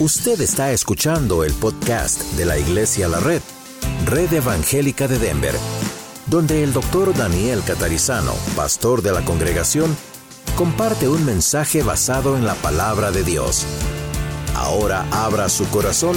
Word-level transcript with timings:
Usted 0.00 0.40
está 0.40 0.72
escuchando 0.72 1.44
el 1.44 1.52
podcast 1.52 2.20
de 2.32 2.44
la 2.44 2.58
Iglesia 2.58 3.06
La 3.06 3.20
Red, 3.20 3.40
Red 4.06 4.32
Evangélica 4.32 5.06
de 5.06 5.20
Denver, 5.20 5.54
donde 6.26 6.64
el 6.64 6.72
doctor 6.72 7.16
Daniel 7.16 7.62
Catarizano, 7.64 8.32
pastor 8.56 9.02
de 9.02 9.12
la 9.12 9.24
congregación, 9.24 9.96
comparte 10.56 11.08
un 11.08 11.24
mensaje 11.24 11.84
basado 11.84 12.36
en 12.36 12.44
la 12.44 12.54
palabra 12.56 13.12
de 13.12 13.22
Dios. 13.22 13.66
Ahora 14.56 15.06
abra 15.12 15.48
su 15.48 15.64
corazón 15.70 16.16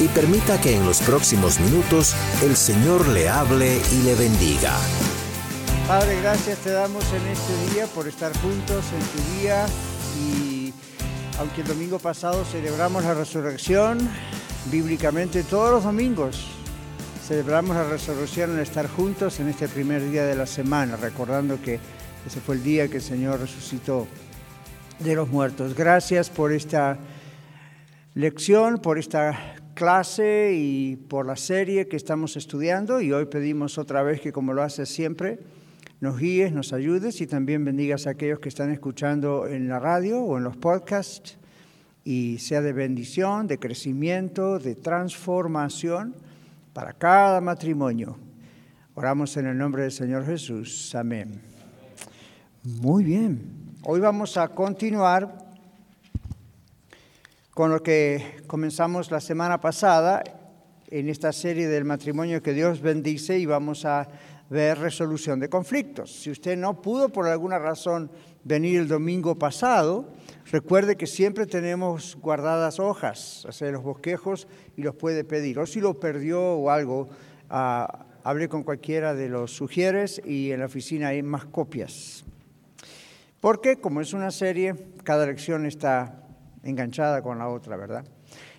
y 0.00 0.08
permita 0.08 0.60
que 0.60 0.74
en 0.74 0.84
los 0.84 0.98
próximos 0.98 1.60
minutos 1.60 2.16
el 2.42 2.56
Señor 2.56 3.06
le 3.06 3.28
hable 3.28 3.80
y 3.92 4.02
le 4.02 4.16
bendiga. 4.16 4.76
Padre, 5.86 6.20
gracias 6.20 6.58
te 6.58 6.72
damos 6.72 7.04
en 7.12 7.24
este 7.28 7.74
día 7.74 7.86
por 7.86 8.08
estar 8.08 8.36
juntos 8.40 8.84
en 8.92 9.06
tu 9.06 9.38
día 9.38 9.66
y 10.18 10.43
aunque 11.38 11.62
el 11.62 11.66
domingo 11.66 11.98
pasado 11.98 12.44
celebramos 12.44 13.04
la 13.04 13.14
resurrección, 13.14 13.98
bíblicamente 14.70 15.42
todos 15.42 15.70
los 15.70 15.84
domingos 15.84 16.54
celebramos 17.24 17.74
la 17.74 17.84
resurrección 17.84 18.50
al 18.50 18.60
estar 18.60 18.86
juntos 18.86 19.40
en 19.40 19.48
este 19.48 19.66
primer 19.66 20.10
día 20.10 20.26
de 20.26 20.34
la 20.34 20.46
semana, 20.46 20.96
recordando 20.96 21.60
que 21.62 21.80
ese 22.26 22.40
fue 22.40 22.56
el 22.56 22.62
día 22.62 22.88
que 22.88 22.96
el 22.96 23.02
Señor 23.02 23.40
resucitó 23.40 24.06
de 24.98 25.14
los 25.14 25.30
muertos. 25.30 25.74
Gracias 25.74 26.28
por 26.28 26.52
esta 26.52 26.98
lección, 28.14 28.78
por 28.78 28.98
esta 28.98 29.56
clase 29.72 30.52
y 30.54 30.96
por 30.96 31.26
la 31.26 31.36
serie 31.36 31.88
que 31.88 31.96
estamos 31.96 32.36
estudiando 32.36 33.00
y 33.00 33.12
hoy 33.12 33.24
pedimos 33.24 33.78
otra 33.78 34.02
vez 34.02 34.20
que 34.20 34.30
como 34.30 34.52
lo 34.52 34.62
hace 34.62 34.84
siempre, 34.84 35.38
nos 36.00 36.18
guíes, 36.18 36.52
nos 36.52 36.72
ayudes 36.72 37.20
y 37.20 37.26
también 37.26 37.64
bendigas 37.64 38.06
a 38.06 38.10
aquellos 38.10 38.40
que 38.40 38.48
están 38.48 38.70
escuchando 38.70 39.46
en 39.46 39.68
la 39.68 39.78
radio 39.78 40.20
o 40.20 40.36
en 40.38 40.44
los 40.44 40.56
podcasts 40.56 41.38
y 42.04 42.38
sea 42.38 42.60
de 42.60 42.72
bendición, 42.72 43.46
de 43.46 43.58
crecimiento, 43.58 44.58
de 44.58 44.74
transformación 44.74 46.14
para 46.72 46.92
cada 46.92 47.40
matrimonio. 47.40 48.18
Oramos 48.94 49.36
en 49.36 49.46
el 49.46 49.56
nombre 49.56 49.82
del 49.82 49.92
Señor 49.92 50.26
Jesús. 50.26 50.94
Amén. 50.94 51.40
Muy 52.64 53.04
bien. 53.04 53.42
Hoy 53.82 54.00
vamos 54.00 54.36
a 54.36 54.48
continuar 54.48 55.44
con 57.52 57.70
lo 57.70 57.82
que 57.82 58.42
comenzamos 58.46 59.10
la 59.10 59.20
semana 59.20 59.60
pasada 59.60 60.22
en 60.88 61.08
esta 61.08 61.32
serie 61.32 61.68
del 61.68 61.84
matrimonio 61.84 62.42
que 62.42 62.52
Dios 62.52 62.80
bendice 62.80 63.38
y 63.38 63.46
vamos 63.46 63.84
a 63.84 64.08
ver 64.54 64.78
resolución 64.78 65.40
de 65.40 65.48
conflictos. 65.48 66.22
Si 66.22 66.30
usted 66.30 66.56
no 66.56 66.80
pudo 66.80 67.08
por 67.08 67.26
alguna 67.26 67.58
razón 67.58 68.08
venir 68.44 68.78
el 68.78 68.86
domingo 68.86 69.36
pasado, 69.36 70.12
recuerde 70.52 70.94
que 70.96 71.08
siempre 71.08 71.44
tenemos 71.46 72.16
guardadas 72.20 72.78
hojas, 72.78 73.44
sea, 73.50 73.70
los 73.72 73.82
bosquejos 73.82 74.46
y 74.76 74.82
los 74.82 74.94
puede 74.94 75.24
pedir. 75.24 75.58
O 75.58 75.66
si 75.66 75.80
lo 75.80 75.98
perdió 75.98 76.40
o 76.40 76.70
algo, 76.70 77.08
ah, 77.50 78.06
hable 78.22 78.48
con 78.48 78.62
cualquiera 78.62 79.12
de 79.12 79.28
los 79.28 79.50
sugieres 79.50 80.22
y 80.24 80.52
en 80.52 80.60
la 80.60 80.66
oficina 80.66 81.08
hay 81.08 81.24
más 81.24 81.46
copias. 81.46 82.24
Porque 83.40 83.80
como 83.80 84.00
es 84.00 84.12
una 84.12 84.30
serie, 84.30 84.76
cada 85.02 85.26
lección 85.26 85.66
está 85.66 86.22
enganchada 86.62 87.22
con 87.22 87.38
la 87.38 87.48
otra, 87.48 87.76
¿verdad? 87.76 88.04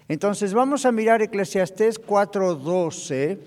Entonces 0.09 0.53
vamos 0.53 0.85
a 0.85 0.91
mirar 0.91 1.21
Eclesiastés 1.21 1.99
4.12 1.99 3.39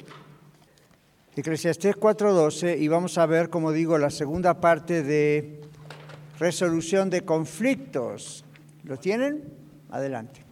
Eclesiastés 1.39 1.95
4:12 1.95 2.77
y 2.77 2.89
vamos 2.89 3.17
a 3.17 3.25
ver, 3.25 3.49
como 3.49 3.71
digo, 3.71 3.97
la 3.97 4.11
segunda 4.11 4.61
parte 4.61 5.05
de 5.05 5.61
resolución 6.41 7.11
de 7.11 7.25
conflictos. 7.25 8.45
¿Lo 8.83 8.97
tienen? 8.97 9.45
Adelante. 9.89 10.45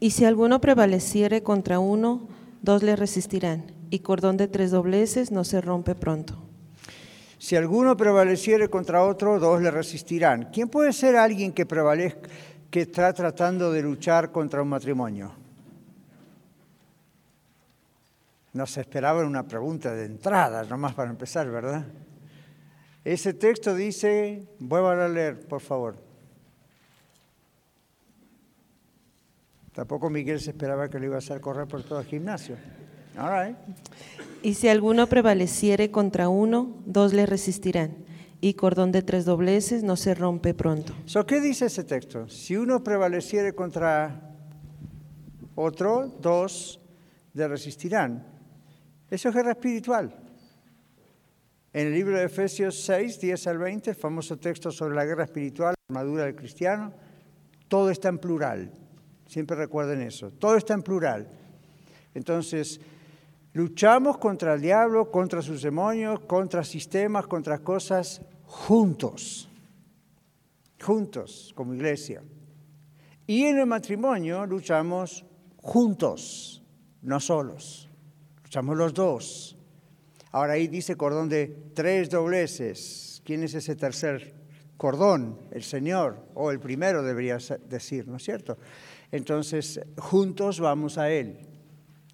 Y 0.00 0.10
si 0.10 0.24
alguno 0.24 0.60
prevaleciere 0.60 1.44
contra 1.44 1.78
uno, 1.78 2.26
dos 2.60 2.82
le 2.82 2.96
resistirán, 2.96 3.70
y 3.88 4.00
cordón 4.00 4.36
de 4.36 4.48
tres 4.48 4.72
dobleces 4.72 5.30
no 5.30 5.44
se 5.44 5.60
rompe 5.60 5.94
pronto. 5.94 6.42
Si 7.38 7.54
alguno 7.54 7.96
prevaleciere 7.96 8.68
contra 8.68 9.04
otro, 9.04 9.38
dos 9.38 9.62
le 9.62 9.70
resistirán. 9.70 10.48
¿Quién 10.52 10.68
puede 10.68 10.92
ser 10.92 11.14
alguien 11.14 11.52
que 11.52 11.66
prevalezca, 11.66 12.28
que 12.68 12.80
está 12.80 13.12
tratando 13.12 13.70
de 13.70 13.82
luchar 13.82 14.32
contra 14.32 14.60
un 14.60 14.70
matrimonio? 14.70 15.37
Nos 18.58 18.76
esperaba 18.76 19.24
una 19.24 19.46
pregunta 19.46 19.94
de 19.94 20.04
entrada, 20.04 20.64
nomás 20.64 20.92
para 20.92 21.08
empezar, 21.10 21.48
¿verdad? 21.48 21.86
Ese 23.04 23.32
texto 23.32 23.72
dice, 23.72 24.48
vuelvan 24.58 24.98
a 24.98 25.06
leer, 25.06 25.46
por 25.46 25.60
favor. 25.60 25.94
Tampoco 29.72 30.10
Miguel 30.10 30.40
se 30.40 30.50
esperaba 30.50 30.90
que 30.90 30.98
le 30.98 31.06
iba 31.06 31.14
a 31.14 31.18
hacer 31.18 31.40
correr 31.40 31.68
por 31.68 31.84
todo 31.84 32.00
el 32.00 32.06
gimnasio. 32.06 32.56
All 33.16 33.56
Y 34.42 34.54
si 34.54 34.66
alguno 34.66 35.06
prevaleciere 35.06 35.92
contra 35.92 36.28
uno, 36.28 36.82
dos 36.84 37.12
le 37.12 37.26
resistirán. 37.26 37.98
Y 38.40 38.54
cordón 38.54 38.90
de 38.90 39.02
tres 39.02 39.24
dobleces 39.24 39.84
no 39.84 39.94
se 39.94 40.16
rompe 40.16 40.52
pronto. 40.52 40.94
So, 41.06 41.24
¿Qué 41.26 41.40
dice 41.40 41.66
ese 41.66 41.84
texto? 41.84 42.28
Si 42.28 42.56
uno 42.56 42.82
prevaleciere 42.82 43.52
contra 43.52 44.34
otro, 45.54 46.08
dos 46.20 46.80
le 47.34 47.46
resistirán. 47.46 48.37
Eso 49.10 49.28
es 49.28 49.34
guerra 49.34 49.52
espiritual. 49.52 50.14
En 51.72 51.86
el 51.86 51.92
libro 51.92 52.16
de 52.16 52.24
Efesios 52.24 52.82
6, 52.82 53.20
10 53.20 53.46
al 53.46 53.58
20, 53.58 53.90
el 53.90 53.96
famoso 53.96 54.38
texto 54.38 54.70
sobre 54.70 54.94
la 54.94 55.04
guerra 55.04 55.24
espiritual, 55.24 55.74
la 55.88 56.00
armadura 56.00 56.24
del 56.24 56.34
cristiano, 56.34 56.92
todo 57.68 57.90
está 57.90 58.08
en 58.08 58.18
plural. 58.18 58.72
Siempre 59.26 59.56
recuerden 59.56 60.02
eso. 60.02 60.30
Todo 60.30 60.56
está 60.56 60.74
en 60.74 60.82
plural. 60.82 61.28
Entonces, 62.14 62.80
luchamos 63.52 64.18
contra 64.18 64.54
el 64.54 64.60
diablo, 64.60 65.10
contra 65.10 65.42
sus 65.42 65.62
demonios, 65.62 66.20
contra 66.20 66.64
sistemas, 66.64 67.26
contra 67.26 67.58
cosas 67.58 68.22
juntos. 68.44 69.50
Juntos, 70.80 71.52
como 71.54 71.74
iglesia. 71.74 72.22
Y 73.26 73.44
en 73.44 73.58
el 73.58 73.66
matrimonio 73.66 74.46
luchamos 74.46 75.24
juntos, 75.58 76.62
no 77.02 77.20
solos. 77.20 77.87
Luchamos 78.48 78.78
los 78.78 78.94
dos. 78.94 79.56
Ahora 80.32 80.54
ahí 80.54 80.68
dice 80.68 80.96
cordón 80.96 81.28
de 81.28 81.54
tres 81.74 82.08
dobleces. 82.08 83.20
¿Quién 83.22 83.42
es 83.42 83.52
ese 83.52 83.76
tercer 83.76 84.32
cordón? 84.78 85.38
El 85.50 85.62
Señor, 85.62 86.24
o 86.32 86.50
el 86.50 86.58
primero 86.58 87.02
debería 87.02 87.36
decir, 87.68 88.08
¿no 88.08 88.16
es 88.16 88.22
cierto? 88.22 88.56
Entonces, 89.12 89.78
juntos 89.98 90.60
vamos 90.60 90.96
a 90.96 91.10
Él. 91.10 91.40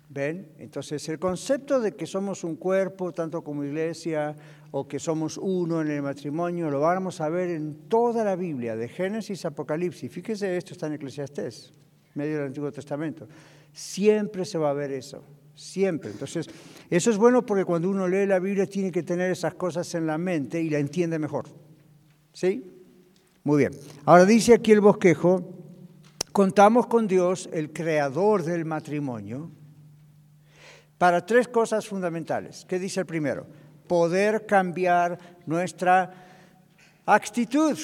¿Ven? 0.09 0.49
Entonces, 0.59 1.09
el 1.09 1.21
concepto 1.21 1.79
de 1.79 1.95
que 1.95 2.05
somos 2.05 2.43
un 2.43 2.57
cuerpo, 2.57 3.13
tanto 3.13 3.45
como 3.45 3.63
iglesia, 3.63 4.35
o 4.73 4.89
que 4.89 4.99
somos 4.99 5.39
uno 5.39 5.83
en 5.83 5.89
el 5.89 6.03
matrimonio, 6.03 6.69
lo 6.69 6.81
vamos 6.81 7.21
a 7.21 7.29
ver 7.29 7.51
en 7.51 7.89
toda 7.89 8.25
la 8.25 8.35
Biblia, 8.35 8.75
de 8.75 8.89
Génesis 8.89 9.45
a 9.45 9.49
Apocalipsis. 9.49 10.11
Fíjese, 10.11 10.57
esto 10.57 10.73
está 10.73 10.89
en 10.89 10.95
Eclesiastés, 10.95 11.73
medio 12.15 12.39
del 12.39 12.47
Antiguo 12.49 12.73
Testamento. 12.73 13.29
Siempre 13.73 14.45
se 14.45 14.59
va 14.59 14.71
a 14.71 14.73
ver 14.73 14.91
eso 14.91 15.23
siempre. 15.55 16.11
Entonces, 16.11 16.49
eso 16.91 17.11
es 17.11 17.17
bueno 17.17 17.45
porque 17.45 17.65
cuando 17.65 17.89
uno 17.89 18.09
lee 18.09 18.27
la 18.27 18.39
Biblia 18.39 18.67
tiene 18.67 18.91
que 18.91 19.03
tener 19.03 19.31
esas 19.31 19.55
cosas 19.55 19.95
en 19.95 20.07
la 20.07 20.19
mente 20.19 20.61
y 20.61 20.71
la 20.71 20.79
entiende 20.79 21.19
mejor. 21.19 21.47
¿Sí? 22.33 22.71
Muy 23.45 23.59
bien. 23.59 23.73
Ahora 24.05 24.25
dice 24.25 24.55
aquí 24.55 24.73
el 24.73 24.81
bosquejo, 24.81 25.55
contamos 26.33 26.87
con 26.87 27.07
Dios, 27.07 27.49
el 27.53 27.73
creador 27.73 28.43
del 28.43 28.65
matrimonio, 28.65 29.51
para 30.99 31.25
tres 31.25 31.49
cosas 31.49 31.87
fundamentales. 31.87 32.65
¿Qué 32.67 32.79
dice 32.79 33.01
el 33.01 33.07
primero? 33.07 33.47
Poder 33.87 34.47
cambiar 34.47 35.19
nuestra 35.47 36.13
actitud. 37.05 37.79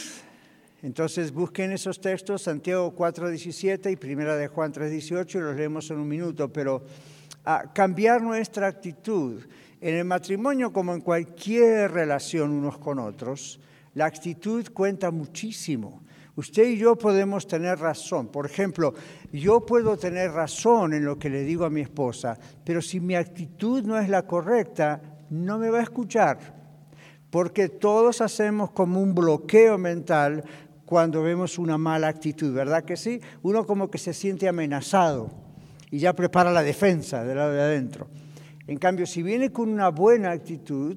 Entonces 0.83 1.31
busquen 1.31 1.73
esos 1.73 2.01
textos, 2.01 2.43
Santiago 2.43 2.95
4.17 2.97 3.93
y 3.93 3.97
Primera 3.97 4.37
de 4.37 4.49
Juan 4.49 4.73
3.18, 4.73 5.35
y 5.35 5.39
los 5.41 5.57
leemos 5.57 5.91
en 5.91 5.99
un 5.99 6.09
minuto, 6.09 6.51
pero 6.51 6.83
a 7.45 7.73
cambiar 7.73 8.23
nuestra 8.23 8.67
actitud. 8.67 9.43
En 9.81 9.95
el 9.95 10.05
matrimonio, 10.05 10.73
como 10.73 10.95
en 10.95 11.01
cualquier 11.01 11.93
relación 11.93 12.51
unos 12.51 12.79
con 12.79 12.99
otros, 12.99 13.61
la 13.95 14.07
actitud 14.07 14.67
cuenta 14.73 15.11
muchísimo. 15.11 16.03
Usted 16.37 16.69
y 16.69 16.79
yo 16.79 16.97
podemos 16.97 17.47
tener 17.47 17.79
razón. 17.79 18.29
Por 18.29 18.47
ejemplo, 18.47 18.95
yo 19.33 19.65
puedo 19.67 19.97
tener 19.97 20.33
razón 20.33 20.95
en 20.95 21.05
lo 21.05 21.19
que 21.19 21.31
le 21.31 21.45
digo 21.45 21.65
a 21.65 21.71
mi 21.71 21.81
esposa, 21.81 22.39
pero 22.65 22.81
si 22.81 23.01
mi 23.01 23.15
actitud 23.15 23.85
no 23.85 23.99
es 23.99 24.09
la 24.09 24.27
correcta, 24.27 25.03
no 25.31 25.59
me 25.59 25.71
va 25.71 25.81
a 25.81 25.83
escuchar. 25.83 26.39
Porque 27.31 27.69
todos 27.69 28.21
hacemos 28.21 28.71
como 28.71 29.01
un 29.01 29.15
bloqueo 29.15 29.79
mental 29.79 30.45
cuando 30.85 31.23
vemos 31.23 31.59
una 31.59 31.79
mala 31.79 32.09
actitud, 32.09 32.53
¿verdad 32.53 32.85
que 32.85 32.97
sí? 32.97 33.21
Uno 33.43 33.65
como 33.65 33.91
que 33.91 33.99
se 33.99 34.13
siente 34.13 34.49
amenazado 34.49 35.50
y 35.91 35.99
ya 35.99 36.13
prepara 36.15 36.53
la 36.53 36.63
defensa 36.63 37.25
del 37.25 37.37
lado 37.37 37.53
de 37.53 37.61
adentro. 37.61 38.09
En 38.67 38.79
cambio, 38.79 39.07
si 39.07 39.23
viene 39.23 39.51
con 39.51 39.69
una 39.69 39.89
buena 39.89 40.31
actitud, 40.31 40.97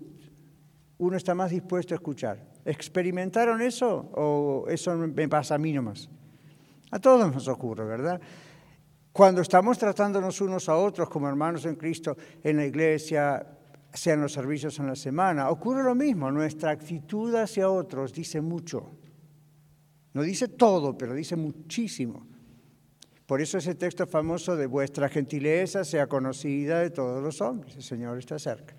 uno 0.98 1.18
está 1.18 1.34
más 1.34 1.52
dispuesto 1.52 1.94
a 1.94 1.98
escuchar. 1.98 2.54
¿Experimentaron 2.66 3.62
eso 3.62 4.10
o 4.14 4.66
eso 4.70 4.96
me 4.96 5.28
pasa 5.28 5.56
a 5.56 5.58
mí 5.58 5.74
nomás? 5.74 6.10
A 6.92 7.00
todos 7.00 7.34
nos 7.34 7.48
ocurre, 7.48 7.84
¿verdad? 7.86 8.22
Cuando 9.12 9.42
estamos 9.42 9.78
tratándonos 9.78 10.40
unos 10.42 10.70
a 10.70 10.76
otros 10.76 11.10
como 11.10 11.28
hermanos 11.28 11.66
en 11.66 11.76
Cristo 11.76 12.16
en 12.44 12.58
la 12.58 12.66
iglesia, 12.66 13.46
sean 13.94 14.22
los 14.22 14.34
servicios 14.34 14.80
en 14.80 14.88
la 14.88 14.96
semana, 14.96 15.50
ocurre 15.50 15.84
lo 15.84 15.94
mismo. 15.94 16.32
Nuestra 16.32 16.72
actitud 16.72 17.34
hacia 17.36 17.70
otros 17.70 18.14
dice 18.14 18.42
mucho. 18.42 18.92
No 20.14 20.22
dice 20.22 20.48
todo, 20.48 20.98
pero 20.98 21.14
dice 21.14 21.36
muchísimo. 21.36 22.28
Por 23.26 23.42
eso 23.42 23.58
ese 23.58 23.76
texto 23.76 24.06
famoso 24.06 24.56
de 24.56 24.66
vuestra 24.66 25.08
gentileza 25.08 25.84
sea 25.84 26.08
conocida 26.08 26.80
de 26.80 26.90
todos 26.90 27.24
los 27.24 27.40
hombres. 27.42 27.76
El 27.76 27.84
Señor 27.84 28.18
está 28.18 28.38
cerca. 28.38 28.76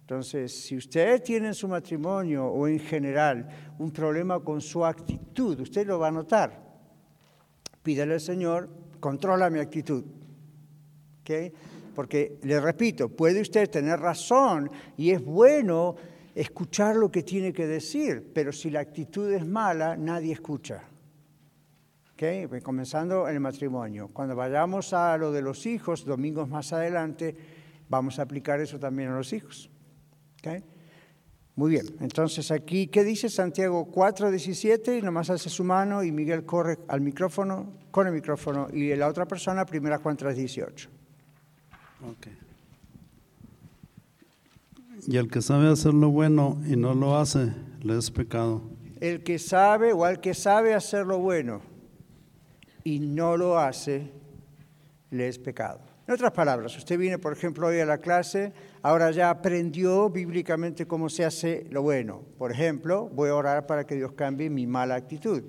Entonces, 0.00 0.52
si 0.52 0.76
usted 0.76 1.22
tiene 1.22 1.48
en 1.48 1.54
su 1.54 1.68
matrimonio 1.68 2.46
o 2.46 2.66
en 2.66 2.78
general 2.78 3.46
un 3.78 3.90
problema 3.90 4.40
con 4.40 4.60
su 4.60 4.84
actitud, 4.84 5.60
usted 5.60 5.86
lo 5.86 5.98
va 5.98 6.08
a 6.08 6.12
notar. 6.12 6.66
Pídele 7.82 8.14
al 8.14 8.20
Señor 8.20 8.70
controla 9.00 9.50
mi 9.50 9.58
actitud. 9.58 10.04
Porque, 11.94 12.38
le 12.42 12.60
repito, 12.60 13.08
puede 13.08 13.40
usted 13.40 13.68
tener 13.68 13.98
razón 13.98 14.70
y 14.96 15.10
es 15.10 15.22
bueno 15.22 15.96
escuchar 16.34 16.96
lo 16.96 17.10
que 17.10 17.22
tiene 17.22 17.52
que 17.52 17.66
decir, 17.66 18.30
pero 18.32 18.52
si 18.52 18.70
la 18.70 18.80
actitud 18.80 19.30
es 19.32 19.44
mala, 19.44 19.96
nadie 19.96 20.32
escucha. 20.32 20.84
¿Okay? 22.18 22.48
Comenzando 22.62 23.28
en 23.28 23.34
el 23.34 23.40
matrimonio. 23.40 24.08
Cuando 24.12 24.34
vayamos 24.34 24.92
a 24.92 25.16
lo 25.16 25.30
de 25.30 25.40
los 25.40 25.66
hijos, 25.66 26.04
domingos 26.04 26.48
más 26.48 26.72
adelante, 26.72 27.36
vamos 27.88 28.18
a 28.18 28.22
aplicar 28.22 28.60
eso 28.60 28.76
también 28.80 29.10
a 29.10 29.16
los 29.16 29.32
hijos. 29.32 29.70
¿Okay? 30.40 30.64
Muy 31.54 31.70
bien, 31.70 31.86
entonces 32.00 32.50
aquí, 32.50 32.88
¿qué 32.88 33.04
dice 33.04 33.28
Santiago 33.28 33.88
4.17? 33.92 35.00
Nomás 35.00 35.30
hace 35.30 35.48
su 35.48 35.62
mano 35.62 36.02
y 36.02 36.10
Miguel 36.10 36.44
corre 36.44 36.80
al 36.88 37.00
micrófono, 37.02 37.72
con 37.92 38.08
el 38.08 38.12
micrófono, 38.12 38.66
y 38.72 38.92
la 38.96 39.06
otra 39.06 39.24
persona, 39.24 39.64
primera 39.64 39.98
Juan 39.98 40.16
3.18. 40.16 40.88
Ok. 42.04 42.26
Y 45.06 45.16
el 45.16 45.30
que 45.30 45.40
sabe 45.40 45.68
hacer 45.68 45.94
lo 45.94 46.10
bueno 46.10 46.60
y 46.66 46.74
no 46.74 46.94
lo 46.94 47.16
hace, 47.16 47.52
le 47.80 47.96
es 47.96 48.10
pecado. 48.10 48.62
El 49.00 49.22
que 49.22 49.38
sabe 49.38 49.92
o 49.92 50.04
al 50.04 50.20
que 50.20 50.34
sabe 50.34 50.74
hacer 50.74 51.06
lo 51.06 51.18
bueno 51.18 51.77
y 52.88 53.00
no 53.00 53.36
lo 53.36 53.58
hace, 53.58 54.10
le 55.10 55.28
es 55.28 55.38
pecado. 55.38 55.80
En 56.06 56.14
otras 56.14 56.32
palabras, 56.32 56.74
usted 56.74 56.98
viene, 56.98 57.18
por 57.18 57.34
ejemplo, 57.34 57.66
hoy 57.66 57.80
a 57.80 57.84
la 57.84 57.98
clase, 57.98 58.50
ahora 58.80 59.10
ya 59.10 59.28
aprendió 59.28 60.08
bíblicamente 60.08 60.86
cómo 60.86 61.10
se 61.10 61.26
hace 61.26 61.66
lo 61.68 61.82
bueno. 61.82 62.22
Por 62.38 62.50
ejemplo, 62.50 63.10
voy 63.10 63.28
a 63.28 63.34
orar 63.34 63.66
para 63.66 63.84
que 63.84 63.94
Dios 63.94 64.12
cambie 64.12 64.48
mi 64.48 64.66
mala 64.66 64.94
actitud. 64.94 65.42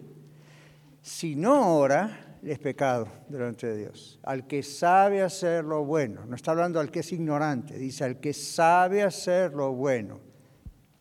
Si 1.02 1.38
no 1.38 1.78
ora, 1.78 2.38
es 2.44 2.60
pecado 2.60 3.08
delante 3.30 3.68
de 3.68 3.78
Dios. 3.78 4.20
Al 4.24 4.46
que 4.46 4.62
sabe 4.62 5.22
hacer 5.22 5.64
lo 5.64 5.86
bueno, 5.86 6.26
no 6.26 6.36
está 6.36 6.52
hablando 6.52 6.82
al 6.82 6.92
que 6.92 7.00
es 7.00 7.12
ignorante, 7.14 7.78
dice 7.78 8.04
al 8.04 8.20
que 8.20 8.34
sabe 8.34 9.02
hacer 9.02 9.54
lo 9.54 9.72
bueno, 9.72 10.20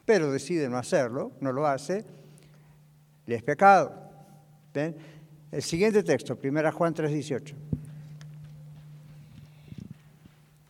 pero 0.05 0.31
decide 0.31 0.69
no 0.69 0.79
hacerlo, 0.79 1.33
no 1.41 1.51
lo 1.51 1.67
hace, 1.67 2.05
le 3.27 3.35
es 3.35 3.43
pecado. 3.43 4.05
¿Ven? 4.73 5.18
El 5.51 5.63
siguiente 5.63 6.03
texto, 6.03 6.39
1 6.43 6.73
Juan 6.73 6.95
3:18. 6.95 7.55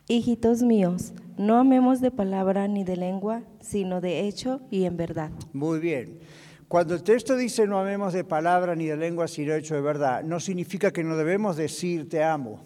Hijitos 0.07 0.63
míos, 0.63 1.13
no 1.37 1.59
amemos 1.59 2.01
de 2.01 2.11
palabra 2.11 2.69
ni 2.69 2.85
de 2.85 2.97
lengua, 2.97 3.43
sino 3.61 4.01
de 4.01 4.21
hecho 4.21 4.61
y 4.71 4.85
en 4.85 4.97
verdad. 4.97 5.31
Muy 5.53 5.81
bien. 5.81 6.21
Cuando 6.69 6.95
el 6.95 7.03
texto 7.03 7.37
dice 7.37 7.67
no 7.67 7.79
amemos 7.79 8.13
de 8.13 8.25
palabra 8.25 8.77
ni 8.77 8.87
de 8.87 8.97
lengua, 8.97 9.27
sino 9.27 9.53
de 9.53 9.59
hecho 9.59 9.75
de 9.75 9.81
verdad, 9.81 10.23
no 10.23 10.39
significa 10.39 10.93
que 10.93 11.03
no 11.03 11.17
debemos 11.17 11.57
decir 11.57 12.09
te 12.09 12.23
amo. 12.23 12.61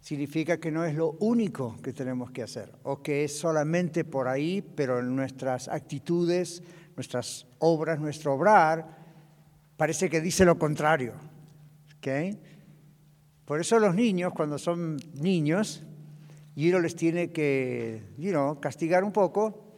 Significa 0.00 0.58
que 0.58 0.70
no 0.70 0.84
es 0.84 0.94
lo 0.94 1.12
único 1.20 1.76
que 1.82 1.92
tenemos 1.92 2.30
que 2.30 2.42
hacer, 2.42 2.72
o 2.84 3.02
que 3.02 3.24
es 3.24 3.38
solamente 3.38 4.04
por 4.04 4.28
ahí, 4.28 4.62
pero 4.62 5.00
en 5.00 5.14
nuestras 5.14 5.68
actitudes, 5.68 6.62
nuestras 6.96 7.46
obras, 7.58 8.00
nuestro 8.00 8.34
obrar, 8.34 8.99
parece 9.80 10.10
que 10.10 10.20
dice 10.20 10.44
lo 10.44 10.58
contrario. 10.58 11.14
¿Okay? 11.96 12.38
Por 13.46 13.62
eso 13.62 13.78
los 13.78 13.94
niños, 13.94 14.30
cuando 14.34 14.58
son 14.58 14.98
niños, 15.14 15.82
uno 16.54 16.80
les 16.80 16.94
tiene 16.94 17.30
que, 17.30 18.02
you 18.18 18.60
castigar 18.60 19.02
un 19.04 19.10
poco. 19.10 19.72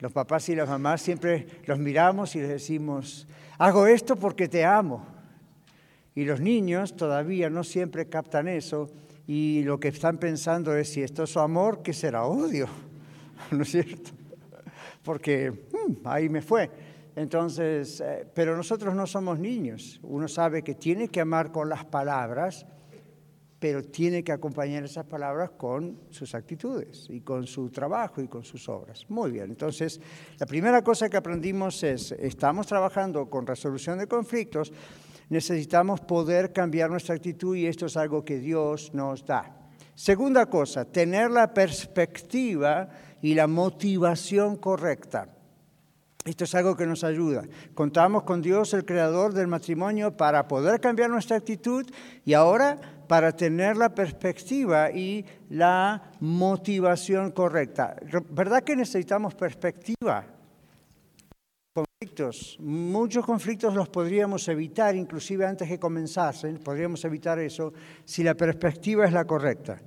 Los 0.00 0.10
papás 0.10 0.48
y 0.48 0.56
las 0.56 0.68
mamás 0.68 1.00
siempre 1.00 1.46
los 1.64 1.78
miramos 1.78 2.34
y 2.34 2.40
les 2.40 2.48
decimos, 2.48 3.28
hago 3.56 3.86
esto 3.86 4.16
porque 4.16 4.48
te 4.48 4.64
amo. 4.64 5.06
Y 6.16 6.24
los 6.24 6.40
niños 6.40 6.96
todavía 6.96 7.48
no 7.48 7.62
siempre 7.62 8.08
captan 8.08 8.48
eso 8.48 8.90
y 9.28 9.62
lo 9.62 9.78
que 9.78 9.88
están 9.88 10.18
pensando 10.18 10.76
es 10.76 10.92
si 10.92 11.04
esto 11.04 11.22
es 11.22 11.36
amor, 11.36 11.84
¿qué 11.84 11.92
será 11.92 12.24
odio? 12.24 12.66
¿No 13.52 13.62
es 13.62 13.70
cierto? 13.70 14.10
Porque 15.04 15.52
mm, 15.52 16.04
ahí 16.04 16.28
me 16.28 16.42
fue. 16.42 16.68
Entonces, 17.16 18.02
eh, 18.02 18.28
pero 18.34 18.54
nosotros 18.54 18.94
no 18.94 19.06
somos 19.06 19.38
niños. 19.38 19.98
Uno 20.02 20.28
sabe 20.28 20.62
que 20.62 20.74
tiene 20.74 21.08
que 21.08 21.22
amar 21.22 21.50
con 21.50 21.70
las 21.70 21.86
palabras, 21.86 22.66
pero 23.58 23.82
tiene 23.82 24.22
que 24.22 24.32
acompañar 24.32 24.84
esas 24.84 25.06
palabras 25.06 25.50
con 25.56 25.98
sus 26.10 26.34
actitudes 26.34 27.06
y 27.08 27.22
con 27.22 27.46
su 27.46 27.70
trabajo 27.70 28.20
y 28.20 28.28
con 28.28 28.44
sus 28.44 28.68
obras. 28.68 29.06
Muy 29.08 29.30
bien, 29.30 29.46
entonces 29.46 29.98
la 30.38 30.44
primera 30.44 30.82
cosa 30.82 31.08
que 31.08 31.16
aprendimos 31.16 31.82
es, 31.82 32.12
estamos 32.12 32.66
trabajando 32.66 33.30
con 33.30 33.46
resolución 33.46 33.98
de 33.98 34.06
conflictos, 34.06 34.70
necesitamos 35.30 36.00
poder 36.02 36.52
cambiar 36.52 36.90
nuestra 36.90 37.14
actitud 37.14 37.56
y 37.56 37.66
esto 37.66 37.86
es 37.86 37.96
algo 37.96 38.26
que 38.26 38.38
Dios 38.38 38.92
nos 38.92 39.24
da. 39.24 39.56
Segunda 39.94 40.44
cosa, 40.44 40.84
tener 40.84 41.30
la 41.30 41.54
perspectiva 41.54 42.90
y 43.22 43.32
la 43.32 43.46
motivación 43.46 44.56
correcta. 44.56 45.35
Esto 46.26 46.44
es 46.44 46.54
algo 46.54 46.76
que 46.76 46.86
nos 46.86 47.04
ayuda. 47.04 47.44
Contamos 47.74 48.24
con 48.24 48.42
Dios, 48.42 48.74
el 48.74 48.84
creador 48.84 49.32
del 49.32 49.46
matrimonio, 49.46 50.16
para 50.16 50.46
poder 50.48 50.80
cambiar 50.80 51.08
nuestra 51.08 51.36
actitud 51.36 51.86
y 52.24 52.34
ahora 52.34 52.78
para 53.06 53.32
tener 53.32 53.76
la 53.76 53.94
perspectiva 53.94 54.90
y 54.90 55.24
la 55.50 56.10
motivación 56.20 57.30
correcta. 57.30 57.96
¿Verdad 58.30 58.62
que 58.64 58.76
necesitamos 58.76 59.34
perspectiva? 59.34 60.26
Conflictos, 61.72 62.56
muchos 62.60 63.24
conflictos 63.24 63.74
los 63.74 63.88
podríamos 63.88 64.48
evitar, 64.48 64.96
inclusive 64.96 65.46
antes 65.46 65.68
que 65.68 65.78
comenzasen, 65.78 66.58
podríamos 66.58 67.04
evitar 67.04 67.38
eso 67.38 67.72
si 68.04 68.22
la 68.22 68.34
perspectiva 68.34 69.04
es 69.04 69.12
la 69.12 69.24
correcta. 69.24 69.78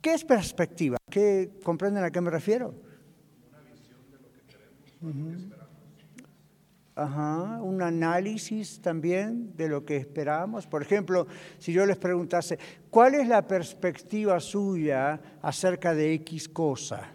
¿Qué 0.00 0.14
es 0.14 0.24
perspectiva? 0.24 0.96
¿Qué, 1.10 1.58
¿Comprenden 1.62 2.04
a 2.04 2.10
qué 2.10 2.20
me 2.20 2.30
refiero? 2.30 2.74
Una 3.50 3.60
visión 3.70 4.00
de 4.10 4.18
lo 4.18 4.30
que 4.32 4.40
queremos, 4.48 5.52
Un 6.94 7.80
análisis 7.80 8.80
también 8.82 9.56
de 9.56 9.68
lo 9.68 9.82
que 9.84 9.96
esperamos. 9.96 10.66
Por 10.66 10.82
ejemplo, 10.82 11.26
si 11.58 11.72
yo 11.72 11.86
les 11.86 11.96
preguntase, 11.96 12.58
¿cuál 12.90 13.14
es 13.14 13.26
la 13.26 13.46
perspectiva 13.46 14.38
suya 14.40 15.18
acerca 15.40 15.94
de 15.94 16.12
X 16.14 16.50
cosa? 16.50 17.14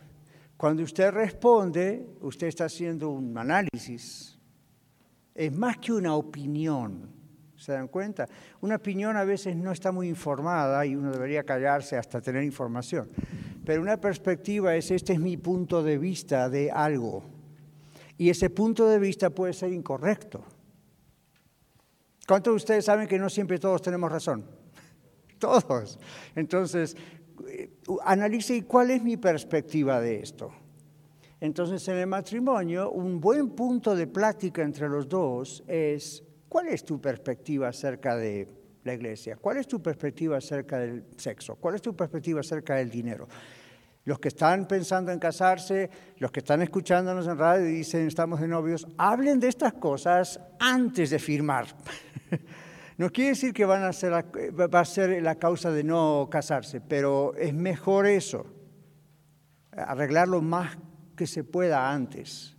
Cuando 0.58 0.82
usted 0.82 1.12
responde, 1.12 2.08
usted 2.22 2.48
está 2.48 2.66
haciendo 2.66 3.10
un 3.10 3.38
análisis. 3.38 4.40
Es 5.36 5.56
más 5.56 5.78
que 5.78 5.94
una 5.94 6.16
opinión. 6.16 7.16
¿Se 7.56 7.72
dan 7.72 7.88
cuenta? 7.88 8.28
Una 8.62 8.78
opinión 8.78 9.16
a 9.16 9.24
veces 9.24 9.56
no 9.56 9.72
está 9.72 9.92
muy 9.92 10.08
informada 10.08 10.84
y 10.88 10.96
uno 10.96 11.12
debería 11.12 11.44
callarse 11.44 11.98
hasta 11.98 12.20
tener 12.20 12.44
información. 12.44 13.10
Pero 13.64 13.84
una 13.84 13.98
perspectiva 13.98 14.76
es, 14.76 14.90
este 14.90 15.14
es 15.14 15.20
mi 15.20 15.38
punto 15.38 15.84
de 15.84 16.00
vista 16.00 16.50
de 16.50 16.72
algo 16.72 17.37
y 18.18 18.30
ese 18.30 18.50
punto 18.50 18.88
de 18.88 19.00
vista 19.00 19.30
puede 19.30 19.54
ser 19.54 19.72
incorrecto. 19.72 20.44
¿Cuántos 22.28 22.52
de 22.52 22.56
ustedes 22.56 22.86
saben 22.86 23.08
que 23.08 23.20
no 23.20 23.30
siempre 23.30 23.60
todos 23.60 23.82
tenemos 23.82 24.12
razón? 24.12 24.46
Todos. 25.40 26.00
Entonces, 26.36 26.98
eh, 27.48 27.70
analice 28.04 28.64
cuál 28.66 28.92
es 28.92 29.04
mi 29.04 29.18
perspectiva 29.18 30.02
de 30.02 30.20
esto. 30.20 30.52
Entonces, 31.40 31.88
en 31.88 31.98
el 31.98 32.08
matrimonio, 32.08 32.92
un 32.92 33.22
buen 33.22 33.50
punto 33.52 33.96
de 33.96 34.08
plática 34.08 34.64
entre 34.64 34.90
los 34.90 35.08
dos 35.08 35.64
es, 35.68 36.24
¿cuál 36.50 36.68
es 36.68 36.84
tu 36.84 37.00
perspectiva 37.00 37.68
acerca 37.68 38.16
de 38.16 38.48
la 38.84 38.94
iglesia? 38.96 39.38
¿Cuál 39.38 39.58
es 39.58 39.68
tu 39.68 39.82
perspectiva 39.82 40.38
acerca 40.38 40.80
del 40.80 41.06
sexo? 41.16 41.56
¿Cuál 41.56 41.76
es 41.76 41.82
tu 41.82 41.96
perspectiva 41.96 42.40
acerca 42.40 42.76
del 42.76 42.90
dinero? 42.90 43.28
Los 44.08 44.20
que 44.20 44.30
están 44.30 44.70
pensando 44.70 45.12
en 45.12 45.20
casarse, 45.20 45.90
los 46.20 46.32
que 46.32 46.40
están 46.40 46.62
escuchándonos 46.62 47.28
en 47.28 47.38
radio 47.38 47.68
y 47.68 47.74
dicen 47.74 48.08
estamos 48.08 48.40
de 48.40 48.48
novios, 48.48 48.88
hablen 48.98 49.38
de 49.38 49.50
estas 49.50 49.74
cosas 49.74 50.40
antes 50.60 51.10
de 51.10 51.20
firmar. 51.20 51.68
No 52.98 53.12
quiere 53.12 53.30
decir 53.32 53.54
que 53.54 53.64
van 53.64 53.84
a 53.84 53.94
ser 53.94 54.12
va 54.12 54.80
a 54.80 54.86
ser 54.86 55.22
la 55.22 55.36
causa 55.36 55.70
de 55.70 55.84
no 55.84 56.30
casarse, 56.32 56.82
pero 56.82 57.36
es 57.36 57.54
mejor 57.54 58.08
eso, 58.08 58.48
arreglarlo 59.72 60.42
más 60.42 60.80
que 61.16 61.28
se 61.28 61.44
pueda 61.44 61.92
antes. 61.92 62.58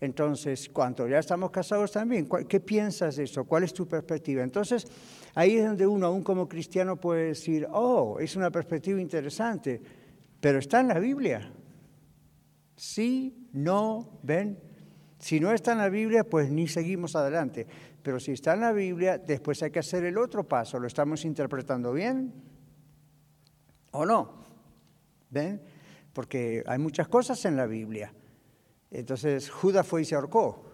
Entonces, 0.00 0.68
cuando 0.68 1.06
ya 1.06 1.20
estamos 1.20 1.52
casados 1.52 1.92
también, 1.92 2.28
¿qué 2.48 2.58
piensas 2.58 3.14
de 3.14 3.24
eso? 3.24 3.44
¿Cuál 3.44 3.62
es 3.62 3.72
tu 3.72 3.86
perspectiva? 3.86 4.42
Entonces, 4.42 4.88
ahí 5.36 5.58
es 5.58 5.64
donde 5.64 5.86
uno, 5.86 6.06
aún 6.06 6.24
como 6.24 6.48
cristiano, 6.48 6.96
puede 6.96 7.28
decir, 7.28 7.68
oh, 7.70 8.18
es 8.18 8.34
una 8.34 8.50
perspectiva 8.50 9.00
interesante, 9.00 9.80
pero 10.40 10.58
está 10.58 10.80
en 10.80 10.88
la 10.88 10.98
Biblia. 10.98 11.52
Sí, 12.76 13.48
no, 13.52 14.20
ven. 14.22 14.58
Si 15.18 15.40
no 15.40 15.52
está 15.52 15.72
en 15.72 15.78
la 15.78 15.88
Biblia, 15.88 16.24
pues 16.24 16.50
ni 16.50 16.68
seguimos 16.68 17.16
adelante. 17.16 17.66
Pero 18.02 18.20
si 18.20 18.32
está 18.32 18.54
en 18.54 18.60
la 18.60 18.72
Biblia, 18.72 19.18
después 19.18 19.62
hay 19.62 19.70
que 19.70 19.80
hacer 19.80 20.04
el 20.04 20.16
otro 20.16 20.46
paso. 20.46 20.78
¿Lo 20.78 20.86
estamos 20.86 21.24
interpretando 21.24 21.92
bien 21.92 22.32
o 23.90 24.06
no? 24.06 24.44
¿Ven? 25.30 25.60
Porque 26.12 26.62
hay 26.66 26.78
muchas 26.78 27.08
cosas 27.08 27.44
en 27.44 27.56
la 27.56 27.66
Biblia. 27.66 28.14
Entonces 28.90 29.50
Judas 29.50 29.86
fue 29.86 30.02
y 30.02 30.04
se 30.04 30.14
ahorcó. 30.14 30.67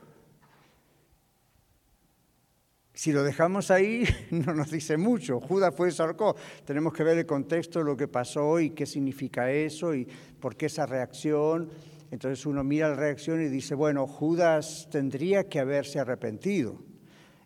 Si 2.96 3.12
lo 3.12 3.24
dejamos 3.24 3.72
ahí, 3.72 4.04
no 4.30 4.54
nos 4.54 4.70
dice 4.70 4.96
mucho. 4.96 5.40
Judas 5.40 5.74
fue 5.74 5.90
ahorcó. 5.98 6.36
Tenemos 6.64 6.92
que 6.92 7.02
ver 7.02 7.18
el 7.18 7.26
contexto 7.26 7.82
lo 7.82 7.96
que 7.96 8.06
pasó 8.06 8.60
y 8.60 8.70
qué 8.70 8.86
significa 8.86 9.50
eso 9.50 9.94
y 9.94 10.06
por 10.40 10.54
qué 10.54 10.66
esa 10.66 10.86
reacción. 10.86 11.70
Entonces 12.12 12.46
uno 12.46 12.62
mira 12.62 12.88
la 12.88 12.94
reacción 12.94 13.42
y 13.42 13.48
dice, 13.48 13.74
bueno, 13.74 14.06
Judas 14.06 14.86
tendría 14.92 15.48
que 15.48 15.58
haberse 15.58 15.98
arrepentido. 15.98 16.78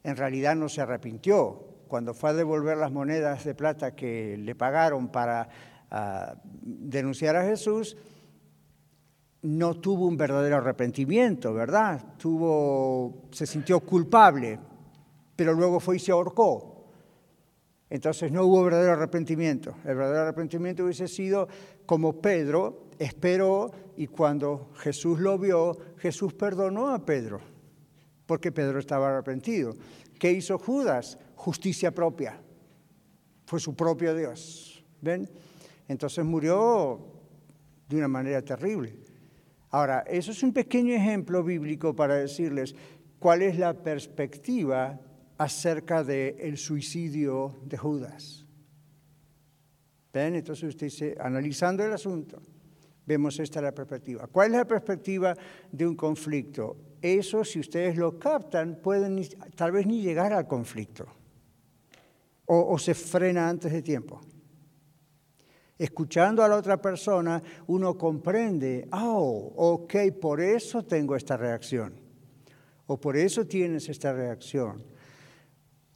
En 0.04 0.16
realidad 0.16 0.54
no 0.54 0.68
se 0.68 0.82
arrepintió. 0.82 1.64
Cuando 1.88 2.12
fue 2.12 2.30
a 2.30 2.34
devolver 2.34 2.76
las 2.76 2.92
monedas 2.92 3.44
de 3.44 3.54
plata 3.54 3.94
que 3.94 4.36
le 4.36 4.54
pagaron 4.54 5.08
para 5.08 5.48
ah, 5.90 6.36
denunciar 6.44 7.36
a 7.36 7.44
Jesús, 7.44 7.96
no 9.40 9.80
tuvo 9.80 10.06
un 10.06 10.18
verdadero 10.18 10.56
arrepentimiento, 10.56 11.54
¿verdad? 11.54 12.04
Tuvo, 12.18 13.28
se 13.30 13.46
sintió 13.46 13.80
culpable, 13.80 14.58
pero 15.38 15.54
luego 15.54 15.78
fue 15.78 15.94
y 15.94 15.98
se 16.00 16.10
ahorcó. 16.10 16.90
Entonces 17.88 18.32
no 18.32 18.42
hubo 18.42 18.64
verdadero 18.64 18.94
arrepentimiento. 18.94 19.72
El 19.84 19.94
verdadero 19.94 20.22
arrepentimiento 20.22 20.82
hubiese 20.82 21.06
sido 21.06 21.46
como 21.86 22.20
Pedro 22.20 22.88
esperó 22.98 23.70
y 23.96 24.08
cuando 24.08 24.72
Jesús 24.78 25.20
lo 25.20 25.38
vio, 25.38 25.78
Jesús 25.98 26.34
perdonó 26.34 26.88
a 26.88 27.06
Pedro, 27.06 27.40
porque 28.26 28.50
Pedro 28.50 28.80
estaba 28.80 29.10
arrepentido. 29.10 29.76
¿Qué 30.18 30.32
hizo 30.32 30.58
Judas? 30.58 31.16
Justicia 31.36 31.92
propia. 31.94 32.40
Fue 33.46 33.60
su 33.60 33.76
propio 33.76 34.16
Dios. 34.16 34.84
¿Ven? 35.00 35.30
Entonces 35.86 36.24
murió 36.24 36.98
de 37.88 37.96
una 37.96 38.08
manera 38.08 38.42
terrible. 38.42 38.96
Ahora, 39.70 40.00
eso 40.00 40.32
es 40.32 40.42
un 40.42 40.52
pequeño 40.52 40.94
ejemplo 40.94 41.44
bíblico 41.44 41.94
para 41.94 42.16
decirles 42.16 42.74
cuál 43.20 43.42
es 43.42 43.56
la 43.56 43.72
perspectiva 43.72 44.98
acerca 45.38 46.04
del 46.04 46.58
suicidio 46.58 47.56
de 47.64 47.78
Judas. 47.78 48.44
¿Ven? 50.12 50.34
Entonces 50.34 50.68
usted 50.68 50.86
dice, 50.86 51.16
analizando 51.20 51.84
el 51.84 51.92
asunto, 51.92 52.42
vemos 53.06 53.38
esta 53.38 53.62
la 53.62 53.72
perspectiva. 53.72 54.26
¿Cuál 54.26 54.50
es 54.50 54.58
la 54.58 54.64
perspectiva 54.66 55.34
de 55.70 55.86
un 55.86 55.94
conflicto? 55.94 56.76
Eso, 57.00 57.44
si 57.44 57.60
ustedes 57.60 57.96
lo 57.96 58.18
captan, 58.18 58.80
pueden 58.82 59.26
tal 59.54 59.72
vez 59.72 59.86
ni 59.86 60.02
llegar 60.02 60.32
al 60.32 60.46
conflicto. 60.46 61.06
O, 62.46 62.74
o 62.74 62.78
se 62.78 62.94
frena 62.94 63.48
antes 63.48 63.72
de 63.72 63.82
tiempo 63.82 64.20
escuchando 65.78 66.42
a 66.42 66.48
la 66.48 66.56
otra 66.56 66.82
persona, 66.82 67.40
uno 67.68 67.96
comprende, 67.96 68.88
oh, 68.92 69.52
ok, 69.56 69.94
por 70.20 70.40
eso 70.40 70.84
tengo 70.84 71.14
esta 71.14 71.36
reacción, 71.36 71.94
o 72.86 72.98
por 72.98 73.16
eso 73.16 73.46
tienes 73.46 73.88
esta 73.88 74.12
reacción. 74.12 74.97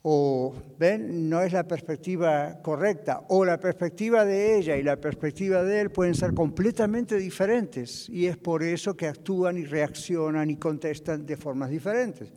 O, 0.05 0.53
ven, 0.77 1.29
no 1.29 1.41
es 1.41 1.53
la 1.53 1.65
perspectiva 1.65 2.61
correcta, 2.61 3.23
o 3.29 3.45
la 3.45 3.57
perspectiva 3.57 4.25
de 4.25 4.57
ella 4.57 4.75
y 4.75 4.83
la 4.83 4.97
perspectiva 4.97 5.63
de 5.63 5.79
él 5.79 5.91
pueden 5.91 6.13
ser 6.13 6.33
completamente 6.33 7.17
diferentes, 7.17 8.09
y 8.09 8.27
es 8.27 8.35
por 8.35 8.63
eso 8.63 8.97
que 8.97 9.07
actúan 9.07 9.57
y 9.57 9.63
reaccionan 9.63 10.49
y 10.49 10.57
contestan 10.57 11.25
de 11.25 11.37
formas 11.37 11.69
diferentes. 11.69 12.33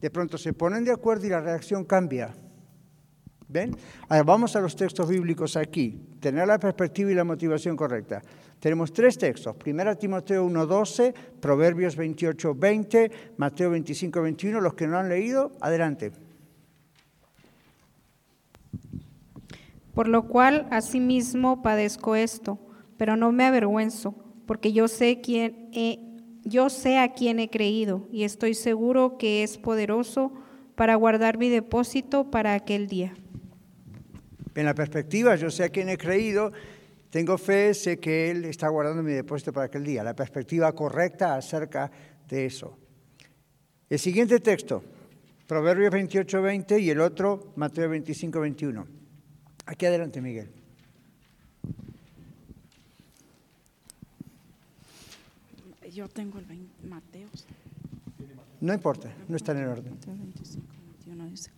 De 0.00 0.10
pronto 0.10 0.38
se 0.38 0.52
ponen 0.52 0.84
de 0.84 0.92
acuerdo 0.92 1.26
y 1.26 1.30
la 1.30 1.40
reacción 1.40 1.84
cambia. 1.84 2.34
¿Ven? 3.48 3.76
Ahora 4.08 4.22
vamos 4.22 4.54
a 4.54 4.60
los 4.60 4.76
textos 4.76 5.08
bíblicos 5.08 5.56
aquí, 5.56 6.16
tener 6.20 6.46
la 6.46 6.58
perspectiva 6.58 7.10
y 7.10 7.14
la 7.14 7.24
motivación 7.24 7.76
correcta. 7.76 8.22
Tenemos 8.60 8.92
tres 8.92 9.18
textos, 9.18 9.56
1 9.66 9.96
Timoteo 9.98 10.46
1.12, 10.46 11.12
Proverbios 11.40 11.98
28.20, 11.98 13.10
Mateo 13.38 13.74
25.21, 13.74 14.60
los 14.60 14.74
que 14.74 14.86
no 14.86 14.98
han 14.98 15.08
leído, 15.08 15.50
adelante. 15.60 16.12
Por 19.94 20.08
lo 20.08 20.28
cual 20.28 20.66
asimismo 20.70 21.62
padezco 21.62 22.16
esto, 22.16 22.58
pero 22.96 23.16
no 23.16 23.32
me 23.32 23.44
avergüenzo, 23.44 24.14
porque 24.46 24.72
yo 24.72 24.88
sé 24.88 25.20
quién 25.20 25.70
yo 26.44 26.70
sé 26.70 26.98
a 26.98 27.12
quién 27.12 27.38
he 27.38 27.48
creído 27.48 28.08
y 28.10 28.24
estoy 28.24 28.54
seguro 28.54 29.16
que 29.16 29.42
es 29.42 29.58
poderoso 29.58 30.32
para 30.74 30.94
guardar 30.96 31.38
mi 31.38 31.48
depósito 31.48 32.30
para 32.30 32.54
aquel 32.54 32.88
día. 32.88 33.14
En 34.54 34.66
la 34.66 34.74
perspectiva, 34.74 35.36
yo 35.36 35.50
sé 35.50 35.64
a 35.64 35.68
quién 35.68 35.88
he 35.88 35.96
creído, 35.96 36.52
tengo 37.10 37.38
fe, 37.38 37.74
sé 37.74 37.98
que 37.98 38.30
Él 38.30 38.44
está 38.44 38.68
guardando 38.68 39.02
mi 39.02 39.12
depósito 39.12 39.52
para 39.52 39.66
aquel 39.66 39.84
día. 39.84 40.02
La 40.02 40.14
perspectiva 40.14 40.72
correcta 40.72 41.36
acerca 41.36 41.90
de 42.28 42.46
eso. 42.46 42.76
El 43.88 43.98
siguiente 43.98 44.40
texto, 44.40 44.82
Proverbios 45.46 45.92
28, 45.92 46.42
20 46.42 46.80
y 46.80 46.90
el 46.90 47.00
otro, 47.00 47.52
Mateo 47.56 47.88
25, 47.88 48.40
21. 48.40 49.01
Aquí 49.66 49.86
adelante, 49.86 50.20
Miguel. 50.20 50.50
Yo 55.92 56.08
tengo 56.08 56.38
el 56.38 56.46
20, 56.46 56.86
Mateo. 56.86 57.28
No 58.60 58.72
importa, 58.72 59.12
no 59.28 59.36
está 59.36 59.52
en 59.52 59.58
el 59.58 59.68
orden. 59.68 59.94
Mateo 59.94 60.14
25, 60.16 60.66
21 61.04 61.30
dice. 61.30 61.50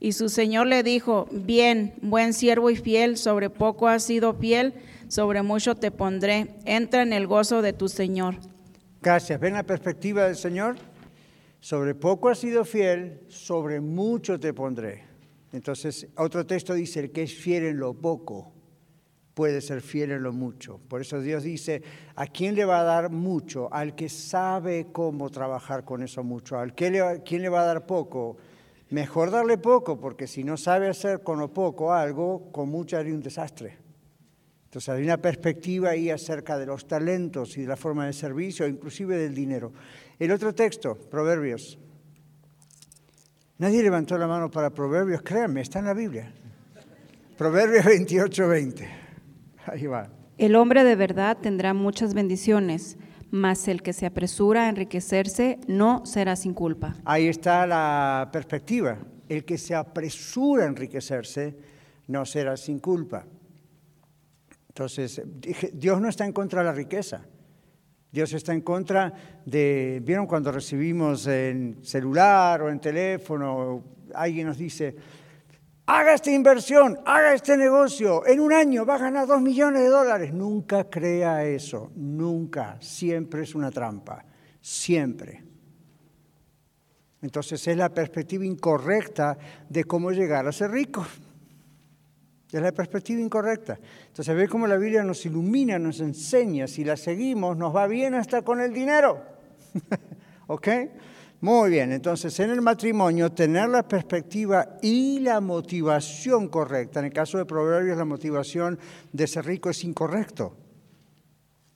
Y 0.00 0.12
su 0.12 0.28
señor 0.28 0.66
le 0.66 0.82
dijo, 0.82 1.28
bien, 1.30 1.94
buen 2.00 2.32
siervo 2.32 2.70
y 2.70 2.76
fiel, 2.76 3.16
sobre 3.18 3.50
poco 3.50 3.88
has 3.88 4.02
sido 4.04 4.34
fiel, 4.34 4.74
sobre 5.08 5.42
mucho 5.42 5.74
te 5.74 5.90
pondré. 5.90 6.54
Entra 6.64 7.02
en 7.02 7.12
el 7.12 7.26
gozo 7.26 7.60
de 7.60 7.72
tu 7.72 7.88
señor. 7.88 8.36
Gracias. 9.02 9.38
¿Ven 9.38 9.52
la 9.52 9.62
perspectiva 9.62 10.24
del 10.24 10.36
Señor? 10.36 10.76
Sobre 11.60 11.94
poco 11.94 12.30
has 12.30 12.38
sido 12.38 12.64
fiel, 12.64 13.20
sobre 13.28 13.80
mucho 13.80 14.40
te 14.40 14.54
pondré. 14.54 15.03
Entonces, 15.54 16.08
otro 16.16 16.44
texto 16.44 16.74
dice, 16.74 16.98
el 16.98 17.12
que 17.12 17.22
es 17.22 17.32
fiel 17.32 17.62
en 17.66 17.78
lo 17.78 17.94
poco 17.94 18.52
puede 19.34 19.60
ser 19.60 19.82
fiel 19.82 20.10
en 20.10 20.24
lo 20.24 20.32
mucho. 20.32 20.80
Por 20.88 21.00
eso 21.00 21.20
Dios 21.20 21.44
dice, 21.44 21.80
¿a 22.16 22.26
quién 22.26 22.56
le 22.56 22.64
va 22.64 22.80
a 22.80 22.82
dar 22.82 23.10
mucho? 23.10 23.72
Al 23.72 23.94
que 23.94 24.08
sabe 24.08 24.88
cómo 24.90 25.30
trabajar 25.30 25.84
con 25.84 26.02
eso 26.02 26.24
mucho. 26.24 26.58
¿Al 26.58 26.74
que 26.74 26.90
le, 26.90 27.22
quién 27.24 27.40
le 27.42 27.48
va 27.48 27.62
a 27.62 27.66
dar 27.66 27.86
poco? 27.86 28.36
Mejor 28.90 29.30
darle 29.30 29.56
poco, 29.56 30.00
porque 30.00 30.26
si 30.26 30.42
no 30.42 30.56
sabe 30.56 30.88
hacer 30.88 31.22
con 31.22 31.38
lo 31.38 31.52
poco 31.52 31.92
algo, 31.92 32.50
con 32.50 32.68
mucho 32.68 32.96
haría 32.96 33.14
un 33.14 33.22
desastre. 33.22 33.78
Entonces 34.64 34.88
hay 34.88 35.04
una 35.04 35.18
perspectiva 35.18 35.90
ahí 35.90 36.10
acerca 36.10 36.58
de 36.58 36.66
los 36.66 36.88
talentos 36.88 37.56
y 37.58 37.62
de 37.62 37.68
la 37.68 37.76
forma 37.76 38.06
de 38.06 38.12
servicio, 38.12 38.66
inclusive 38.66 39.16
del 39.18 39.36
dinero. 39.36 39.72
El 40.18 40.32
otro 40.32 40.52
texto, 40.52 40.96
Proverbios. 40.96 41.78
Nadie 43.58 43.82
levantó 43.82 44.18
la 44.18 44.26
mano 44.26 44.50
para 44.50 44.70
Proverbios, 44.70 45.22
créanme, 45.22 45.60
está 45.60 45.78
en 45.78 45.84
la 45.86 45.94
Biblia. 45.94 46.32
Proverbios 47.38 47.84
28, 47.84 48.48
20. 48.48 48.88
Ahí 49.66 49.86
va. 49.86 50.08
El 50.38 50.56
hombre 50.56 50.84
de 50.84 50.96
verdad 50.96 51.38
tendrá 51.40 51.74
muchas 51.74 52.14
bendiciones 52.14 52.96
mas 53.34 53.66
el 53.66 53.82
que 53.82 53.92
se 53.92 54.06
apresura 54.06 54.66
a 54.66 54.68
enriquecerse 54.68 55.58
no 55.66 56.06
será 56.06 56.36
sin 56.36 56.54
culpa. 56.54 56.94
Ahí 57.04 57.26
está 57.26 57.66
la 57.66 58.28
perspectiva. 58.32 58.96
El 59.28 59.44
que 59.44 59.58
se 59.58 59.74
apresura 59.74 60.62
a 60.62 60.68
enriquecerse 60.68 61.56
no 62.06 62.24
será 62.24 62.56
sin 62.56 62.78
culpa. 62.78 63.26
Entonces, 64.68 65.20
Dios 65.72 66.00
no 66.00 66.08
está 66.08 66.24
en 66.24 66.32
contra 66.32 66.60
de 66.60 66.66
la 66.66 66.72
riqueza. 66.74 67.26
Dios 68.14 68.32
está 68.32 68.52
en 68.52 68.60
contra 68.60 69.12
de, 69.44 70.00
¿vieron 70.04 70.28
cuando 70.28 70.52
recibimos 70.52 71.26
en 71.26 71.78
celular 71.82 72.62
o 72.62 72.70
en 72.70 72.78
teléfono, 72.78 73.82
alguien 74.14 74.46
nos 74.46 74.56
dice, 74.56 74.94
haga 75.84 76.14
esta 76.14 76.30
inversión, 76.30 76.96
haga 77.04 77.34
este 77.34 77.56
negocio, 77.56 78.24
en 78.24 78.38
un 78.38 78.52
año 78.52 78.86
va 78.86 78.94
a 78.94 78.98
ganar 78.98 79.26
dos 79.26 79.42
millones 79.42 79.82
de 79.82 79.88
dólares. 79.88 80.32
Nunca 80.32 80.88
crea 80.88 81.44
eso, 81.44 81.90
nunca, 81.96 82.76
siempre 82.80 83.42
es 83.42 83.56
una 83.56 83.72
trampa, 83.72 84.24
siempre. 84.60 85.42
Entonces 87.20 87.66
es 87.66 87.76
la 87.76 87.88
perspectiva 87.88 88.44
incorrecta 88.44 89.36
de 89.68 89.82
cómo 89.82 90.12
llegar 90.12 90.46
a 90.46 90.52
ser 90.52 90.70
rico. 90.70 91.04
Es 92.56 92.62
la 92.62 92.72
perspectiva 92.72 93.20
incorrecta. 93.20 93.78
Entonces 94.06 94.36
ve 94.36 94.48
cómo 94.48 94.68
la 94.68 94.76
Biblia 94.76 95.02
nos 95.02 95.26
ilumina, 95.26 95.76
nos 95.78 95.98
enseña, 95.98 96.68
si 96.68 96.84
la 96.84 96.96
seguimos 96.96 97.56
nos 97.56 97.74
va 97.74 97.88
bien 97.88 98.14
hasta 98.14 98.42
con 98.42 98.60
el 98.60 98.72
dinero. 98.72 99.20
¿Ok? 100.46 100.68
Muy 101.40 101.70
bien, 101.70 101.90
entonces 101.92 102.38
en 102.40 102.50
el 102.50 102.62
matrimonio 102.62 103.32
tener 103.32 103.68
la 103.68 103.86
perspectiva 103.86 104.78
y 104.80 105.18
la 105.18 105.40
motivación 105.40 106.48
correcta. 106.48 107.00
En 107.00 107.06
el 107.06 107.12
caso 107.12 107.38
de 107.38 107.44
Proverbios 107.44 107.98
la 107.98 108.04
motivación 108.04 108.78
de 109.12 109.26
ser 109.26 109.46
rico 109.46 109.68
es 109.68 109.82
incorrecto. 109.82 110.56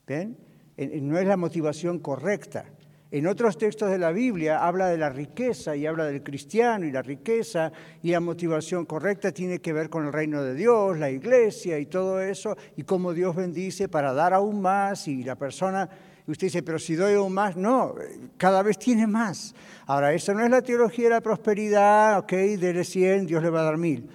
¿Ven? 0.06 0.38
No 0.76 1.18
es 1.18 1.26
la 1.26 1.36
motivación 1.36 1.98
correcta. 1.98 2.66
En 3.10 3.26
otros 3.26 3.56
textos 3.56 3.90
de 3.90 3.96
la 3.96 4.12
Biblia 4.12 4.66
habla 4.66 4.88
de 4.88 4.98
la 4.98 5.08
riqueza 5.08 5.74
y 5.74 5.86
habla 5.86 6.04
del 6.04 6.22
cristiano 6.22 6.84
y 6.84 6.92
la 6.92 7.00
riqueza 7.00 7.72
y 8.02 8.10
la 8.10 8.20
motivación 8.20 8.84
correcta 8.84 9.32
tiene 9.32 9.60
que 9.60 9.72
ver 9.72 9.88
con 9.88 10.04
el 10.04 10.12
reino 10.12 10.42
de 10.42 10.54
Dios, 10.54 10.98
la 10.98 11.10
iglesia 11.10 11.78
y 11.78 11.86
todo 11.86 12.20
eso 12.20 12.54
y 12.76 12.82
cómo 12.82 13.14
Dios 13.14 13.34
bendice 13.34 13.88
para 13.88 14.12
dar 14.12 14.34
aún 14.34 14.60
más 14.60 15.08
y 15.08 15.24
la 15.24 15.36
persona, 15.36 15.88
usted 16.26 16.48
dice, 16.48 16.62
pero 16.62 16.78
si 16.78 16.96
doy 16.96 17.14
aún 17.14 17.32
más, 17.32 17.56
no, 17.56 17.94
cada 18.36 18.62
vez 18.62 18.78
tiene 18.78 19.06
más. 19.06 19.54
Ahora, 19.86 20.12
eso 20.12 20.34
no 20.34 20.44
es 20.44 20.50
la 20.50 20.60
teología 20.60 21.04
de 21.04 21.14
la 21.14 21.22
prosperidad, 21.22 22.18
ok, 22.18 22.32
dele 22.32 22.84
100, 22.84 23.26
Dios 23.26 23.42
le 23.42 23.48
va 23.48 23.60
a 23.60 23.64
dar 23.64 23.78
mil. 23.78 24.06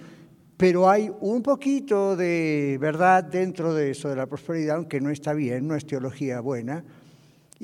Pero 0.56 0.88
hay 0.88 1.10
un 1.18 1.42
poquito 1.42 2.14
de 2.14 2.78
verdad 2.80 3.24
dentro 3.24 3.74
de 3.74 3.90
eso, 3.90 4.08
de 4.08 4.14
la 4.14 4.26
prosperidad, 4.26 4.76
aunque 4.76 5.00
no 5.00 5.10
está 5.10 5.32
bien, 5.32 5.66
no 5.66 5.74
es 5.74 5.84
teología 5.84 6.38
buena 6.38 6.84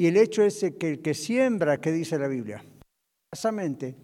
y 0.00 0.06
el 0.06 0.16
hecho 0.16 0.42
es 0.42 0.64
que 0.80 0.92
el 0.92 1.02
que 1.02 1.12
siembra, 1.12 1.76
¿qué 1.76 1.92
dice 1.92 2.18
la 2.18 2.26
Biblia? 2.26 2.64
Escasamente, 3.30 3.94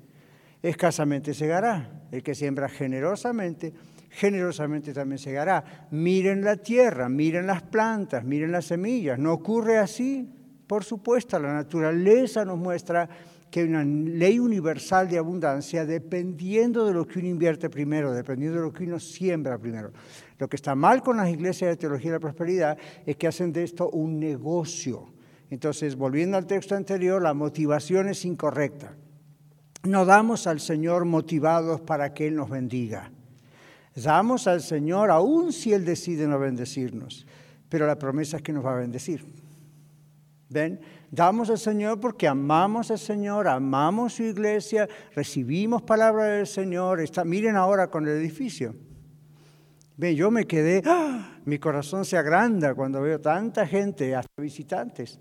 escasamente 0.61 1.33
segará. 1.33 2.03
El 2.13 2.23
que 2.23 2.35
siembra 2.35 2.69
generosamente, 2.69 3.73
generosamente 4.11 4.93
también 4.93 5.19
segará. 5.19 5.89
Miren 5.93 6.45
la 6.45 6.59
tierra, 6.59 7.09
miren 7.09 7.47
las 7.47 7.63
plantas, 7.63 8.25
miren 8.25 8.53
las 8.53 8.67
semillas. 8.67 9.19
¿No 9.19 9.33
ocurre 9.33 9.79
así? 9.79 10.29
Por 10.67 10.85
supuesto, 10.85 11.39
la 11.39 11.55
naturaleza 11.55 12.45
nos 12.45 12.59
muestra 12.59 13.09
que 13.51 13.61
hay 13.61 13.67
una 13.67 13.83
ley 13.83 14.39
universal 14.39 15.09
de 15.09 15.17
abundancia 15.17 15.87
dependiendo 15.87 16.85
de 16.85 16.93
lo 16.93 17.07
que 17.07 17.21
uno 17.21 17.29
invierte 17.29 17.71
primero, 17.71 18.13
dependiendo 18.13 18.59
de 18.59 18.67
lo 18.67 18.73
que 18.75 18.85
uno 18.85 19.01
siembra 19.01 19.57
primero. 19.57 19.93
Lo 20.39 20.47
que 20.47 20.57
está 20.57 20.75
mal 20.75 21.03
con 21.03 21.17
las 21.17 21.31
iglesias 21.31 21.71
de 21.71 21.77
teología 21.79 22.11
de 22.11 22.17
la 22.17 22.21
prosperidad 22.21 22.77
es 23.07 23.17
que 23.17 23.29
hacen 23.29 23.51
de 23.51 23.65
esto 23.65 23.89
un 23.89 24.21
negocio 24.21 25.16
entonces, 25.51 25.97
volviendo 25.97 26.37
al 26.37 26.47
texto 26.47 26.75
anterior, 26.75 27.23
la 27.23 27.35
motivación 27.35 28.09
es 28.09 28.25
incorrecta. 28.25 28.95
No 29.85 30.05
damos 30.05 30.47
al 30.47 30.61
Señor 30.61 31.05
motivados 31.05 31.81
para 31.81 32.13
que 32.13 32.27
Él 32.27 32.35
nos 32.35 32.51
bendiga. 32.51 33.11
Damos 33.95 34.47
al 34.49 34.61
Señor 34.61 35.11
aún 35.11 35.53
si 35.53 35.73
Él 35.73 35.85
decide 35.85 36.27
no 36.27 36.39
bendecirnos, 36.39 37.27
pero 37.69 37.87
la 37.87 37.97
promesa 37.97 38.39
es 38.39 38.43
que 38.43 38.53
nos 38.53 38.65
va 38.65 38.73
a 38.73 38.81
bendecir. 38.81 39.25
¿Ven? 40.49 40.81
Damos 41.11 41.51
al 41.51 41.59
Señor 41.59 42.01
porque 42.01 42.27
amamos 42.27 42.91
al 42.91 42.99
Señor, 42.99 43.47
amamos 43.47 44.15
su 44.15 44.25
iglesia, 44.25 44.89
recibimos 45.15 45.83
palabra 45.83 46.25
del 46.25 46.47
Señor. 46.47 47.01
Está, 47.01 47.25
miren 47.25 47.57
ahora 47.57 47.89
con 47.89 48.07
el 48.07 48.17
edificio. 48.17 48.75
Ven, 49.97 50.15
yo 50.15 50.31
me 50.31 50.47
quedé, 50.47 50.83
¡ah! 50.85 51.39
mi 51.45 51.59
corazón 51.59 52.05
se 52.05 52.19
agranda 52.19 52.75
cuando 52.75 53.01
veo 53.01 53.21
tanta 53.21 53.67
gente, 53.67 54.15
hasta 54.15 54.43
visitantes 54.43 55.21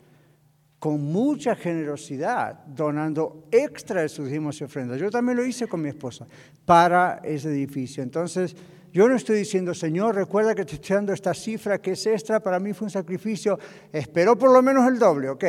con 0.85 1.01
mucha 1.01 1.55
generosidad, 1.55 2.63
donando 2.67 3.47
extra 3.49 4.03
de 4.03 4.07
sus 4.07 4.29
diezmos 4.29 4.61
y 4.61 4.65
ofrendas. 4.65 4.99
Yo 4.99 5.09
también 5.09 5.35
lo 5.35 5.43
hice 5.43 5.65
con 5.65 5.81
mi 5.81 5.89
esposa 5.89 6.27
para 6.63 7.21
ese 7.23 7.49
edificio. 7.49 8.03
Entonces, 8.03 8.55
yo 8.93 9.09
no 9.09 9.15
estoy 9.15 9.39
diciendo, 9.39 9.73
Señor, 9.73 10.13
recuerda 10.13 10.53
que 10.53 10.63
te 10.63 10.75
estoy 10.75 10.97
dando 10.97 11.11
esta 11.11 11.33
cifra 11.33 11.81
que 11.81 11.93
es 11.93 12.05
extra, 12.05 12.39
para 12.39 12.59
mí 12.59 12.71
fue 12.71 12.85
un 12.85 12.91
sacrificio, 12.91 13.57
espero 13.91 14.37
por 14.37 14.53
lo 14.53 14.61
menos 14.61 14.87
el 14.87 14.99
doble, 14.99 15.29
¿ok? 15.29 15.43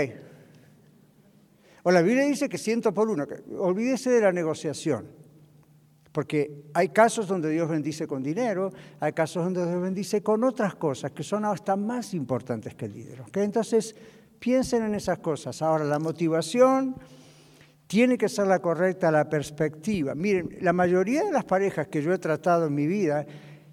O 1.83 1.91
la 1.91 2.01
Biblia 2.01 2.25
dice 2.25 2.49
que 2.49 2.57
ciento 2.57 2.95
por 2.95 3.11
uno, 3.11 3.27
olvídese 3.59 4.09
de 4.09 4.23
la 4.23 4.33
negociación, 4.33 5.07
porque 6.13 6.65
hay 6.73 6.89
casos 6.89 7.29
donde 7.29 7.51
Dios 7.51 7.69
bendice 7.69 8.07
con 8.07 8.23
dinero, 8.23 8.73
hay 9.01 9.13
casos 9.13 9.45
donde 9.45 9.67
Dios 9.67 9.83
bendice 9.83 10.23
con 10.23 10.45
otras 10.45 10.77
cosas 10.77 11.11
que 11.11 11.23
son 11.23 11.45
hasta 11.45 11.77
más 11.77 12.15
importantes 12.15 12.75
que 12.75 12.87
el 12.87 12.95
dinero. 12.95 13.25
¿ok? 13.29 13.37
Entonces, 13.37 13.95
Piensen 14.39 14.85
en 14.85 14.95
esas 14.95 15.19
cosas. 15.19 15.63
Ahora, 15.63 15.85
la 15.85 15.99
motivación 15.99 16.97
tiene 17.87 18.19
que 18.19 18.29
ser 18.29 18.47
la 18.47 18.59
correcta, 18.61 19.11
la 19.11 19.29
perspectiva. 19.29 20.15
Miren, 20.15 20.57
la 20.61 20.73
mayoría 20.73 21.25
de 21.25 21.33
las 21.33 21.45
parejas 21.45 21.89
que 21.89 22.03
yo 22.03 22.13
he 22.13 22.19
tratado 22.19 22.67
en 22.67 22.75
mi 22.75 22.87
vida 22.87 23.25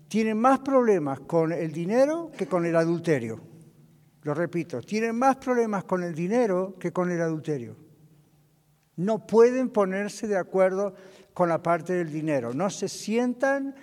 tienen 0.07 0.37
más 0.37 0.59
problemas 0.59 1.21
con 1.21 1.51
el 1.51 1.71
dinero 1.71 2.31
que 2.37 2.47
con 2.47 2.65
el 2.65 2.75
adulterio. 2.75 3.41
Lo 4.21 4.33
repito, 4.33 4.81
tienen 4.81 5.15
más 5.17 5.37
problemas 5.37 5.83
con 5.83 6.03
el 6.03 6.13
dinero 6.13 6.75
que 6.79 6.93
con 6.93 7.11
el 7.11 7.21
adulterio. 7.21 7.75
No 8.95 9.25
pueden 9.25 9.69
ponerse 9.69 10.27
de 10.27 10.37
acuerdo 10.37 10.93
con 11.33 11.49
la 11.49 11.63
parte 11.63 11.93
del 11.93 12.11
dinero. 12.11 12.53
No 12.53 12.69
se 12.69 12.87
sientan 12.87 13.75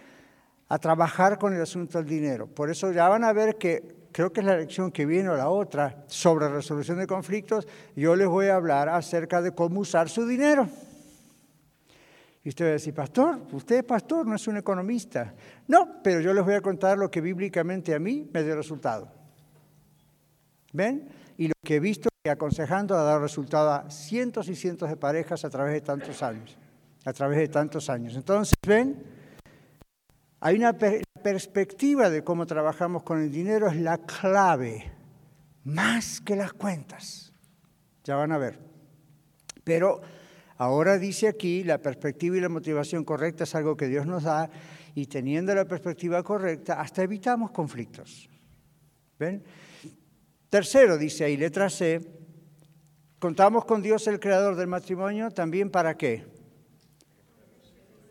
a 0.68 0.78
trabajar 0.78 1.38
con 1.38 1.52
el 1.52 1.60
asunto 1.60 1.98
del 1.98 2.06
dinero. 2.06 2.46
Por 2.46 2.70
eso 2.70 2.92
ya 2.92 3.08
van 3.08 3.24
a 3.24 3.32
ver 3.32 3.56
que 3.56 3.99
creo 4.12 4.32
que 4.32 4.40
es 4.40 4.46
la 4.46 4.56
lección 4.56 4.90
que 4.90 5.06
viene 5.06 5.28
o 5.28 5.36
la 5.36 5.48
otra, 5.48 6.04
sobre 6.06 6.48
resolución 6.48 6.98
de 6.98 7.06
conflictos, 7.06 7.66
yo 7.96 8.16
les 8.16 8.28
voy 8.28 8.46
a 8.46 8.56
hablar 8.56 8.88
acerca 8.88 9.40
de 9.40 9.52
cómo 9.52 9.80
usar 9.80 10.08
su 10.08 10.26
dinero. 10.26 10.68
Y 12.42 12.48
usted 12.48 12.64
va 12.64 12.68
a 12.70 12.72
decir, 12.72 12.94
pastor, 12.94 13.40
usted 13.52 13.76
es 13.76 13.84
pastor, 13.84 14.26
no 14.26 14.34
es 14.34 14.48
un 14.48 14.56
economista. 14.56 15.34
No, 15.68 16.00
pero 16.02 16.20
yo 16.20 16.32
les 16.32 16.44
voy 16.44 16.54
a 16.54 16.60
contar 16.60 16.96
lo 16.96 17.10
que 17.10 17.20
bíblicamente 17.20 17.94
a 17.94 17.98
mí 17.98 18.28
me 18.32 18.42
dio 18.42 18.56
resultado. 18.56 19.12
¿Ven? 20.72 21.08
Y 21.36 21.48
lo 21.48 21.54
que 21.62 21.76
he 21.76 21.80
visto 21.80 22.08
y 22.24 22.28
aconsejando 22.28 22.94
ha 22.96 23.02
dado 23.02 23.20
resultado 23.20 23.70
a 23.70 23.90
cientos 23.90 24.48
y 24.48 24.56
cientos 24.56 24.88
de 24.88 24.96
parejas 24.96 25.44
a 25.44 25.50
través 25.50 25.74
de 25.74 25.80
tantos 25.80 26.22
años. 26.22 26.56
A 27.04 27.12
través 27.12 27.38
de 27.38 27.48
tantos 27.48 27.90
años. 27.90 28.14
Entonces, 28.14 28.54
¿ven? 28.66 29.02
Hay 30.40 30.56
una 30.56 30.72
perspectiva 31.22 32.10
de 32.10 32.24
cómo 32.24 32.46
trabajamos 32.46 33.02
con 33.02 33.20
el 33.20 33.30
dinero, 33.30 33.68
es 33.68 33.76
la 33.76 33.98
clave, 33.98 34.90
más 35.64 36.20
que 36.20 36.36
las 36.36 36.52
cuentas. 36.52 37.32
Ya 38.04 38.16
van 38.16 38.32
a 38.32 38.38
ver. 38.38 38.58
Pero 39.64 40.00
ahora 40.56 40.98
dice 40.98 41.28
aquí, 41.28 41.64
la 41.64 41.78
perspectiva 41.78 42.36
y 42.36 42.40
la 42.40 42.48
motivación 42.48 43.04
correcta 43.04 43.44
es 43.44 43.54
algo 43.54 43.76
que 43.76 43.88
Dios 43.88 44.06
nos 44.06 44.24
da 44.24 44.50
y 44.94 45.06
teniendo 45.06 45.54
la 45.54 45.64
perspectiva 45.64 46.22
correcta, 46.22 46.80
hasta 46.80 47.02
evitamos 47.02 47.50
conflictos. 47.50 48.28
¿Ven? 49.18 49.42
Tercero, 50.48 50.98
dice 50.98 51.24
ahí, 51.24 51.36
letra 51.36 51.70
C, 51.70 52.00
contamos 53.18 53.64
con 53.64 53.82
Dios 53.82 54.06
el 54.08 54.18
creador 54.18 54.56
del 54.56 54.66
matrimonio 54.66 55.30
también 55.30 55.70
para 55.70 55.96
qué? 55.96 56.26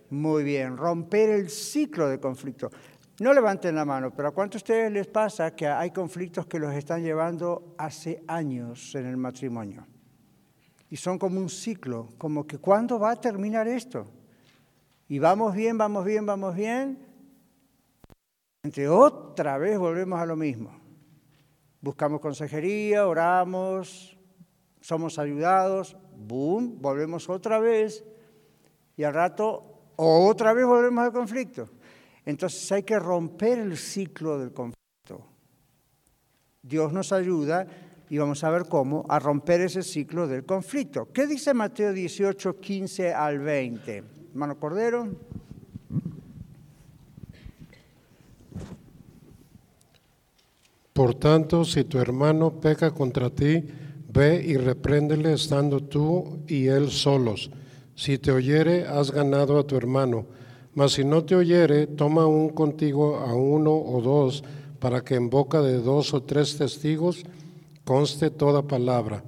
Muy 0.09 0.43
bien, 0.43 0.77
romper 0.77 1.29
el 1.29 1.49
ciclo 1.49 2.07
de 2.07 2.19
conflicto. 2.19 2.71
No 3.19 3.33
levanten 3.33 3.75
la 3.75 3.83
mano, 3.83 4.11
pero 4.11 4.29
¿a 4.29 4.31
cuántos 4.31 4.63
de 4.63 4.63
ustedes 4.63 4.91
les 4.91 5.07
pasa 5.07 5.53
que 5.53 5.67
hay 5.67 5.91
conflictos 5.91 6.45
que 6.45 6.57
los 6.57 6.73
están 6.73 7.03
llevando 7.03 7.75
hace 7.77 8.23
años 8.27 8.95
en 8.95 9.07
el 9.07 9.17
matrimonio? 9.17 9.85
Y 10.89 10.95
son 10.95 11.19
como 11.19 11.39
un 11.39 11.49
ciclo, 11.49 12.07
como 12.17 12.47
que 12.47 12.57
¿cuándo 12.57 12.97
va 12.97 13.11
a 13.11 13.15
terminar 13.19 13.67
esto? 13.67 14.07
Y 15.09 15.19
vamos 15.19 15.53
bien, 15.53 15.77
vamos 15.77 16.05
bien, 16.05 16.25
vamos 16.25 16.55
bien. 16.55 17.05
Entre 18.63 18.87
otra 18.87 19.57
vez 19.57 19.77
volvemos 19.77 20.19
a 20.19 20.25
lo 20.25 20.37
mismo. 20.37 20.71
Buscamos 21.81 22.21
consejería, 22.21 23.05
oramos, 23.05 24.17
somos 24.79 25.19
ayudados, 25.19 25.97
boom, 26.15 26.81
volvemos 26.81 27.27
otra 27.29 27.59
vez. 27.59 28.05
Y 28.95 29.03
al 29.03 29.13
rato 29.13 29.91
otra 29.97 30.53
vez 30.53 30.65
volvemos 30.65 31.03
al 31.03 31.11
conflicto. 31.11 31.69
Entonces 32.29 32.71
hay 32.71 32.83
que 32.83 32.99
romper 32.99 33.57
el 33.57 33.75
ciclo 33.75 34.37
del 34.37 34.51
conflicto. 34.51 35.25
Dios 36.61 36.93
nos 36.93 37.11
ayuda 37.11 37.65
y 38.07 38.19
vamos 38.19 38.43
a 38.43 38.51
ver 38.51 38.65
cómo 38.65 39.03
a 39.09 39.17
romper 39.17 39.61
ese 39.61 39.81
ciclo 39.81 40.27
del 40.27 40.45
conflicto. 40.45 41.09
¿Qué 41.11 41.25
dice 41.25 41.55
Mateo 41.55 41.91
18, 41.91 42.59
15 42.59 43.13
al 43.13 43.39
20? 43.39 44.03
Hermano 44.29 44.59
Cordero. 44.59 45.07
Por 50.93 51.15
tanto, 51.15 51.65
si 51.65 51.83
tu 51.85 51.97
hermano 51.97 52.59
peca 52.59 52.91
contra 52.91 53.31
ti, 53.31 53.63
ve 54.07 54.43
y 54.45 54.55
repréndele 54.57 55.33
estando 55.33 55.81
tú 55.81 56.43
y 56.47 56.67
él 56.67 56.91
solos 56.91 57.49
si 57.99 58.17
te 58.17 58.31
oyere, 58.31 58.87
has 58.87 59.11
ganado 59.11 59.59
a 59.59 59.67
tu 59.67 59.75
hermano. 59.75 60.25
Mas 60.79 60.93
si 60.93 61.03
no 61.03 61.25
te 61.25 61.35
oyere, 61.35 61.87
toma 61.87 62.21
aún 62.21 62.47
contigo 62.47 63.17
a 63.17 63.35
uno 63.35 63.75
o 63.75 64.01
dos, 64.01 64.45
para 64.79 65.03
que 65.03 65.15
en 65.15 65.29
boca 65.29 65.61
de 65.61 65.77
dos 65.81 66.13
o 66.13 66.23
tres 66.23 66.57
testigos 66.57 67.25
conste 67.83 68.31
toda 68.31 68.65
palabra. 68.65 69.25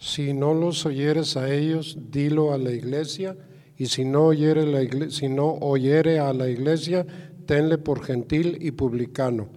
Si 0.00 0.32
no 0.32 0.54
los 0.54 0.84
oyeres 0.84 1.36
a 1.36 1.48
ellos, 1.48 1.96
dilo 2.10 2.52
a 2.52 2.58
la 2.58 2.72
iglesia, 2.72 3.36
y 3.76 3.86
si 3.86 4.04
no 4.04 4.24
oyere, 4.24 4.66
la 4.66 5.10
si 5.10 5.28
no 5.28 5.58
oyere 5.60 6.18
a 6.18 6.32
la 6.32 6.48
iglesia, 6.48 7.06
tenle 7.46 7.78
por 7.78 8.02
gentil 8.02 8.58
y 8.60 8.72
publicano. 8.72 9.50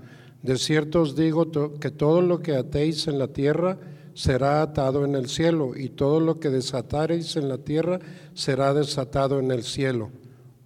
De 0.44 0.56
cierto 0.56 1.02
os 1.02 1.16
digo 1.16 1.50
que 1.80 1.90
todo 1.90 2.22
lo 2.22 2.44
que 2.44 2.54
atéis 2.56 3.08
en 3.08 3.18
la 3.18 3.30
tierra 3.30 3.80
será 4.14 4.62
atado 4.62 5.04
en 5.04 5.16
el 5.16 5.30
cielo, 5.30 5.76
y 5.76 5.90
todo 5.90 6.20
lo 6.20 6.40
que 6.40 6.52
desatareis 6.52 7.38
en 7.38 7.50
la 7.50 7.58
tierra 7.58 7.98
será 8.36 8.76
desatado 8.76 9.40
en 9.40 9.50
el 9.50 9.64
cielo. 9.64 10.12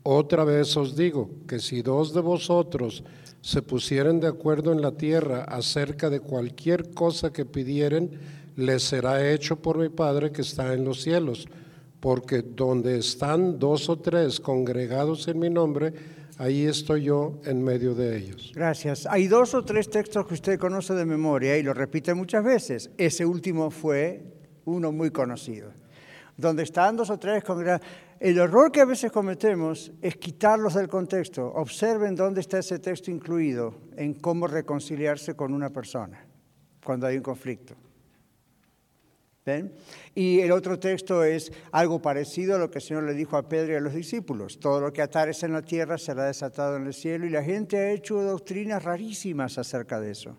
Otra 0.07 0.43
vez 0.43 0.77
os 0.77 0.95
digo 0.95 1.31
que 1.47 1.57
si 1.57 1.81
dos 1.81 2.13
de 2.13 2.21
vosotros 2.21 3.03
se 3.41 3.63
pusieren 3.63 4.19
de 4.19 4.27
acuerdo 4.27 4.71
en 4.71 4.79
la 4.79 4.91
tierra 4.91 5.45
acerca 5.45 6.11
de 6.11 6.19
cualquier 6.19 6.91
cosa 6.91 7.33
que 7.33 7.43
pidieren, 7.43 8.11
les 8.55 8.83
será 8.83 9.27
hecho 9.27 9.55
por 9.55 9.79
mi 9.79 9.89
Padre 9.89 10.31
que 10.31 10.43
está 10.43 10.75
en 10.75 10.85
los 10.85 11.01
cielos. 11.01 11.47
Porque 11.99 12.43
donde 12.43 12.99
están 12.99 13.57
dos 13.57 13.89
o 13.89 13.97
tres 13.97 14.39
congregados 14.39 15.27
en 15.27 15.39
mi 15.39 15.49
nombre, 15.49 15.91
ahí 16.37 16.65
estoy 16.65 17.05
yo 17.05 17.39
en 17.43 17.63
medio 17.63 17.95
de 17.95 18.15
ellos. 18.15 18.51
Gracias. 18.53 19.07
Hay 19.07 19.27
dos 19.27 19.55
o 19.55 19.65
tres 19.65 19.89
textos 19.89 20.27
que 20.27 20.35
usted 20.35 20.59
conoce 20.59 20.93
de 20.93 21.05
memoria 21.05 21.57
y 21.57 21.63
lo 21.63 21.73
repite 21.73 22.13
muchas 22.13 22.43
veces. 22.43 22.91
Ese 22.99 23.25
último 23.25 23.71
fue 23.71 24.23
uno 24.65 24.91
muy 24.91 25.09
conocido. 25.09 25.71
Donde 26.37 26.63
están 26.63 26.95
dos 26.95 27.09
o 27.09 27.17
tres 27.17 27.43
congregados. 27.43 27.85
El 28.19 28.37
error 28.37 28.71
que 28.71 28.81
a 28.81 28.85
veces 28.85 29.11
cometemos 29.11 29.91
es 30.01 30.17
quitarlos 30.17 30.73
del 30.73 30.87
contexto. 30.87 31.47
Observen 31.53 32.15
dónde 32.15 32.41
está 32.41 32.59
ese 32.59 32.79
texto 32.79 33.11
incluido 33.11 33.75
en 33.95 34.13
cómo 34.15 34.47
reconciliarse 34.47 35.35
con 35.35 35.53
una 35.53 35.69
persona 35.69 36.25
cuando 36.83 37.07
hay 37.07 37.17
un 37.17 37.23
conflicto. 37.23 37.75
¿Ven? 39.45 39.73
Y 40.15 40.39
el 40.39 40.51
otro 40.51 40.79
texto 40.79 41.23
es 41.23 41.51
algo 41.71 42.01
parecido 42.01 42.55
a 42.55 42.57
lo 42.57 42.71
que 42.71 42.79
el 42.79 42.83
Señor 42.83 43.03
le 43.03 43.13
dijo 43.13 43.37
a 43.37 43.47
Pedro 43.47 43.73
y 43.73 43.75
a 43.75 43.79
los 43.79 43.93
discípulos. 43.93 44.59
Todo 44.59 44.81
lo 44.81 44.91
que 44.91 45.03
atares 45.03 45.43
en 45.43 45.53
la 45.53 45.61
tierra 45.61 45.99
será 45.99 46.25
desatado 46.25 46.77
en 46.77 46.87
el 46.87 46.93
cielo. 46.95 47.27
Y 47.27 47.29
la 47.29 47.43
gente 47.43 47.77
ha 47.77 47.91
hecho 47.91 48.21
doctrinas 48.23 48.83
rarísimas 48.83 49.59
acerca 49.59 49.99
de 49.99 50.11
eso. 50.11 50.35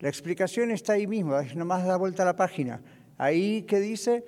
La 0.00 0.08
explicación 0.08 0.72
está 0.72 0.94
ahí 0.94 1.06
mismo, 1.06 1.40
nomás 1.54 1.86
da 1.86 1.96
vuelta 1.96 2.24
a 2.24 2.26
la 2.26 2.36
página. 2.36 2.82
Ahí 3.16 3.62
que 3.62 3.78
dice, 3.78 4.24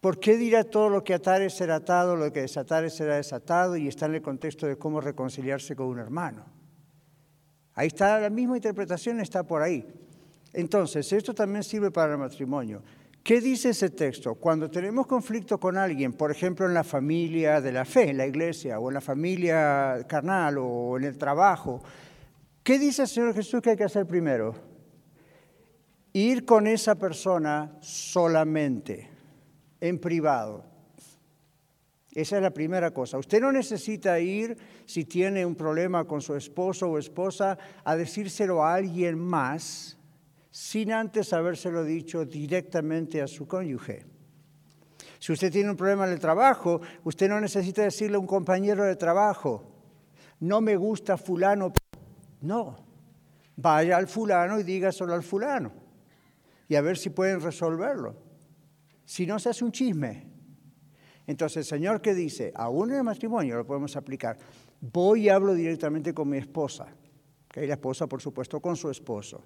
¿por 0.00 0.18
qué 0.18 0.36
dirá 0.36 0.64
todo 0.64 0.88
lo 0.88 1.04
que 1.04 1.14
atares 1.14 1.54
será 1.54 1.76
atado, 1.76 2.16
lo 2.16 2.32
que 2.32 2.42
desatares 2.42 2.94
será 2.94 3.16
desatado? 3.16 3.76
Y 3.76 3.88
está 3.88 4.06
en 4.06 4.16
el 4.16 4.22
contexto 4.22 4.66
de 4.66 4.76
cómo 4.76 5.00
reconciliarse 5.00 5.76
con 5.76 5.86
un 5.86 5.98
hermano. 5.98 6.44
Ahí 7.74 7.86
está 7.86 8.20
la 8.20 8.30
misma 8.30 8.56
interpretación, 8.56 9.20
está 9.20 9.42
por 9.42 9.62
ahí. 9.62 9.86
Entonces, 10.52 11.12
esto 11.12 11.34
también 11.34 11.62
sirve 11.62 11.90
para 11.90 12.12
el 12.12 12.18
matrimonio. 12.18 12.82
¿Qué 13.22 13.40
dice 13.40 13.70
ese 13.70 13.90
texto? 13.90 14.34
Cuando 14.34 14.70
tenemos 14.70 15.06
conflicto 15.06 15.58
con 15.60 15.76
alguien, 15.76 16.14
por 16.14 16.30
ejemplo 16.30 16.66
en 16.66 16.74
la 16.74 16.84
familia 16.84 17.60
de 17.60 17.70
la 17.70 17.84
fe, 17.84 18.10
en 18.10 18.16
la 18.16 18.26
iglesia, 18.26 18.80
o 18.80 18.88
en 18.88 18.94
la 18.94 19.00
familia 19.00 20.04
carnal, 20.08 20.56
o 20.58 20.96
en 20.96 21.04
el 21.04 21.18
trabajo, 21.18 21.82
¿qué 22.62 22.78
dice 22.78 23.02
el 23.02 23.08
Señor 23.08 23.34
Jesús 23.34 23.60
que 23.60 23.70
hay 23.70 23.76
que 23.76 23.84
hacer 23.84 24.06
primero? 24.06 24.54
Ir 26.14 26.44
con 26.44 26.66
esa 26.66 26.94
persona 26.94 27.76
solamente, 27.80 29.09
en 29.80 29.98
privado. 29.98 30.64
Esa 32.12 32.36
es 32.36 32.42
la 32.42 32.50
primera 32.50 32.90
cosa. 32.90 33.18
Usted 33.18 33.40
no 33.40 33.52
necesita 33.52 34.18
ir, 34.18 34.56
si 34.84 35.04
tiene 35.04 35.46
un 35.46 35.54
problema 35.54 36.04
con 36.04 36.20
su 36.20 36.34
esposo 36.34 36.88
o 36.88 36.98
esposa, 36.98 37.56
a 37.84 37.96
decírselo 37.96 38.64
a 38.64 38.74
alguien 38.74 39.18
más 39.18 39.96
sin 40.50 40.92
antes 40.92 41.32
habérselo 41.32 41.84
dicho 41.84 42.24
directamente 42.24 43.22
a 43.22 43.28
su 43.28 43.46
cónyuge. 43.46 44.04
Si 45.20 45.32
usted 45.32 45.52
tiene 45.52 45.70
un 45.70 45.76
problema 45.76 46.06
en 46.06 46.12
el 46.12 46.18
trabajo, 46.18 46.80
usted 47.04 47.28
no 47.28 47.40
necesita 47.40 47.82
decirle 47.82 48.16
a 48.16 48.20
un 48.20 48.26
compañero 48.26 48.84
de 48.84 48.96
trabajo, 48.96 49.62
no 50.40 50.60
me 50.60 50.76
gusta 50.76 51.16
fulano. 51.16 51.72
No, 52.40 52.76
vaya 53.56 53.96
al 53.98 54.08
fulano 54.08 54.58
y 54.58 54.64
dígaselo 54.64 55.12
al 55.14 55.22
fulano 55.22 55.72
y 56.68 56.74
a 56.74 56.80
ver 56.80 56.96
si 56.96 57.10
pueden 57.10 57.40
resolverlo. 57.40 58.29
Si 59.10 59.26
no, 59.26 59.40
se 59.40 59.48
hace 59.48 59.64
un 59.64 59.72
chisme. 59.72 60.24
Entonces, 61.26 61.56
el 61.56 61.64
Señor 61.64 62.00
que 62.00 62.14
dice, 62.14 62.52
aún 62.54 62.92
en 62.92 62.98
el 62.98 63.02
matrimonio 63.02 63.56
lo 63.56 63.66
podemos 63.66 63.96
aplicar, 63.96 64.38
voy 64.80 65.22
y 65.22 65.28
hablo 65.28 65.52
directamente 65.52 66.14
con 66.14 66.28
mi 66.28 66.38
esposa, 66.38 66.86
que 67.48 67.66
la 67.66 67.74
esposa, 67.74 68.06
por 68.06 68.22
supuesto, 68.22 68.60
con 68.60 68.76
su 68.76 68.88
esposo. 68.88 69.42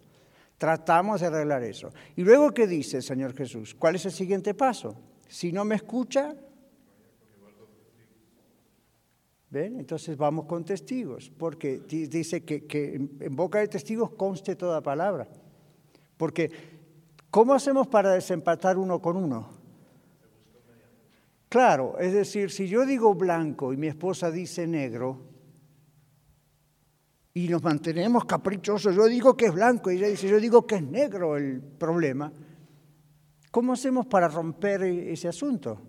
Tratamos 0.59 1.23
de 1.23 1.29
arreglar 1.29 1.63
eso. 1.63 1.89
Y 2.15 2.25
luego, 2.25 2.51
¿qué 2.51 2.67
dice 2.67 2.99
el 2.99 3.03
Señor 3.03 3.35
Jesús? 3.35 3.75
¿Cuál 3.75 3.95
es 3.95 4.05
el 4.05 4.13
siguiente 4.13 4.53
paso? 4.53 4.97
Si 5.29 5.51
no 5.51 5.65
me 5.65 5.77
escucha, 5.77 6.37
¿ven? 9.49 9.81
Entonces 9.81 10.15
vamos 10.15 10.45
con 10.45 10.63
testigos, 10.63 11.33
porque 11.39 11.79
dice 11.89 12.45
que 12.45 13.09
en 13.19 13.35
boca 13.35 13.61
de 13.61 13.69
testigos 13.69 14.11
conste 14.11 14.57
toda 14.57 14.83
palabra. 14.83 15.27
Porque, 16.19 16.51
¿cómo 17.31 17.55
hacemos 17.55 17.87
para 17.87 18.13
desempatar 18.13 18.77
uno 18.77 19.01
con 19.01 19.17
uno? 19.17 19.54
Claro, 21.55 21.97
es 22.01 22.13
decir, 22.13 22.51
si 22.51 22.67
yo 22.67 22.85
digo 22.85 23.15
blanco 23.15 23.73
y 23.73 23.77
mi 23.77 23.87
esposa 23.87 24.29
dice 24.29 24.67
negro, 24.67 25.21
y 27.33 27.47
nos 27.47 27.63
mantenemos 27.63 28.25
caprichosos. 28.25 28.93
Yo 28.93 29.05
digo 29.05 29.37
que 29.37 29.47
es 29.47 29.55
blanco 29.55 29.93
y 29.93 29.99
ella 29.99 30.09
dice, 30.09 30.27
yo 30.29 30.41
digo 30.41 30.67
que 30.67 30.75
es 30.75 30.83
negro 30.83 31.37
el 31.37 31.63
problema. 31.63 32.33
¿Cómo 33.53 33.75
hacemos 33.75 34.07
para 34.07 34.27
romper 34.27 34.83
e-, 34.83 35.13
ese 35.13 35.29
asunto? 35.29 35.81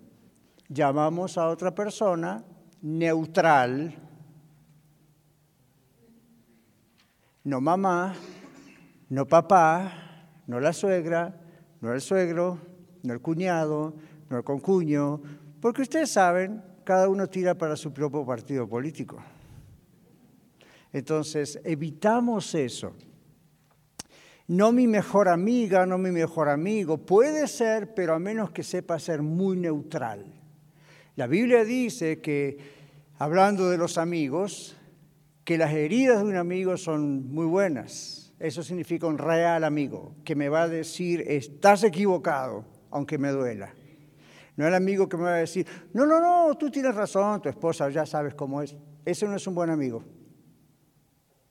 Llamamos 0.69 1.36
a 1.36 1.47
otra 1.47 1.73
persona 1.73 2.45
neutral, 2.84 3.95
no 7.43 7.60
mamá, 7.60 8.13
no 9.10 9.25
papá, 9.25 10.28
no 10.45 10.60
la 10.60 10.73
suegra, 10.73 11.41
no 11.82 11.91
el 11.91 12.01
suegro, 12.01 12.60
no 13.01 13.13
el 13.13 13.19
cuñado, 13.19 13.95
no 14.30 14.38
el 14.38 14.43
concuño, 14.43 15.21
porque 15.65 15.82
ustedes 15.82 16.12
saben, 16.12 16.62
cada 16.84 17.10
uno 17.10 17.28
tira 17.28 17.56
para 17.56 17.75
su 17.75 17.91
propio 17.91 18.23
partido 18.23 18.69
político. 18.69 19.17
Entonces, 20.93 21.60
evitamos 21.63 22.54
eso. 22.54 22.93
No 24.45 24.71
mi 24.71 24.86
mejor 24.86 25.28
amiga, 25.28 25.88
no 25.88 25.97
mi 25.97 26.12
mejor 26.12 26.49
amigo. 26.49 26.99
Puede 26.99 27.47
ser, 27.47 27.95
pero 27.95 28.13
a 28.13 28.19
menos 28.19 28.51
que 28.51 28.62
sepa 28.62 28.99
ser 28.99 29.23
muy 29.23 29.58
neutral. 29.58 30.28
La 31.15 31.25
Biblia 31.25 31.65
dice 31.65 32.21
que, 32.21 32.60
hablando 33.17 33.67
de 33.67 33.80
los 33.80 33.97
amigos, 33.97 34.78
que 35.43 35.58
las 35.58 35.73
heridas 35.73 36.19
de 36.19 36.25
un 36.25 36.36
amigo 36.36 36.78
son 36.78 37.34
muy 37.34 37.47
buenas. 37.47 38.36
Eso 38.38 38.62
significa 38.62 39.08
un 39.08 39.17
real 39.17 39.63
amigo, 39.63 40.13
que 40.23 40.36
me 40.36 40.47
va 40.47 40.62
a 40.62 40.67
decir, 40.67 41.23
estás 41.28 41.84
equivocado, 41.84 42.65
aunque 42.91 43.17
me 43.17 43.30
duela. 43.30 43.73
No 44.58 44.68
el 44.68 44.74
amigo 44.74 45.10
que 45.10 45.18
me 45.18 45.24
va 45.24 45.36
a 45.36 45.38
decir, 45.38 45.68
no, 45.94 46.06
no, 46.06 46.20
no, 46.20 46.56
tú 46.58 46.72
tienes 46.72 46.96
razón, 46.96 47.41
tu 47.41 47.50
esposa 47.50 47.89
ya 47.89 48.06
sabes 48.06 48.34
cómo 48.36 48.62
es. 48.62 48.76
Ese 49.04 49.26
no 49.28 49.36
es 49.36 49.46
un 49.48 49.56
buen 49.56 49.70
amigo 49.70 50.04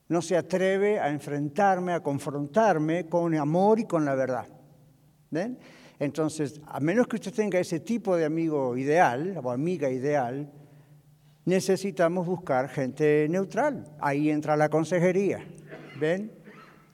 no 0.07 0.21
se 0.21 0.37
atreve 0.37 0.99
a 0.99 1.09
enfrentarme, 1.09 1.93
a 1.93 2.01
confrontarme 2.01 3.07
con 3.07 3.33
amor 3.35 3.79
y 3.79 3.85
con 3.85 4.05
la 4.05 4.15
verdad. 4.15 4.47
Entonces, 5.99 6.61
a 6.67 6.79
menos 6.79 7.07
que 7.07 7.15
usted 7.15 7.33
tenga 7.33 7.59
ese 7.59 7.79
tipo 7.79 8.15
de 8.15 8.25
amigo 8.25 8.77
ideal 8.77 9.39
o 9.43 9.51
amiga 9.51 9.89
ideal, 9.89 10.51
necesitamos 11.45 12.25
buscar 12.25 12.69
gente 12.69 13.27
neutral. 13.29 13.95
Ahí 13.99 14.29
entra 14.29 14.55
la 14.55 14.69
consejería, 14.69 15.43
¿ven? 15.99 16.31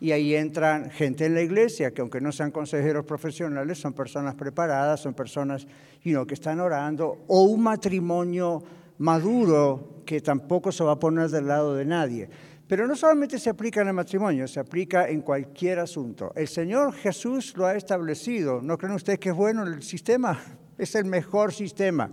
Y 0.01 0.11
ahí 0.11 0.33
entran 0.33 0.89
gente 0.89 1.27
en 1.27 1.35
la 1.35 1.43
iglesia, 1.43 1.91
que 1.91 2.01
aunque 2.01 2.19
no 2.19 2.31
sean 2.31 2.49
consejeros 2.49 3.05
profesionales, 3.05 3.77
son 3.77 3.93
personas 3.93 4.33
preparadas, 4.33 4.99
son 4.99 5.13
personas 5.13 5.67
que 6.01 6.33
están 6.33 6.59
orando, 6.59 7.19
o 7.27 7.43
un 7.43 7.61
matrimonio 7.61 8.63
maduro 8.97 10.01
que 10.03 10.19
tampoco 10.19 10.71
se 10.71 10.83
va 10.83 10.93
a 10.93 10.99
poner 10.99 11.29
del 11.29 11.47
lado 11.47 11.75
de 11.75 11.85
nadie. 11.85 12.27
Pero 12.67 12.87
no 12.87 12.95
solamente 12.95 13.37
se 13.37 13.51
aplica 13.51 13.81
en 13.81 13.89
el 13.89 13.93
matrimonio, 13.93 14.47
se 14.47 14.59
aplica 14.59 15.07
en 15.07 15.21
cualquier 15.21 15.77
asunto. 15.77 16.31
El 16.35 16.47
Señor 16.47 16.93
Jesús 16.93 17.55
lo 17.55 17.67
ha 17.67 17.75
establecido. 17.75 18.59
¿No 18.59 18.79
creen 18.79 18.95
ustedes 18.95 19.19
que 19.19 19.29
es 19.29 19.35
bueno 19.35 19.63
el 19.63 19.83
sistema? 19.83 20.39
Es 20.79 20.95
el 20.95 21.05
mejor 21.05 21.53
sistema. 21.53 22.09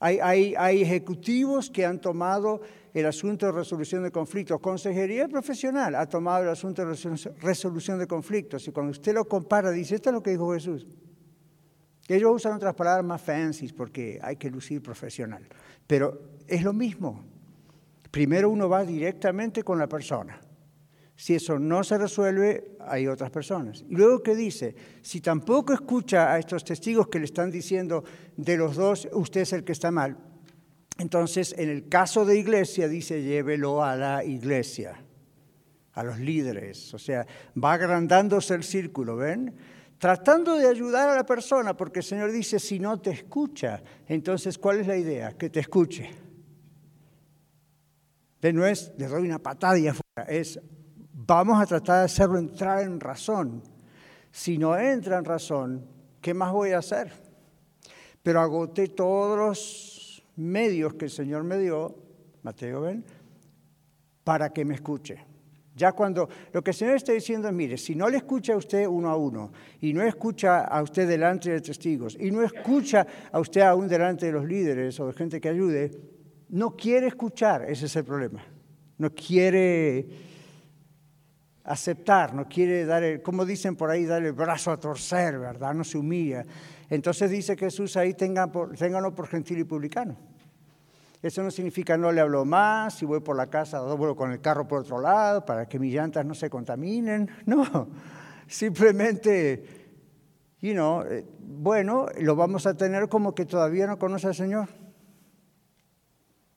Hay, 0.00 0.18
hay, 0.56 0.82
ejecutivos 0.82 1.70
que 1.70 1.86
han 1.86 2.00
tomado 2.00 2.60
el 2.98 3.06
asunto 3.06 3.46
de 3.46 3.52
resolución 3.52 4.02
de 4.02 4.10
conflictos. 4.10 4.60
Consejería 4.60 5.28
profesional 5.28 5.94
ha 5.94 6.06
tomado 6.06 6.42
el 6.44 6.50
asunto 6.50 6.84
de 6.84 6.96
resolución 7.40 7.98
de 7.98 8.06
conflictos. 8.06 8.66
Y 8.66 8.72
cuando 8.72 8.90
usted 8.90 9.14
lo 9.14 9.26
compara, 9.26 9.70
dice, 9.70 9.94
esto 9.94 10.10
es 10.10 10.14
lo 10.14 10.22
que 10.22 10.30
dijo 10.30 10.52
Jesús. 10.52 10.86
Ellos 12.08 12.32
usan 12.34 12.54
otras 12.54 12.74
palabras 12.74 13.04
más 13.04 13.20
fancy 13.20 13.68
porque 13.72 14.18
hay 14.22 14.36
que 14.36 14.50
lucir 14.50 14.82
profesional. 14.82 15.46
Pero 15.86 16.20
es 16.46 16.62
lo 16.62 16.72
mismo. 16.72 17.24
Primero 18.10 18.50
uno 18.50 18.68
va 18.68 18.84
directamente 18.84 19.62
con 19.62 19.78
la 19.78 19.86
persona. 19.86 20.40
Si 21.14 21.34
eso 21.34 21.58
no 21.58 21.84
se 21.84 21.98
resuelve, 21.98 22.76
hay 22.80 23.06
otras 23.06 23.30
personas. 23.30 23.84
Y 23.88 23.96
luego, 23.96 24.22
¿qué 24.22 24.34
dice? 24.34 24.74
Si 25.02 25.20
tampoco 25.20 25.72
escucha 25.72 26.32
a 26.32 26.38
estos 26.38 26.64
testigos 26.64 27.08
que 27.08 27.18
le 27.18 27.24
están 27.24 27.50
diciendo 27.50 28.04
de 28.36 28.56
los 28.56 28.76
dos, 28.76 29.08
usted 29.12 29.42
es 29.42 29.52
el 29.52 29.64
que 29.64 29.72
está 29.72 29.90
mal, 29.90 30.16
entonces 30.98 31.54
en 31.56 31.70
el 31.70 31.88
caso 31.88 32.24
de 32.24 32.38
iglesia 32.38 32.88
dice, 32.88 33.22
llévelo 33.22 33.82
a 33.82 33.96
la 33.96 34.24
iglesia. 34.24 35.04
a 35.94 36.04
los 36.04 36.20
líderes. 36.20 36.94
O 36.94 36.98
sea, 36.98 37.26
va 37.56 37.72
agrandándose 37.72 38.54
el 38.54 38.62
círculo, 38.62 39.16
¿ven? 39.16 39.52
Tratando 39.98 40.56
de 40.56 40.68
ayudar 40.68 41.08
a 41.08 41.16
la 41.16 41.26
persona, 41.26 41.76
porque 41.76 42.00
el 42.00 42.04
Señor 42.04 42.30
dice, 42.30 42.60
si 42.60 42.78
no 42.78 43.00
te 43.00 43.10
escucha, 43.10 43.82
entonces, 44.06 44.58
¿cuál 44.58 44.78
es 44.78 44.86
la 44.86 44.96
idea? 44.96 45.32
Que 45.32 45.50
te 45.50 45.58
escuche. 45.58 46.08
De 48.40 48.52
no 48.52 48.64
es, 48.64 48.92
le 48.96 49.08
doy 49.08 49.26
una 49.26 49.40
patada 49.40 49.76
y 49.76 49.88
afuera, 49.88 50.28
es, 50.28 50.60
vamos 51.12 51.60
a 51.60 51.66
tratar 51.66 51.98
de 51.98 52.04
hacerlo 52.04 52.38
entrar 52.38 52.82
en 52.82 53.00
razón. 53.00 53.60
Si 54.30 54.56
no 54.56 54.78
entra 54.78 55.18
en 55.18 55.24
razón, 55.24 55.84
¿qué 56.20 56.32
más 56.32 56.52
voy 56.52 56.70
a 56.70 56.78
hacer? 56.78 57.12
Pero 58.22 58.40
agoté 58.40 58.86
todos 58.86 59.36
los 59.36 59.97
medios 60.38 60.94
que 60.94 61.06
el 61.06 61.10
Señor 61.10 61.44
me 61.44 61.58
dio, 61.58 61.94
Mateo, 62.42 62.82
¿ven? 62.82 63.04
Para 64.24 64.50
que 64.50 64.64
me 64.64 64.74
escuche. 64.74 65.18
Ya 65.74 65.92
cuando 65.92 66.28
lo 66.52 66.62
que 66.62 66.72
el 66.72 66.76
Señor 66.76 66.96
está 66.96 67.12
diciendo 67.12 67.48
es, 67.48 67.54
mire, 67.54 67.76
si 67.76 67.94
no 67.94 68.08
le 68.08 68.16
escucha 68.16 68.54
a 68.54 68.56
usted 68.56 68.86
uno 68.86 69.10
a 69.10 69.16
uno, 69.16 69.52
y 69.80 69.92
no 69.92 70.02
escucha 70.02 70.64
a 70.64 70.82
usted 70.82 71.08
delante 71.08 71.50
de 71.50 71.60
testigos, 71.60 72.16
y 72.18 72.30
no 72.30 72.42
escucha 72.42 73.06
a 73.30 73.38
usted 73.38 73.60
aún 73.60 73.86
delante 73.86 74.26
de 74.26 74.32
los 74.32 74.44
líderes 74.44 74.98
o 74.98 75.06
de 75.06 75.12
gente 75.12 75.40
que 75.40 75.48
ayude, 75.48 75.90
no 76.48 76.74
quiere 76.74 77.06
escuchar, 77.06 77.62
ese 77.68 77.86
es 77.86 77.94
el 77.94 78.04
problema. 78.04 78.44
No 78.98 79.14
quiere 79.14 80.08
aceptar, 81.62 82.34
no 82.34 82.48
quiere 82.48 82.84
dar, 82.84 83.04
el, 83.04 83.22
como 83.22 83.44
dicen 83.44 83.76
por 83.76 83.90
ahí, 83.90 84.04
dar 84.04 84.24
el 84.24 84.32
brazo 84.32 84.72
a 84.72 84.80
torcer, 84.80 85.38
¿verdad? 85.38 85.74
No 85.74 85.84
se 85.84 85.98
humilla. 85.98 86.44
Entonces 86.90 87.30
dice 87.30 87.56
Jesús 87.56 87.96
ahí, 87.96 88.14
tengan 88.14 88.50
por, 88.50 88.74
ténganlo 88.76 89.14
por 89.14 89.26
gentil 89.26 89.58
y 89.58 89.64
publicano. 89.64 90.16
Eso 91.20 91.42
no 91.42 91.50
significa 91.50 91.96
no 91.96 92.12
le 92.12 92.20
hablo 92.20 92.44
más, 92.44 92.94
si 92.94 93.04
voy 93.04 93.20
por 93.20 93.36
la 93.36 93.48
casa 93.48 93.78
doblo 93.78 94.14
con 94.14 94.30
el 94.30 94.40
carro 94.40 94.68
por 94.68 94.80
otro 94.80 95.00
lado 95.00 95.44
para 95.44 95.66
que 95.66 95.78
mis 95.78 95.92
llantas 95.92 96.24
no 96.24 96.34
se 96.34 96.48
contaminen. 96.48 97.28
No, 97.46 97.88
simplemente, 98.46 99.64
you 100.60 100.72
know, 100.72 101.02
eh, 101.02 101.24
bueno, 101.40 102.06
lo 102.20 102.36
vamos 102.36 102.66
a 102.66 102.74
tener 102.74 103.08
como 103.08 103.34
que 103.34 103.46
todavía 103.46 103.86
no 103.86 103.98
conoce 103.98 104.28
al 104.28 104.34
Señor. 104.34 104.68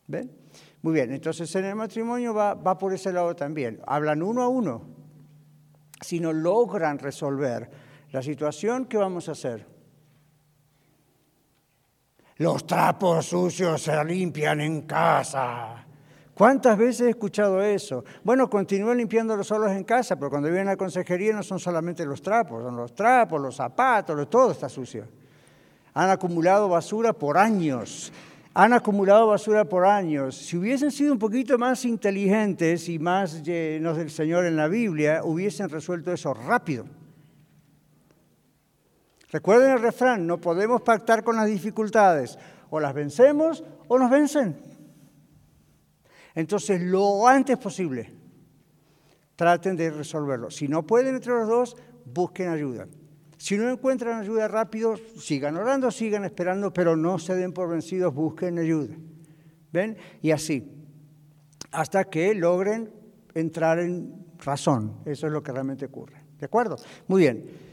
¿Ven? 0.08 0.32
Muy 0.84 0.94
bien, 0.94 1.12
entonces 1.12 1.54
en 1.56 1.65
el 1.65 1.76
matrimonio 1.76 2.34
va, 2.34 2.54
va 2.54 2.78
por 2.78 2.94
ese 2.94 3.12
lado 3.12 3.36
también. 3.36 3.82
Hablan 3.88 4.22
uno 4.22 4.44
a 4.44 4.48
uno. 4.48 4.84
Si 6.02 6.20
no 6.20 6.34
logran 6.34 7.00
resolver 7.00 7.70
la 8.12 8.22
situación, 8.22 8.86
¿qué 8.86 8.98
vamos 8.98 9.30
a 9.30 9.34
hacer? 9.34 9.70
Los 12.41 12.65
trapos 12.65 13.27
sucios 13.27 13.84
se 13.84 14.04
limpian 14.04 14.62
en 14.62 14.82
casa. 14.82 15.86
¿Cuántas 16.34 16.75
veces 16.75 17.01
he 17.01 17.10
escuchado 17.12 17.62
eso? 17.62 18.04
Bueno, 18.23 18.49
continúen 18.49 18.97
limpiándolos 18.97 19.45
solos 19.45 19.69
en 19.69 19.84
casa, 19.84 20.15
pero 20.15 20.32
cuando 20.32 20.47
vienen 20.47 20.69
a 20.69 20.71
la 20.71 20.75
consejería 20.75 21.34
no 21.34 21.43
son 21.43 21.60
solamente 21.60 22.04
los 22.04 22.19
trapos, 22.19 22.63
son 22.63 22.75
los 22.75 22.95
trapos, 22.95 23.39
los 23.39 23.56
zapatos, 23.56 24.27
todo 24.27 24.54
está 24.54 24.67
sucio. 24.69 25.06
Han 25.93 26.10
acumulado 26.10 26.67
basura 26.67 27.13
por 27.13 27.38
años. 27.38 28.12
Han 28.56 28.73
acumulado 28.73 29.27
basura 29.27 29.63
por 29.63 29.86
años. 29.86 30.36
Si 30.36 30.58
hubiesen 30.58 30.89
sido 30.89 31.13
un 31.13 31.19
poquito 31.19 31.60
más 31.60 31.86
inteligentes 31.86 32.89
y 32.89 32.97
más 32.97 33.43
llenos 33.43 33.97
del 33.97 34.10
Señor 34.10 34.47
en 34.47 34.56
la 34.56 34.67
Biblia, 34.67 35.21
hubiesen 35.23 35.69
resuelto 35.69 36.12
eso 36.12 36.34
rápido. 36.34 36.86
Recuerden 39.32 39.72
el 39.72 39.82
refrán, 39.82 40.28
no 40.28 40.39
podemos 40.39 40.82
pactar 40.82 41.24
con 41.24 41.38
las 41.38 41.48
dificultades, 41.48 42.38
o 42.70 42.80
las 42.80 42.94
vencemos 42.94 43.63
o 43.88 43.98
nos 43.98 44.12
vencen. 44.12 44.58
Entonces, 46.36 46.82
lo 46.82 47.28
antes 47.28 47.58
posible, 47.58 48.12
traten 49.36 49.78
de 49.78 49.89
resolverlo. 49.89 50.52
Si 50.52 50.67
no 50.67 50.86
pueden 50.86 51.15
entre 51.15 51.34
los 51.34 51.48
dos, 51.48 51.78
busquen 52.06 52.50
ayuda. 52.50 52.88
Si 53.38 53.58
no 53.58 53.70
encuentran 53.70 54.20
ayuda 54.20 54.48
rápido, 54.48 54.98
sigan 54.98 55.56
orando, 55.56 55.91
sigan 55.91 56.26
esperando, 56.26 56.72
pero 56.74 56.96
no 56.96 57.17
se 57.17 57.34
den 57.36 57.54
por 57.54 57.70
vencidos, 57.70 58.13
busquen 58.13 58.60
ayuda. 58.60 58.96
¿Ven? 59.72 59.98
Y 60.22 60.32
así, 60.32 60.72
hasta 61.72 62.04
que 62.04 62.36
logren 62.36 62.94
entrar 63.34 63.80
en 63.80 64.26
razón. 64.39 64.98
Eso 65.06 65.28
es 65.28 65.34
lo 65.34 65.41
que 65.41 65.54
realmente 65.54 65.86
ocurre. 65.86 66.22
¿De 66.38 66.46
acuerdo? 66.46 66.76
Muy 67.08 67.22
bien. 67.22 67.70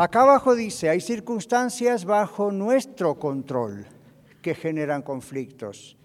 Acá 0.00 0.22
abajo 0.22 0.54
dice, 0.54 0.88
hay 0.88 1.00
circunstancias 1.00 2.04
bajo 2.04 2.52
nuestro 2.52 3.18
control 3.18 3.84
que 4.40 4.54
generan 4.54 5.02
conflictos. 5.02 5.96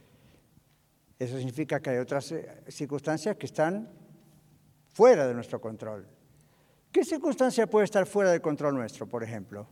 Eso 1.20 1.38
significa 1.38 1.80
que 1.80 1.92
hay 1.92 1.98
otras 2.00 2.32
eh, 2.32 2.64
circunstancias 2.70 3.38
que 3.38 3.46
están 3.46 3.88
fuera 4.96 5.28
de 5.28 5.36
nuestro 5.36 5.62
control. 5.62 6.08
¿Qué 6.92 7.06
circunstancia 7.06 7.68
puede 7.68 7.86
estar 7.86 8.08
fuera 8.08 8.32
del 8.32 8.42
control 8.42 8.74
nuestro, 8.74 9.06
por 9.06 9.24
ejemplo? 9.24 9.68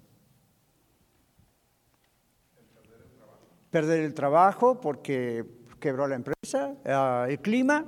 Perder 3.71 4.01
el 4.01 4.13
trabajo 4.13 4.79
porque 4.79 5.43
quebró 5.79 6.07
la 6.07 6.13
empresa, 6.13 6.75
ah, 6.85 7.25
el 7.27 7.39
clima. 7.39 7.87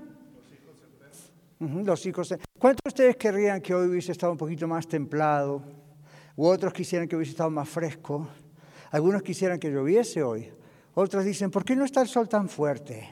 Los 1.60 2.04
hijos. 2.08 2.34
¿Cuántos 2.58 2.82
de 2.86 2.88
ustedes 2.88 3.18
querrían 3.18 3.62
que 3.62 3.76
hoy 3.76 3.88
hubiese 3.88 4.12
estado 4.12 4.32
un 4.32 4.38
poquito 4.40 4.68
más 4.68 4.88
templado? 4.88 5.83
U 6.36 6.46
otros 6.46 6.74
quisieran 6.74 7.08
que 7.08 7.16
hubiese 7.16 7.32
estado 7.32 7.50
más 7.50 7.70
fresco, 7.70 8.28
algunos 8.92 9.22
quisieran 9.22 9.60
que 9.60 9.72
lloviese 9.72 10.24
hoy, 10.24 10.52
otros 10.96 11.26
dicen, 11.26 11.50
¿por 11.50 11.66
qué 11.66 11.76
no 11.76 11.86
está 11.86 12.02
el 12.02 12.08
sol 12.08 12.30
tan 12.30 12.50
fuerte? 12.50 13.10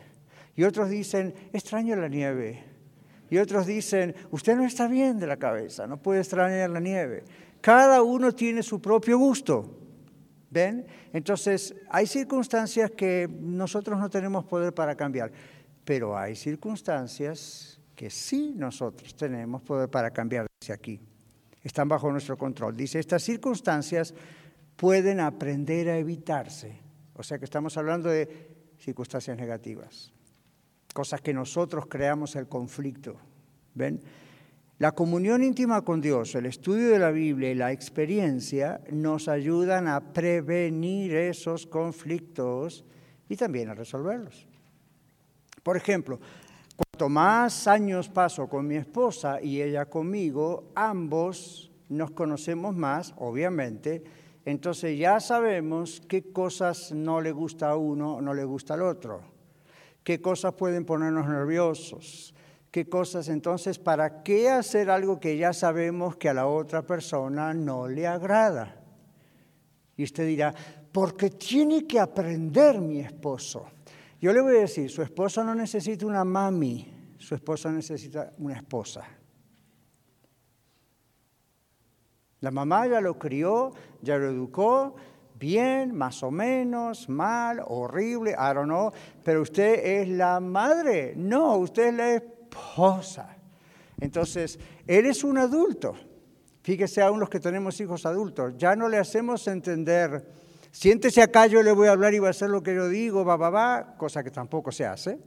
Y 0.56 0.64
otros 0.64 0.90
dicen, 0.90 1.34
extraño 1.54 1.96
la 1.96 2.08
nieve. 2.08 2.64
Y 3.30 3.38
otros 3.38 3.66
dicen, 3.66 4.14
usted 4.30 4.56
no 4.56 4.66
está 4.66 4.88
bien 4.88 5.18
de 5.18 5.26
la 5.26 5.38
cabeza, 5.38 5.88
no 5.88 5.98
puede 5.98 6.20
extrañar 6.20 6.70
la 6.70 6.80
nieve. 6.80 7.24
Cada 7.62 8.04
uno 8.04 8.34
tiene 8.34 8.62
su 8.62 8.82
propio 8.82 9.18
gusto. 9.18 9.78
¿Ven? 10.50 10.86
Entonces, 11.14 11.74
hay 11.90 12.06
circunstancias 12.06 12.92
que 12.92 13.30
nosotros 13.40 13.98
no 13.98 14.10
tenemos 14.10 14.44
poder 14.44 14.74
para 14.74 14.96
cambiar, 14.96 15.32
pero 15.86 16.18
hay 16.18 16.36
circunstancias 16.36 17.80
que 17.96 18.10
sí 18.10 18.54
nosotros 18.58 19.16
tenemos 19.16 19.62
poder 19.62 19.90
para 19.90 20.12
cambiar 20.12 20.48
desde 20.60 20.74
aquí 20.74 21.00
están 21.64 21.88
bajo 21.88 22.12
nuestro 22.12 22.38
control. 22.38 22.76
Dice, 22.76 23.00
estas 23.00 23.24
circunstancias 23.24 24.14
pueden 24.76 25.20
aprender 25.20 25.90
a 25.90 25.98
evitarse. 25.98 26.80
O 27.14 27.24
sea 27.24 27.38
que 27.38 27.46
estamos 27.46 27.78
hablando 27.78 28.10
de 28.10 28.50
circunstancias 28.80 29.38
negativas, 29.38 30.12
cosas 30.94 31.22
que 31.22 31.34
nosotros 31.34 31.86
creamos 31.88 32.36
el 32.36 32.48
conflicto. 32.48 33.18
¿Ven? 33.76 34.02
La 34.80 34.94
comunión 34.94 35.44
íntima 35.44 35.84
con 35.84 36.02
Dios, 36.02 36.34
el 36.34 36.48
estudio 36.48 36.90
de 36.90 36.98
la 36.98 37.12
Biblia 37.12 37.52
y 37.52 37.56
la 37.56 37.72
experiencia 37.72 38.82
nos 38.90 39.28
ayudan 39.28 39.88
a 39.88 40.12
prevenir 40.12 41.16
esos 41.16 41.68
conflictos 41.68 42.84
y 43.30 43.36
también 43.36 43.70
a 43.70 43.76
resolverlos. 43.76 44.48
Por 45.62 45.78
ejemplo, 45.78 46.20
Cuanto 47.02 47.16
más 47.16 47.68
años 47.68 48.10
paso 48.10 48.48
con 48.48 48.68
mi 48.68 48.76
esposa 48.76 49.42
y 49.42 49.60
ella 49.60 49.88
conmigo, 49.88 50.66
ambos 50.76 51.72
nos 51.90 52.12
conocemos 52.12 52.76
más, 52.76 53.16
obviamente, 53.18 54.04
entonces 54.46 55.00
ya 55.00 55.20
sabemos 55.20 56.00
qué 56.08 56.32
cosas 56.32 56.92
no 56.92 57.20
le 57.20 57.32
gusta 57.32 57.72
a 57.72 57.76
uno 57.76 58.18
o 58.18 58.22
no 58.22 58.36
le 58.36 58.44
gusta 58.44 58.76
al 58.76 58.84
otro, 58.84 59.22
qué 60.04 60.22
cosas 60.22 60.54
pueden 60.54 60.86
ponernos 60.86 61.28
nerviosos, 61.28 62.36
qué 62.70 62.88
cosas 62.88 63.30
entonces, 63.30 63.80
¿para 63.80 64.22
qué 64.22 64.52
hacer 64.52 64.92
algo 64.92 65.20
que 65.20 65.38
ya 65.38 65.54
sabemos 65.54 66.18
que 66.18 66.30
a 66.30 66.36
la 66.36 66.46
otra 66.46 66.84
persona 66.84 67.52
no 67.52 67.88
le 67.88 68.06
agrada? 68.06 68.80
Y 69.98 70.04
usted 70.04 70.28
dirá, 70.28 70.54
porque 70.92 71.32
tiene 71.32 71.88
que 71.88 72.00
aprender 72.00 72.80
mi 72.80 73.00
esposo. 73.00 73.66
Yo 74.22 74.32
le 74.32 74.42
voy 74.42 74.58
a 74.58 74.60
decir, 74.60 74.88
su 74.92 75.02
esposo 75.02 75.44
no 75.44 75.56
necesita 75.56 76.06
una 76.06 76.24
mami, 76.24 76.91
su 77.22 77.36
esposo 77.36 77.72
necesita 77.72 78.34
una 78.38 78.56
esposa. 78.56 79.04
La 82.40 82.52
mamá 82.52 82.88
ya 82.88 83.00
lo 83.00 83.20
crió, 83.20 83.72
ya 84.02 84.18
lo 84.18 84.30
educó, 84.30 84.96
bien, 85.40 85.96
más 85.96 86.24
o 86.24 86.32
menos, 86.32 87.08
mal, 87.08 87.62
horrible, 87.68 88.32
I 88.32 88.54
don't 88.54 88.66
know, 88.66 88.92
pero 89.24 89.42
usted 89.42 90.02
es 90.02 90.10
la 90.10 90.40
madre, 90.40 91.14
no, 91.16 91.58
usted 91.58 91.90
es 91.90 91.94
la 91.94 92.14
esposa. 92.16 93.38
Entonces, 94.00 94.60
él 94.88 95.06
es 95.06 95.24
un 95.24 95.38
adulto. 95.38 95.94
Fíjese 96.64 97.02
aún 97.02 97.20
los 97.20 97.30
que 97.30 97.40
tenemos 97.40 97.80
hijos 97.80 98.06
adultos, 98.06 98.58
ya 98.58 98.76
no 98.76 98.90
le 98.90 98.98
hacemos 98.98 99.48
entender 99.48 100.26
Siéntese 100.72 101.22
acá, 101.22 101.48
yo 101.48 101.62
le 101.62 101.74
voy 101.74 101.90
a 101.90 101.92
hablar 101.92 102.14
y 102.14 102.20
va 102.20 102.28
a 102.28 102.32
hacer 102.32 102.50
lo 102.50 102.64
que 102.64 102.74
yo 102.74 102.88
digo, 102.88 103.26
va, 103.26 103.36
va, 103.36 103.50
va, 103.50 103.96
cosa 103.98 104.24
que 104.24 104.32
tampoco 104.32 104.72
se 104.72 104.86
hace. 104.86 105.20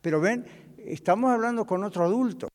Pero 0.00 0.20
ven, 0.20 0.46
estamos 0.86 1.30
hablando 1.30 1.64
con 1.64 1.82
otro 1.84 2.04
adulto. 2.04 2.48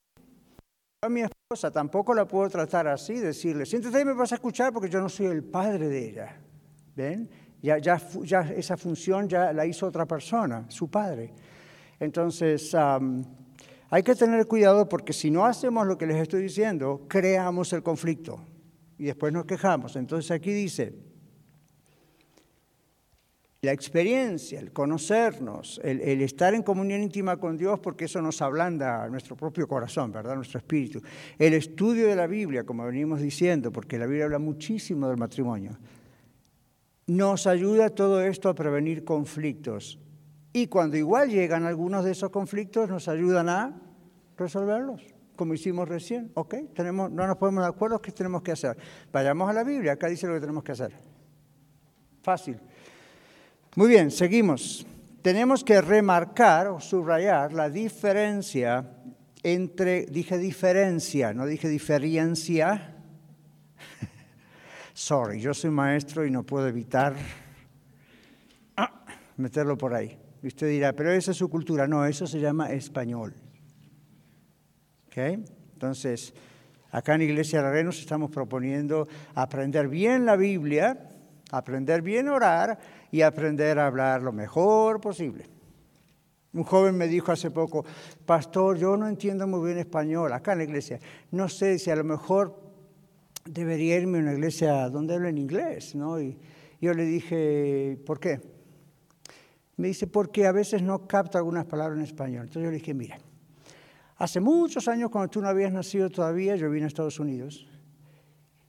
A 1.03 1.09
mi 1.09 1.21
esposa 1.21 1.71
tampoco 1.71 2.13
la 2.13 2.27
puedo 2.27 2.49
tratar 2.49 2.87
así, 2.87 3.15
decirle, 3.15 3.65
siéntese 3.65 4.01
y 4.01 4.05
me 4.05 4.13
vas 4.13 4.31
a 4.31 4.35
escuchar 4.35 4.73
porque 4.73 4.89
yo 4.89 4.99
no 4.99 5.09
soy 5.09 5.27
el 5.27 5.43
padre 5.43 5.87
de 5.87 6.09
ella. 6.09 6.37
¿Ven? 6.95 7.29
Ya, 7.61 7.77
ya, 7.77 8.01
ya 8.23 8.41
esa 8.41 8.77
función 8.77 9.27
ya 9.27 9.53
la 9.53 9.65
hizo 9.65 9.87
otra 9.87 10.05
persona, 10.05 10.65
su 10.69 10.89
padre. 10.89 11.33
Entonces, 11.99 12.75
Hay 13.89 14.03
que 14.03 14.15
tener 14.15 14.45
cuidado 14.47 14.89
porque 14.89 15.13
si 15.13 15.31
no 15.31 15.45
hacemos 15.45 15.87
lo 15.87 15.97
que 15.97 16.05
les 16.05 16.17
estoy 16.17 16.41
diciendo, 16.41 17.05
creamos 17.07 17.71
el 17.71 17.83
conflicto 17.83 18.43
y 18.97 19.05
después 19.05 19.31
nos 19.31 19.45
quejamos. 19.45 19.95
Entonces 19.95 20.29
aquí 20.31 20.51
dice, 20.51 20.93
la 23.67 23.73
experiencia, 23.73 24.61
el 24.61 24.71
conocernos, 24.71 25.81
el, 25.83 25.99
el, 25.99 26.21
estar 26.21 26.53
en 26.53 26.63
comunión 26.63 27.03
íntima 27.03 27.35
con 27.35 27.57
Dios, 27.57 27.81
porque 27.81 28.05
eso 28.05 28.21
nos 28.21 28.41
ablanda 28.41 29.09
nuestro 29.09 29.35
propio 29.35 29.67
corazón, 29.67 30.09
¿verdad? 30.09 30.35
Nuestro 30.35 30.59
espíritu. 30.59 31.01
El 31.37 31.53
estudio 31.53 32.07
de 32.07 32.15
la 32.15 32.27
Biblia, 32.27 32.63
como 32.63 32.85
venimos 32.85 33.19
diciendo, 33.19 33.69
porque 33.69 33.99
la 33.99 34.05
Biblia 34.05 34.23
habla 34.23 34.39
muchísimo 34.39 35.09
del 35.09 35.17
matrimonio, 35.17 35.77
nos 37.07 37.45
ayuda 37.45 37.89
todo 37.89 38.21
esto 38.21 38.47
a 38.47 38.55
prevenir 38.55 39.03
conflictos. 39.03 39.99
Y 40.53 40.67
cuando 40.67 40.95
igual 40.95 41.29
llegan 41.29 41.65
algunos 41.65 42.05
de 42.05 42.11
esos 42.11 42.29
conflictos, 42.29 42.87
nos 42.87 43.09
ayudan 43.09 43.49
a 43.49 43.81
resolverlos, 44.37 45.13
como 45.35 45.53
hicimos 45.53 45.89
recién. 45.89 46.31
Ok, 46.35 46.55
tenemos, 46.73 47.11
no 47.11 47.27
nos 47.27 47.35
ponemos 47.35 47.65
de 47.65 47.69
acuerdo, 47.69 48.01
¿qué 48.01 48.13
tenemos 48.13 48.41
que 48.43 48.53
hacer? 48.53 48.77
Vayamos 49.11 49.49
a 49.49 49.51
la 49.51 49.65
Biblia, 49.65 49.91
acá 49.91 50.07
dice 50.07 50.25
lo 50.25 50.35
que 50.35 50.39
tenemos 50.39 50.63
que 50.63 50.71
hacer. 50.71 50.93
Fácil. 52.23 52.61
Muy 53.77 53.89
bien, 53.89 54.09
seguimos. 54.09 54.87
Tenemos 55.21 55.63
que 55.63 55.79
remarcar 55.81 56.65
o 56.65 56.79
subrayar 56.79 57.53
la 57.53 57.69
diferencia 57.69 58.89
entre, 59.43 60.07
dije 60.07 60.39
diferencia, 60.39 61.31
no 61.31 61.45
dije 61.45 61.69
diferencia. 61.69 62.95
Sorry, 64.95 65.39
yo 65.39 65.53
soy 65.53 65.69
maestro 65.69 66.25
y 66.25 66.31
no 66.31 66.41
puedo 66.41 66.67
evitar 66.67 67.13
ah, 68.77 69.05
meterlo 69.35 69.77
por 69.77 69.93
ahí. 69.93 70.17
Y 70.41 70.47
usted 70.47 70.69
dirá, 70.69 70.93
pero 70.93 71.11
esa 71.11 71.29
es 71.29 71.37
su 71.37 71.47
cultura. 71.47 71.87
No, 71.87 72.03
eso 72.03 72.25
se 72.25 72.39
llama 72.39 72.71
español. 72.71 73.35
¿Okay? 75.05 75.45
Entonces, 75.73 76.33
acá 76.89 77.13
en 77.13 77.21
Iglesia 77.21 77.61
de 77.61 77.83
nos 77.83 77.99
estamos 77.99 78.31
proponiendo 78.31 79.07
aprender 79.35 79.87
bien 79.87 80.25
la 80.25 80.35
Biblia, 80.35 81.09
aprender 81.51 82.01
bien 82.01 82.27
orar 82.27 82.96
y 83.11 83.21
aprender 83.21 83.79
a 83.79 83.87
hablar 83.87 84.21
lo 84.21 84.31
mejor 84.31 84.99
posible. 85.01 85.45
Un 86.53 86.63
joven 86.63 86.95
me 86.95 87.07
dijo 87.07 87.31
hace 87.31 87.51
poco, 87.51 87.85
pastor, 88.25 88.77
yo 88.77 88.97
no 88.97 89.07
entiendo 89.07 89.45
muy 89.47 89.65
bien 89.65 89.77
español 89.77 90.33
acá 90.33 90.53
en 90.53 90.57
la 90.59 90.63
iglesia. 90.63 90.99
No 91.31 91.49
sé 91.49 91.77
si 91.77 91.91
a 91.91 91.95
lo 91.95 92.03
mejor 92.03 92.59
debería 93.45 93.97
irme 93.97 94.17
a 94.19 94.21
una 94.21 94.33
iglesia 94.33 94.89
donde 94.89 95.15
hablen 95.15 95.37
inglés, 95.37 95.93
¿no? 95.95 96.19
Y 96.19 96.37
yo 96.81 96.93
le 96.93 97.05
dije, 97.05 97.99
¿por 98.05 98.19
qué? 98.19 98.39
Me 99.77 99.89
dice, 99.89 100.07
porque 100.07 100.47
a 100.47 100.51
veces 100.51 100.81
no 100.81 101.07
capta 101.07 101.37
algunas 101.37 101.65
palabras 101.65 101.99
en 101.99 102.05
español. 102.05 102.45
Entonces 102.45 102.63
yo 102.63 102.71
le 102.71 102.77
dije, 102.77 102.93
mira, 102.93 103.19
hace 104.15 104.39
muchos 104.39 104.87
años 104.87 105.11
cuando 105.11 105.29
tú 105.29 105.41
no 105.41 105.47
habías 105.47 105.71
nacido 105.71 106.09
todavía, 106.09 106.55
yo 106.55 106.69
vine 106.71 106.85
a 106.85 106.87
Estados 106.87 107.19
Unidos. 107.19 107.67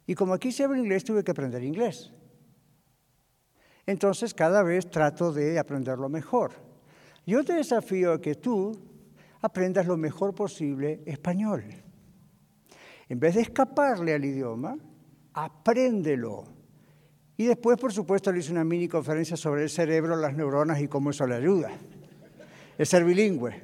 Y 0.06 0.14
como 0.14 0.34
aquí 0.34 0.52
se 0.52 0.64
habla 0.64 0.78
inglés, 0.78 1.04
tuve 1.04 1.24
que 1.24 1.30
aprender 1.30 1.62
inglés. 1.62 2.12
Entonces 3.88 4.34
cada 4.34 4.62
vez 4.62 4.90
trato 4.90 5.32
de 5.32 5.58
aprenderlo 5.58 6.10
mejor. 6.10 6.52
Yo 7.26 7.42
te 7.42 7.54
desafío 7.54 8.12
a 8.12 8.20
que 8.20 8.34
tú 8.34 8.78
aprendas 9.40 9.86
lo 9.86 9.96
mejor 9.96 10.34
posible 10.34 11.00
español. 11.06 11.64
En 13.08 13.18
vez 13.18 13.36
de 13.36 13.40
escaparle 13.40 14.12
al 14.12 14.22
idioma, 14.26 14.76
apréndelo. 15.32 16.44
Y 17.38 17.46
después, 17.46 17.78
por 17.78 17.90
supuesto, 17.90 18.30
le 18.30 18.40
hice 18.40 18.52
una 18.52 18.62
mini 18.62 18.88
conferencia 18.88 19.38
sobre 19.38 19.62
el 19.62 19.70
cerebro, 19.70 20.16
las 20.16 20.36
neuronas 20.36 20.82
y 20.82 20.88
cómo 20.88 21.08
eso 21.08 21.26
le 21.26 21.36
ayuda. 21.36 21.70
Es 22.76 22.90
ser 22.90 23.04
bilingüe. 23.04 23.54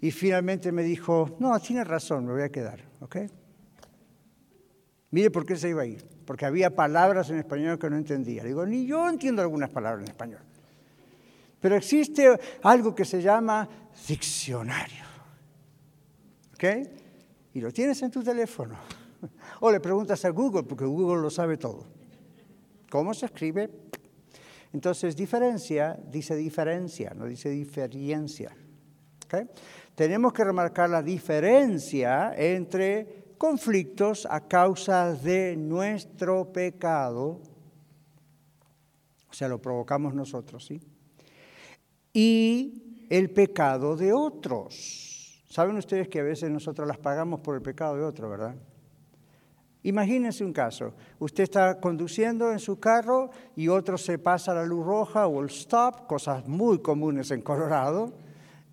Y 0.00 0.12
finalmente 0.12 0.70
me 0.70 0.84
dijo, 0.84 1.34
no, 1.40 1.58
tiene 1.58 1.82
razón, 1.82 2.26
me 2.26 2.32
voy 2.32 2.42
a 2.42 2.48
quedar. 2.48 2.78
¿ok? 3.00 3.16
Mire 5.12 5.30
por 5.30 5.46
qué 5.46 5.56
se 5.56 5.68
iba 5.68 5.82
a 5.82 5.86
ir. 5.86 6.04
Porque 6.26 6.44
había 6.44 6.74
palabras 6.74 7.30
en 7.30 7.38
español 7.38 7.78
que 7.78 7.88
no 7.88 7.96
entendía. 7.96 8.42
Digo, 8.44 8.66
ni 8.66 8.86
yo 8.86 9.08
entiendo 9.08 9.40
algunas 9.40 9.70
palabras 9.70 10.02
en 10.02 10.10
español. 10.10 10.40
Pero 11.60 11.76
existe 11.76 12.36
algo 12.62 12.94
que 12.94 13.04
se 13.04 13.22
llama 13.22 13.68
diccionario. 14.08 15.04
¿Ok? 16.54 16.64
y 17.54 17.60
lo 17.60 17.72
tienes 17.72 18.02
en 18.02 18.10
tu 18.10 18.22
teléfono. 18.22 18.76
O 19.60 19.70
le 19.70 19.78
preguntas 19.78 20.24
a 20.24 20.30
Google, 20.30 20.64
porque 20.64 20.84
Google 20.84 21.22
lo 21.22 21.30
sabe 21.30 21.56
todo. 21.56 21.86
¿Cómo 22.90 23.14
se 23.14 23.26
escribe? 23.26 23.70
Entonces, 24.72 25.14
diferencia 25.14 25.96
dice 26.10 26.34
diferencia, 26.34 27.12
no 27.14 27.26
dice 27.26 27.48
diferencia. 27.50 28.56
¿Okay? 29.26 29.48
Tenemos 29.94 30.32
que 30.32 30.42
remarcar 30.42 30.90
la 30.90 31.02
diferencia 31.02 32.34
entre 32.36 33.21
conflictos 33.42 34.24
a 34.30 34.46
causa 34.46 35.14
de 35.14 35.56
nuestro 35.56 36.52
pecado, 36.52 37.40
o 39.28 39.34
sea, 39.34 39.48
lo 39.48 39.60
provocamos 39.60 40.14
nosotros, 40.14 40.64
¿sí? 40.64 40.80
Y 42.12 43.04
el 43.10 43.30
pecado 43.30 43.96
de 43.96 44.12
otros. 44.12 45.42
Saben 45.48 45.76
ustedes 45.76 46.06
que 46.06 46.20
a 46.20 46.22
veces 46.22 46.52
nosotros 46.52 46.86
las 46.86 46.98
pagamos 46.98 47.40
por 47.40 47.56
el 47.56 47.62
pecado 47.62 47.96
de 47.96 48.04
otro, 48.04 48.30
¿verdad? 48.30 48.54
Imagínense 49.82 50.44
un 50.44 50.52
caso. 50.52 50.94
Usted 51.18 51.42
está 51.42 51.80
conduciendo 51.80 52.52
en 52.52 52.60
su 52.60 52.78
carro 52.78 53.30
y 53.56 53.66
otro 53.66 53.98
se 53.98 54.20
pasa 54.20 54.54
la 54.54 54.64
luz 54.64 54.86
roja 54.86 55.26
o 55.26 55.42
el 55.42 55.48
stop, 55.48 56.06
cosas 56.06 56.46
muy 56.46 56.78
comunes 56.80 57.32
en 57.32 57.42
Colorado, 57.42 58.12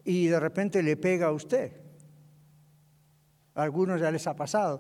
y 0.05 0.27
de 0.27 0.39
repente 0.39 0.83
le 0.83 0.95
pega 0.95 1.25
a 1.25 1.31
usted. 1.31 1.88
Algunos 3.59 3.99
ya 3.99 4.09
les 4.09 4.25
ha 4.25 4.35
pasado. 4.35 4.79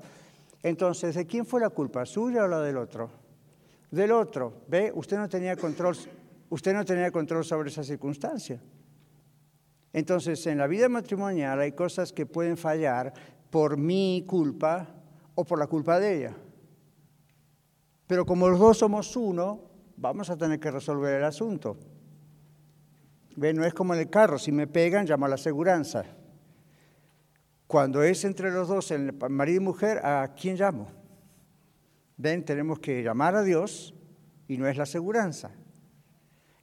Entonces, 0.63 1.15
¿de 1.15 1.25
quién 1.27 1.45
fue 1.45 1.59
la 1.59 1.69
culpa? 1.69 2.05
¿Suya 2.05 2.45
o 2.45 2.47
la 2.47 2.61
del 2.61 2.77
otro? 2.77 3.09
Del 3.91 4.11
otro. 4.11 4.61
¿Ve? 4.67 4.89
Usted 4.95 5.17
no 5.17 5.27
tenía 5.27 5.57
control, 5.57 5.97
usted 6.49 6.73
no 6.73 6.85
tenía 6.85 7.11
control 7.11 7.43
sobre 7.43 7.69
esa 7.69 7.83
circunstancia. 7.83 8.61
Entonces, 9.91 10.45
en 10.47 10.57
la 10.59 10.67
vida 10.67 10.87
matrimonial 10.87 11.59
hay 11.59 11.73
cosas 11.73 12.13
que 12.13 12.25
pueden 12.25 12.55
fallar 12.55 13.11
por 13.49 13.75
mi 13.75 14.23
culpa 14.25 14.87
o 15.35 15.43
por 15.43 15.59
la 15.59 15.67
culpa 15.67 15.99
de 15.99 16.17
ella. 16.17 16.37
Pero 18.07 18.25
como 18.25 18.47
los 18.47 18.59
dos 18.59 18.77
somos 18.77 19.13
uno, 19.17 19.61
vamos 19.97 20.29
a 20.29 20.37
tener 20.37 20.57
que 20.57 20.71
resolver 20.71 21.15
el 21.15 21.25
asunto. 21.25 21.77
¿Ve? 23.35 23.53
No 23.53 23.65
es 23.65 23.73
como 23.73 23.93
en 23.93 23.99
el 23.99 24.09
carro, 24.09 24.39
si 24.39 24.53
me 24.53 24.67
pegan, 24.67 25.05
llamo 25.05 25.25
a 25.25 25.29
la 25.29 25.35
aseguranza. 25.35 26.05
Cuando 27.69 28.01
es 28.01 28.25
entre 28.25 28.49
los 28.49 28.67
dos, 28.67 28.89
el 28.89 29.13
marido 29.29 29.61
y 29.61 29.63
mujer, 29.63 30.03
¿a 30.03 30.33
quién 30.33 30.57
llamo? 30.57 30.87
Ven, 32.17 32.43
tenemos 32.43 32.79
que 32.79 33.03
llamar 33.03 33.35
a 33.35 33.43
Dios 33.43 33.93
y 34.47 34.57
no 34.57 34.67
es 34.67 34.75
la 34.75 34.83
aseguranza 34.83 35.51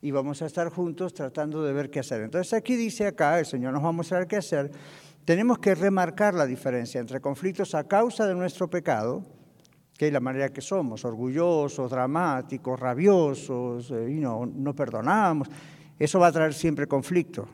y 0.03 0.11
vamos 0.11 0.42
a 0.42 0.47
estar 0.47 0.69
juntos 0.69 1.14
tratando 1.14 1.62
de 1.62 1.73
ver 1.73 1.90
qué 1.90 2.01
hacer. 2.01 2.23
Entonces 2.23 2.53
aquí 2.55 2.75
dice 2.75 3.07
acá, 3.07 3.38
el 3.38 3.47
Señor 3.47 3.73
nos 3.73 3.85
va 3.85 3.90
a 3.90 3.92
mostrar 3.92 4.27
qué 4.27 4.35
hacer. 4.35 4.73
Tenemos 5.25 5.61
que 5.61 5.77
remarcar 5.77 6.35
la 6.35 6.45
diferencia 6.45 7.01
entre 7.01 7.21
conflictos 7.21 7.77
a 7.77 7.85
causa 7.85 8.27
de 8.27 8.35
nuestro 8.35 8.69
pecado, 8.69 9.23
que 9.97 10.09
es 10.09 10.12
la 10.12 10.19
manera 10.19 10.49
que 10.49 10.61
somos, 10.61 11.05
orgullosos, 11.05 11.88
dramáticos, 11.88 12.81
rabiosos, 12.81 13.92
eh, 13.92 14.11
y 14.11 14.14
no, 14.14 14.45
no 14.45 14.75
perdonamos. 14.75 15.47
Eso 16.01 16.19
va 16.19 16.27
a 16.27 16.33
traer 16.33 16.53
siempre 16.53 16.88
conflicto. 16.88 17.47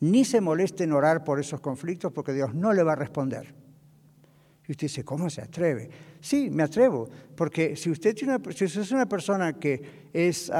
Ni 0.00 0.24
se 0.24 0.40
moleste 0.40 0.84
en 0.84 0.92
orar 0.92 1.24
por 1.24 1.40
esos 1.40 1.60
conflictos 1.60 2.12
porque 2.12 2.32
Dios 2.32 2.54
no 2.54 2.72
le 2.72 2.82
va 2.82 2.92
a 2.92 2.96
responder. 2.96 3.54
Y 4.68 4.72
usted 4.72 4.86
dice, 4.86 5.04
¿cómo 5.04 5.30
se 5.30 5.42
atreve? 5.42 5.88
Sí, 6.20 6.50
me 6.50 6.64
atrevo, 6.64 7.08
porque 7.36 7.76
si 7.76 7.90
usted, 7.90 8.14
tiene 8.14 8.38
si 8.54 8.64
usted 8.64 8.80
es 8.80 8.92
una 8.92 9.08
persona 9.08 9.52
que 9.52 10.08
es 10.12 10.50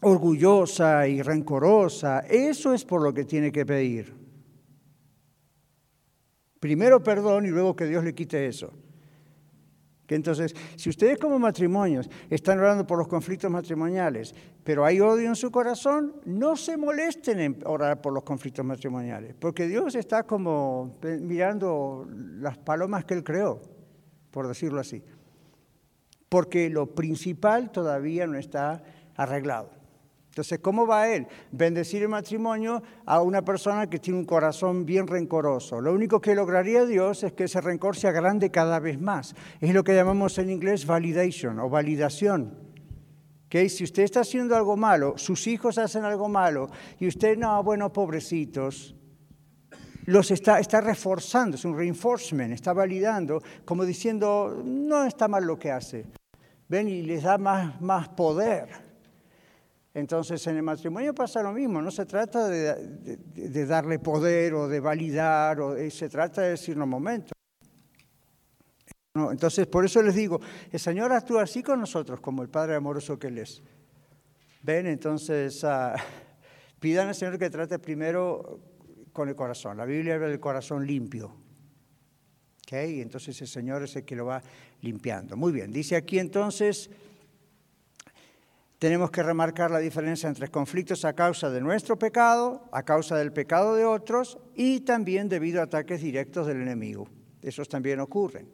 orgullosa 0.00 1.08
y 1.08 1.20
rencorosa, 1.20 2.20
eso 2.20 2.72
es 2.72 2.84
por 2.84 3.02
lo 3.02 3.12
que 3.12 3.24
tiene 3.24 3.50
que 3.50 3.66
pedir. 3.66 4.14
Primero 6.60 7.02
perdón 7.02 7.46
y 7.46 7.48
luego 7.48 7.76
que 7.76 7.86
Dios 7.86 8.04
le 8.04 8.14
quite 8.14 8.46
eso. 8.46 8.72
Que 10.06 10.14
entonces, 10.14 10.54
si 10.76 10.90
ustedes 10.90 11.18
como 11.18 11.38
matrimonios 11.38 12.10
están 12.28 12.58
orando 12.58 12.86
por 12.86 12.98
los 12.98 13.08
conflictos 13.08 13.50
matrimoniales, 13.50 14.34
pero 14.62 14.84
hay 14.84 15.00
odio 15.00 15.28
en 15.28 15.36
su 15.36 15.50
corazón, 15.50 16.16
no 16.26 16.56
se 16.56 16.76
molesten 16.76 17.40
en 17.40 17.58
orar 17.64 18.02
por 18.02 18.12
los 18.12 18.22
conflictos 18.22 18.64
matrimoniales, 18.64 19.34
porque 19.38 19.66
Dios 19.66 19.94
está 19.94 20.24
como 20.24 20.98
mirando 21.20 22.06
las 22.38 22.58
palomas 22.58 23.04
que 23.06 23.14
Él 23.14 23.24
creó, 23.24 23.62
por 24.30 24.46
decirlo 24.46 24.80
así. 24.80 25.02
Porque 26.28 26.68
lo 26.68 26.94
principal 26.94 27.70
todavía 27.70 28.26
no 28.26 28.36
está 28.36 28.82
arreglado. 29.16 29.83
Entonces, 30.34 30.58
¿cómo 30.58 30.84
va 30.84 31.08
él? 31.08 31.28
Bendecir 31.52 32.02
el 32.02 32.08
matrimonio 32.08 32.82
a 33.06 33.22
una 33.22 33.44
persona 33.44 33.88
que 33.88 34.00
tiene 34.00 34.18
un 34.18 34.24
corazón 34.24 34.84
bien 34.84 35.06
rencoroso. 35.06 35.80
Lo 35.80 35.92
único 35.92 36.20
que 36.20 36.34
lograría 36.34 36.84
Dios 36.84 37.22
es 37.22 37.34
que 37.34 37.44
ese 37.44 37.60
rencor 37.60 37.94
sea 37.94 38.10
grande 38.10 38.50
cada 38.50 38.80
vez 38.80 39.00
más. 39.00 39.36
Es 39.60 39.72
lo 39.72 39.84
que 39.84 39.94
llamamos 39.94 40.36
en 40.38 40.50
inglés 40.50 40.86
validation 40.86 41.60
o 41.60 41.70
validación. 41.70 42.58
¿Okay? 43.46 43.68
Si 43.68 43.84
usted 43.84 44.02
está 44.02 44.22
haciendo 44.22 44.56
algo 44.56 44.76
malo, 44.76 45.16
sus 45.18 45.46
hijos 45.46 45.78
hacen 45.78 46.04
algo 46.04 46.28
malo 46.28 46.68
y 46.98 47.06
usted, 47.06 47.38
no, 47.38 47.62
bueno, 47.62 47.92
pobrecitos. 47.92 48.96
los 50.06 50.32
está, 50.32 50.58
está 50.58 50.80
reforzando, 50.80 51.54
es 51.54 51.64
un 51.64 51.76
reinforcement, 51.78 52.52
está 52.52 52.72
validando, 52.72 53.40
como 53.64 53.84
diciendo, 53.84 54.64
no 54.64 55.04
está 55.04 55.28
mal 55.28 55.44
lo 55.44 55.56
que 55.56 55.70
hace. 55.70 56.06
Ven 56.68 56.88
y 56.88 57.02
les 57.02 57.22
da 57.22 57.38
más, 57.38 57.80
más 57.80 58.08
poder. 58.08 58.83
Entonces 59.94 60.44
en 60.48 60.56
el 60.56 60.62
matrimonio 60.62 61.14
pasa 61.14 61.40
lo 61.40 61.52
mismo, 61.52 61.80
no 61.80 61.90
se 61.90 62.04
trata 62.04 62.48
de, 62.48 63.66
darle 63.66 64.00
poder 64.00 64.52
o 64.54 64.68
de 64.68 64.80
validar, 64.80 65.60
o, 65.60 65.90
se 65.90 66.08
trata 66.08 66.42
de 66.42 66.50
decir, 66.50 66.76
no, 66.76 66.84
momento. 66.84 67.32
No, 69.14 69.30
entonces 69.30 69.68
por 69.68 69.84
eso 69.84 70.02
les 70.02 70.16
digo, 70.16 70.40
el 70.72 70.80
Señor 70.80 71.12
actúa 71.12 71.44
así 71.44 71.62
con 71.62 71.78
nosotros, 71.78 72.20
como 72.20 72.42
el 72.42 72.48
Padre 72.48 72.74
amoroso 72.74 73.16
que 73.18 73.28
Él 73.28 73.38
es. 73.38 73.62
Ven, 74.62 74.88
entonces 74.88 75.62
uh, 75.62 75.96
pidan 76.80 77.06
al 77.06 77.14
Señor 77.14 77.38
que 77.38 77.48
trate 77.48 77.78
primero 77.78 78.60
con 79.12 79.28
el 79.28 79.36
corazón. 79.36 79.76
La 79.76 79.84
Biblia 79.84 80.16
habla 80.16 80.26
del 80.26 80.40
corazón 80.40 80.84
limpio. 80.84 81.44
Y 82.82 83.00
entonces 83.00 83.40
el 83.40 83.46
Señor 83.46 83.84
es 83.84 83.94
el 83.96 84.04
que 84.04 84.16
lo 84.16 84.26
va 84.26 84.42
limpiando. 84.80 85.36
Muy 85.36 85.52
bien, 85.52 85.70
dice 85.70 85.96
aquí 85.96 86.18
entonces, 86.18 86.90
tenemos 88.78 89.10
que 89.10 89.22
remarcar 89.22 89.70
la 89.70 89.78
diferencia 89.78 90.28
entre 90.28 90.48
conflictos 90.48 91.04
a 91.04 91.14
causa 91.14 91.50
de 91.50 91.60
nuestro 91.60 91.98
pecado, 91.98 92.68
a 92.72 92.82
causa 92.82 93.16
del 93.16 93.32
pecado 93.32 93.74
de 93.74 93.84
otros 93.84 94.38
y 94.54 94.80
también 94.80 95.28
debido 95.28 95.60
a 95.60 95.64
ataques 95.64 96.02
directos 96.02 96.46
del 96.46 96.60
enemigo. 96.60 97.08
Esos 97.40 97.68
también 97.68 98.00
ocurren. 98.00 98.48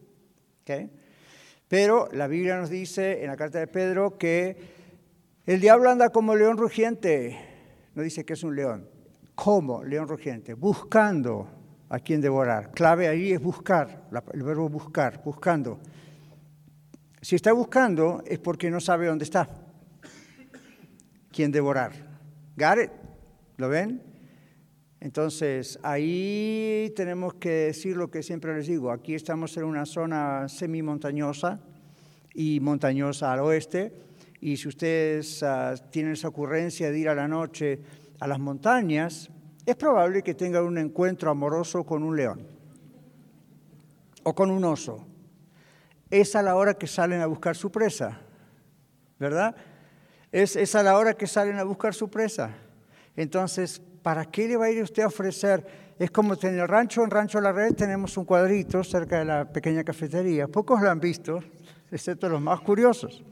Pero 1.69 2.09
la 2.13 2.27
Biblia 2.27 2.57
nos 2.59 2.71
dice 2.71 3.23
en 3.23 3.29
la 3.29 3.37
carta 3.37 3.59
de 3.59 3.67
Pedro 3.67 4.19
que 4.19 4.57
el 5.47 5.61
diablo 5.61 5.91
anda 5.91 6.11
como 6.11 6.37
león 6.37 6.59
rugiente. 6.59 7.39
No 7.95 8.03
dice 8.03 8.25
que 8.25 8.35
es 8.35 8.43
un 8.43 8.55
león. 8.55 8.89
¿Cómo 9.35 9.83
león 9.83 10.07
rugiente? 10.07 10.55
Buscando 10.55 11.49
a 11.89 11.99
quien 11.99 12.21
devorar. 12.21 12.71
Clave 12.73 13.09
ahí 13.09 13.33
es 13.33 13.41
buscar, 13.41 14.09
el 14.33 14.43
verbo 14.43 14.69
buscar, 14.69 15.23
buscando. 15.25 15.81
Si 17.21 17.37
está 17.37 17.53
buscando 17.53 18.23
es 18.27 18.39
porque 18.39 18.71
no 18.71 18.81
sabe 18.81 19.07
dónde 19.07 19.25
está. 19.25 19.49
Quien 21.33 21.53
devorar. 21.53 21.93
¿Got 22.57 22.91
¿Lo 23.57 23.69
ven? 23.69 24.03
Entonces, 25.01 25.79
ahí 25.83 26.93
tenemos 26.95 27.35
que 27.35 27.51
decir 27.51 27.97
lo 27.97 28.11
que 28.11 28.23
siempre 28.23 28.55
les 28.55 28.67
digo. 28.67 28.91
Aquí 28.91 29.15
estamos 29.15 29.57
en 29.57 29.65
una 29.65 29.87
zona 29.87 30.49
semi-montañosa 30.49 31.61
y 32.35 32.61
montañosa 32.61 33.33
al 33.33 33.41
oeste 33.41 33.93
y 34.41 34.57
si 34.57 34.69
ustedes 34.69 35.43
ah, 35.43 35.75
tienen 35.91 36.13
esa 36.13 36.29
ocurrencia 36.29 36.91
de 36.91 36.99
ir 36.99 37.09
a 37.09 37.15
la 37.15 37.29
noche 37.29 37.81
a 38.19 38.27
las 38.27 38.39
montañas, 38.39 39.31
es 39.67 39.77
probable 39.77 40.23
que 40.23 40.35
tengan 40.35 40.65
un 40.65 40.79
encuentro 40.79 41.31
amoroso 41.31 41.85
con 41.85 42.03
un 42.03 42.17
león 42.17 42.47
o 44.23 44.35
con 44.35 44.51
un 44.51 44.65
oso. 44.65 45.07
Es 46.11 46.35
a 46.35 46.43
la 46.43 46.57
hora 46.57 46.75
que 46.75 46.87
salen 46.87 47.21
a 47.21 47.27
buscar 47.27 47.57
su 47.57 47.71
presa, 47.71 48.21
¿verdad? 49.19 49.55
Es, 50.33 50.75
a 50.75 50.83
la 50.83 50.97
hora 50.97 51.15
que 51.15 51.27
salen 51.27 51.59
a 51.59 51.65
buscar 51.65 51.95
su 51.95 52.09
presa. 52.09 52.55
Entonces, 53.17 53.83
¿para 54.03 54.25
qué 54.25 54.47
le 54.47 54.57
va 54.57 54.67
a 54.67 54.71
ir 54.71 54.83
usted 54.83 55.03
a 55.03 55.09
ofrecer? 55.09 55.67
Es 55.99 56.11
como 56.11 56.35
en 56.41 56.59
el 56.59 56.69
rancho, 56.69 57.03
en 57.03 57.11
Rancho 57.11 57.41
La 57.41 57.53
Red 57.53 57.75
tenemos 57.75 58.17
un 58.17 58.25
cuadrito 58.25 58.85
cerca 58.85 59.19
de 59.19 59.25
la 59.25 59.53
pequeña 59.53 59.83
cafetería. 59.83 60.47
Pocos 60.47 60.81
lo 60.81 60.91
han 60.91 61.01
visto, 61.01 61.41
excepto 61.91 62.29
los 62.29 62.41
más 62.41 62.61
curiosos. 62.61 63.23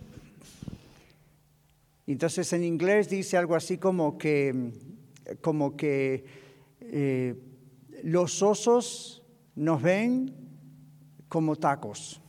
Entonces 2.07 2.53
en 2.53 2.65
inglés 2.65 3.09
dice 3.09 3.37
algo 3.37 3.55
así 3.55 3.79
como 3.79 4.19
que, 4.19 4.73
como 5.41 5.77
que 5.77 6.25
eh, 6.81 7.35
los 8.03 8.43
osos 8.43 9.23
nos 9.55 9.83
ven 9.83 10.35
como 11.29 11.57
tacos. 11.57 12.21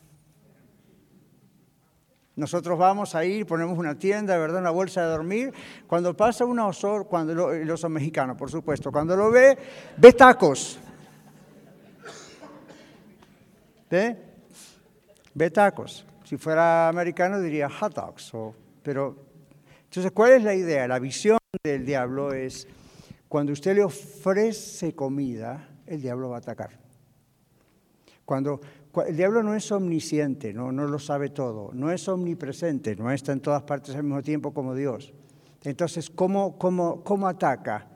Nosotros 2.40 2.80
vamos 2.80 3.16
a 3.16 3.26
ir, 3.26 3.46
ponemos 3.46 3.78
una 3.78 4.00
tienda, 4.00 4.38
¿verdad? 4.38 4.62
Una 4.62 4.70
bolsa 4.70 5.02
de 5.02 5.08
dormir. 5.08 5.54
Cuando 5.88 6.16
pasa 6.16 6.46
un 6.46 6.58
oso, 6.58 7.04
cuando 7.04 7.52
el 7.52 7.70
oso 7.70 7.90
mexicano, 7.90 8.38
por 8.38 8.50
supuesto, 8.50 8.92
cuando 8.94 9.16
lo 9.18 9.30
ve, 9.30 9.58
ve 9.98 10.14
tacos. 10.14 10.80
¿Ve? 13.90 14.18
Ve 15.34 15.52
tacos. 15.52 16.06
Si 16.24 16.38
fuera 16.38 16.88
americano 16.88 17.42
diría 17.42 17.70
hot 17.70 17.94
dogs, 17.94 18.32
pero 18.84 19.30
entonces, 19.84 20.12
¿cuál 20.14 20.32
es 20.34 20.44
la 20.44 20.54
idea? 20.54 20.88
La 20.88 21.00
visión 21.00 21.40
del 21.62 21.86
diablo 21.86 22.32
es, 22.32 22.68
cuando 23.28 23.52
usted 23.52 23.76
le 23.76 23.84
ofrece 23.84 24.94
comida, 24.94 25.68
el 25.88 26.02
diablo 26.02 26.30
va 26.30 26.38
a 26.38 26.40
atacar. 26.40 26.70
Cuando 28.24 28.62
el 29.04 29.16
diablo 29.16 29.44
no 29.44 29.56
es 29.56 29.72
omnisciente, 29.72 30.54
no, 30.54 30.72
no 30.72 30.86
lo 30.86 31.00
sabe 31.00 31.30
todo, 31.30 31.72
no 31.74 31.92
es 31.92 32.08
omnipresente, 32.08 32.96
no 32.96 33.12
está 33.12 33.32
en 33.32 33.40
todas 33.40 33.64
partes 33.64 33.96
al 33.96 34.04
mismo 34.04 34.22
tiempo 34.22 34.54
como 34.54 34.76
Dios. 34.76 35.14
Entonces, 35.64 36.10
¿cómo, 36.10 36.58
cómo, 36.58 37.04
cómo 37.04 37.28
ataca? 37.28 37.88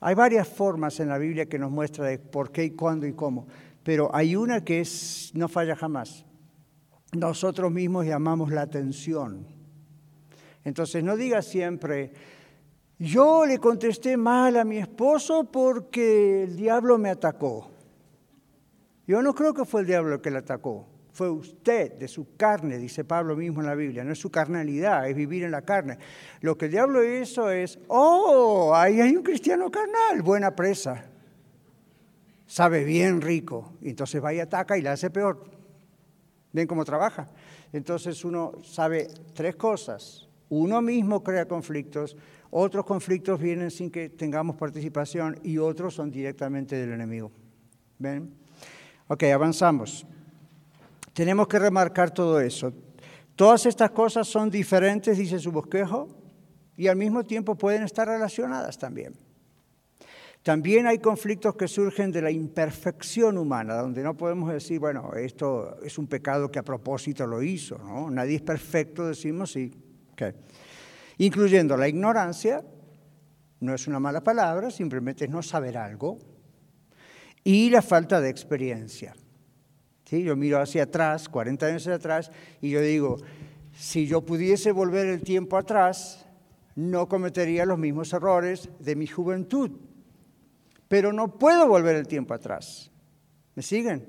Hay 0.00 0.14
varias 0.14 0.46
formas 0.46 1.00
en 1.00 1.08
la 1.08 1.18
Biblia 1.18 1.46
que 1.46 1.58
nos 1.58 1.70
muestra 1.70 2.06
de 2.06 2.18
por 2.18 2.52
qué 2.52 2.64
y 2.64 2.70
cuándo 2.70 3.06
y 3.06 3.14
cómo, 3.14 3.46
pero 3.82 4.14
hay 4.14 4.36
una 4.36 4.62
que 4.62 4.80
es, 4.80 5.30
no 5.34 5.48
falla 5.48 5.74
jamás. 5.74 6.24
Nosotros 7.12 7.72
mismos 7.72 8.04
llamamos 8.04 8.50
la 8.50 8.62
atención. 8.62 9.46
Entonces 10.64 11.02
no 11.02 11.16
diga 11.16 11.42
siempre, 11.42 12.12
yo 12.98 13.46
le 13.46 13.58
contesté 13.58 14.16
mal 14.16 14.56
a 14.56 14.64
mi 14.64 14.78
esposo 14.78 15.44
porque 15.44 16.44
el 16.44 16.56
diablo 16.56 16.98
me 16.98 17.10
atacó. 17.10 17.70
Yo 19.06 19.22
no 19.22 19.34
creo 19.34 19.54
que 19.54 19.64
fue 19.64 19.82
el 19.82 19.86
diablo 19.86 20.14
el 20.16 20.20
que 20.20 20.30
le 20.30 20.38
atacó, 20.38 20.86
fue 21.12 21.30
usted 21.30 21.94
de 21.94 22.08
su 22.08 22.36
carne, 22.36 22.76
dice 22.76 23.02
Pablo 23.04 23.36
mismo 23.36 23.60
en 23.60 23.66
la 23.66 23.74
Biblia, 23.74 24.04
no 24.04 24.12
es 24.12 24.18
su 24.18 24.30
carnalidad, 24.30 25.08
es 25.08 25.16
vivir 25.16 25.44
en 25.44 25.50
la 25.50 25.62
carne. 25.62 25.96
Lo 26.42 26.58
que 26.58 26.66
el 26.66 26.72
diablo 26.72 27.02
hizo 27.02 27.50
es, 27.50 27.78
oh, 27.88 28.74
ahí 28.74 29.00
hay 29.00 29.16
un 29.16 29.22
cristiano 29.22 29.70
carnal, 29.70 30.20
buena 30.22 30.54
presa, 30.54 31.06
sabe 32.46 32.84
bien 32.84 33.22
rico, 33.22 33.72
entonces 33.82 34.22
va 34.22 34.34
y 34.34 34.40
ataca 34.40 34.76
y 34.76 34.82
le 34.82 34.90
hace 34.90 35.08
peor. 35.08 35.42
¿Ven 36.52 36.66
cómo 36.66 36.84
trabaja? 36.84 37.28
Entonces 37.72 38.24
uno 38.24 38.52
sabe 38.62 39.08
tres 39.34 39.56
cosas. 39.56 40.28
Uno 40.48 40.80
mismo 40.80 41.22
crea 41.24 41.48
conflictos, 41.48 42.16
otros 42.50 42.84
conflictos 42.84 43.40
vienen 43.40 43.70
sin 43.70 43.90
que 43.90 44.10
tengamos 44.10 44.56
participación 44.56 45.38
y 45.42 45.58
otros 45.58 45.94
son 45.94 46.10
directamente 46.10 46.76
del 46.76 46.92
enemigo. 46.92 47.32
¿Ven? 47.98 48.45
Ok, 49.08 49.22
avanzamos. 49.24 50.06
Tenemos 51.12 51.46
que 51.46 51.58
remarcar 51.58 52.10
todo 52.10 52.40
eso. 52.40 52.72
Todas 53.36 53.66
estas 53.66 53.90
cosas 53.90 54.26
son 54.26 54.50
diferentes, 54.50 55.16
dice 55.16 55.38
su 55.38 55.52
bosquejo, 55.52 56.08
y 56.76 56.88
al 56.88 56.96
mismo 56.96 57.24
tiempo 57.24 57.54
pueden 57.54 57.84
estar 57.84 58.08
relacionadas 58.08 58.78
también. 58.78 59.14
También 60.42 60.86
hay 60.86 60.98
conflictos 60.98 61.56
que 61.56 61.66
surgen 61.66 62.12
de 62.12 62.22
la 62.22 62.30
imperfección 62.30 63.36
humana, 63.36 63.76
donde 63.76 64.02
no 64.02 64.16
podemos 64.16 64.52
decir, 64.52 64.78
bueno, 64.78 65.12
esto 65.14 65.76
es 65.82 65.98
un 65.98 66.06
pecado 66.06 66.50
que 66.50 66.58
a 66.58 66.62
propósito 66.62 67.26
lo 67.26 67.42
hizo, 67.42 67.78
¿no? 67.78 68.10
Nadie 68.10 68.36
es 68.36 68.42
perfecto, 68.42 69.06
decimos 69.06 69.52
sí, 69.52 69.72
Incluyendo 71.18 71.76
la 71.76 71.88
ignorancia, 71.88 72.62
no 73.60 73.74
es 73.74 73.86
una 73.86 73.98
mala 73.98 74.22
palabra, 74.22 74.70
simplemente 74.70 75.24
es 75.24 75.30
no 75.30 75.42
saber 75.42 75.76
algo, 75.78 76.18
y 77.46 77.70
la 77.70 77.80
falta 77.80 78.20
de 78.20 78.28
experiencia. 78.28 79.14
¿Sí? 80.04 80.24
Yo 80.24 80.34
miro 80.34 80.60
hacia 80.60 80.82
atrás, 80.82 81.28
40 81.28 81.66
años 81.66 81.86
atrás, 81.86 82.32
y 82.60 82.70
yo 82.70 82.80
digo, 82.80 83.18
si 83.72 84.08
yo 84.08 84.20
pudiese 84.22 84.72
volver 84.72 85.06
el 85.06 85.22
tiempo 85.22 85.56
atrás, 85.56 86.26
no 86.74 87.08
cometería 87.08 87.64
los 87.64 87.78
mismos 87.78 88.12
errores 88.12 88.68
de 88.80 88.96
mi 88.96 89.06
juventud. 89.06 89.70
Pero 90.88 91.12
no 91.12 91.38
puedo 91.38 91.68
volver 91.68 91.94
el 91.94 92.08
tiempo 92.08 92.34
atrás. 92.34 92.90
¿Me 93.54 93.62
siguen? 93.62 94.08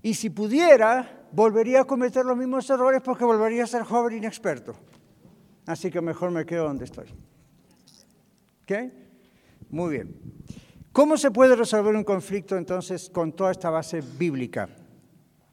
Y 0.00 0.14
si 0.14 0.30
pudiera, 0.30 1.26
volvería 1.32 1.80
a 1.80 1.84
cometer 1.84 2.24
los 2.24 2.36
mismos 2.36 2.70
errores 2.70 3.02
porque 3.04 3.24
volvería 3.24 3.64
a 3.64 3.66
ser 3.66 3.82
joven 3.82 4.18
inexperto. 4.18 4.76
Así 5.66 5.90
que 5.90 6.00
mejor 6.00 6.30
me 6.30 6.46
quedo 6.46 6.68
donde 6.68 6.84
estoy. 6.84 7.08
¿Ok? 8.62 8.92
Muy 9.70 9.90
bien. 9.90 10.14
¿Cómo 10.92 11.16
se 11.16 11.30
puede 11.30 11.56
resolver 11.56 11.94
un 11.94 12.04
conflicto 12.04 12.56
entonces 12.56 13.10
con 13.10 13.32
toda 13.32 13.52
esta 13.52 13.70
base 13.70 14.00
bíblica? 14.00 14.68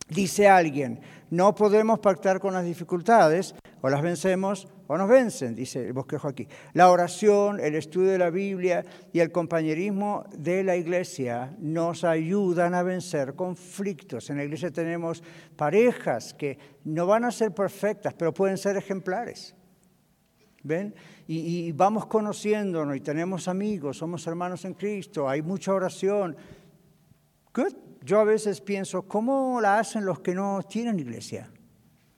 Dice 0.10 0.48
alguien, 0.48 1.00
no 1.30 1.54
podemos 1.54 2.00
pactar 2.00 2.40
con 2.40 2.54
las 2.54 2.66
dificultades, 2.66 3.54
o 3.82 3.90
las 3.90 4.02
vencemos 4.02 4.68
o 4.88 4.98
nos 4.98 5.10
vencen, 5.10 5.54
dice 5.54 5.86
el 5.86 5.94
bosquejo 5.94 6.28
aquí. 6.28 6.48
La 6.74 6.90
oración, 6.90 7.60
el 7.60 7.76
estudio 7.76 8.12
de 8.12 8.18
la 8.18 8.30
Biblia 8.30 8.86
y 9.12 9.20
el 9.20 9.32
compañerismo 9.32 10.26
de 10.36 10.64
la 10.64 10.76
iglesia 10.76 11.56
nos 11.60 12.04
ayudan 12.04 12.74
a 12.74 12.84
vencer 12.84 13.36
conflictos. 13.36 14.30
En 14.30 14.38
la 14.38 14.46
iglesia 14.46 14.72
tenemos 14.72 15.22
parejas 15.56 16.34
que 16.34 16.58
no 16.86 17.06
van 17.06 17.26
a 17.26 17.32
ser 17.32 17.54
perfectas, 17.54 18.14
pero 18.14 18.34
pueden 18.34 18.58
ser 18.58 18.78
ejemplares. 18.78 19.56
¿Ven? 20.64 20.96
Y, 21.30 21.74
vamos 21.74 22.06
conociéndonos 22.06 22.96
y 22.96 23.02
tenemos 23.02 23.50
amigos, 23.50 23.98
somos 23.98 24.26
hermanos 24.28 24.64
en 24.64 24.74
Cristo, 24.74 25.28
hay 25.28 25.42
mucha 25.42 25.74
oración. 25.74 26.38
Good. 27.54 27.74
Yo 28.04 28.22
a 28.22 28.24
veces 28.24 28.62
pienso, 28.62 29.02
¿cómo 29.02 29.60
la 29.60 29.80
hacen 29.80 30.06
los 30.06 30.22
que 30.22 30.34
no 30.34 30.62
tienen 30.64 31.00
iglesia? 31.00 31.52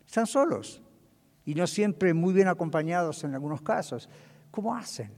Están 0.05 0.27
solos 0.27 0.83
y 1.45 1.55
no 1.55 1.65
siempre 1.65 2.13
muy 2.13 2.31
bien 2.33 2.47
acompañados 2.47 3.23
en 3.23 3.33
algunos 3.33 3.63
casos. 3.63 4.07
¿Cómo 4.51 4.75
hacen? 4.75 5.09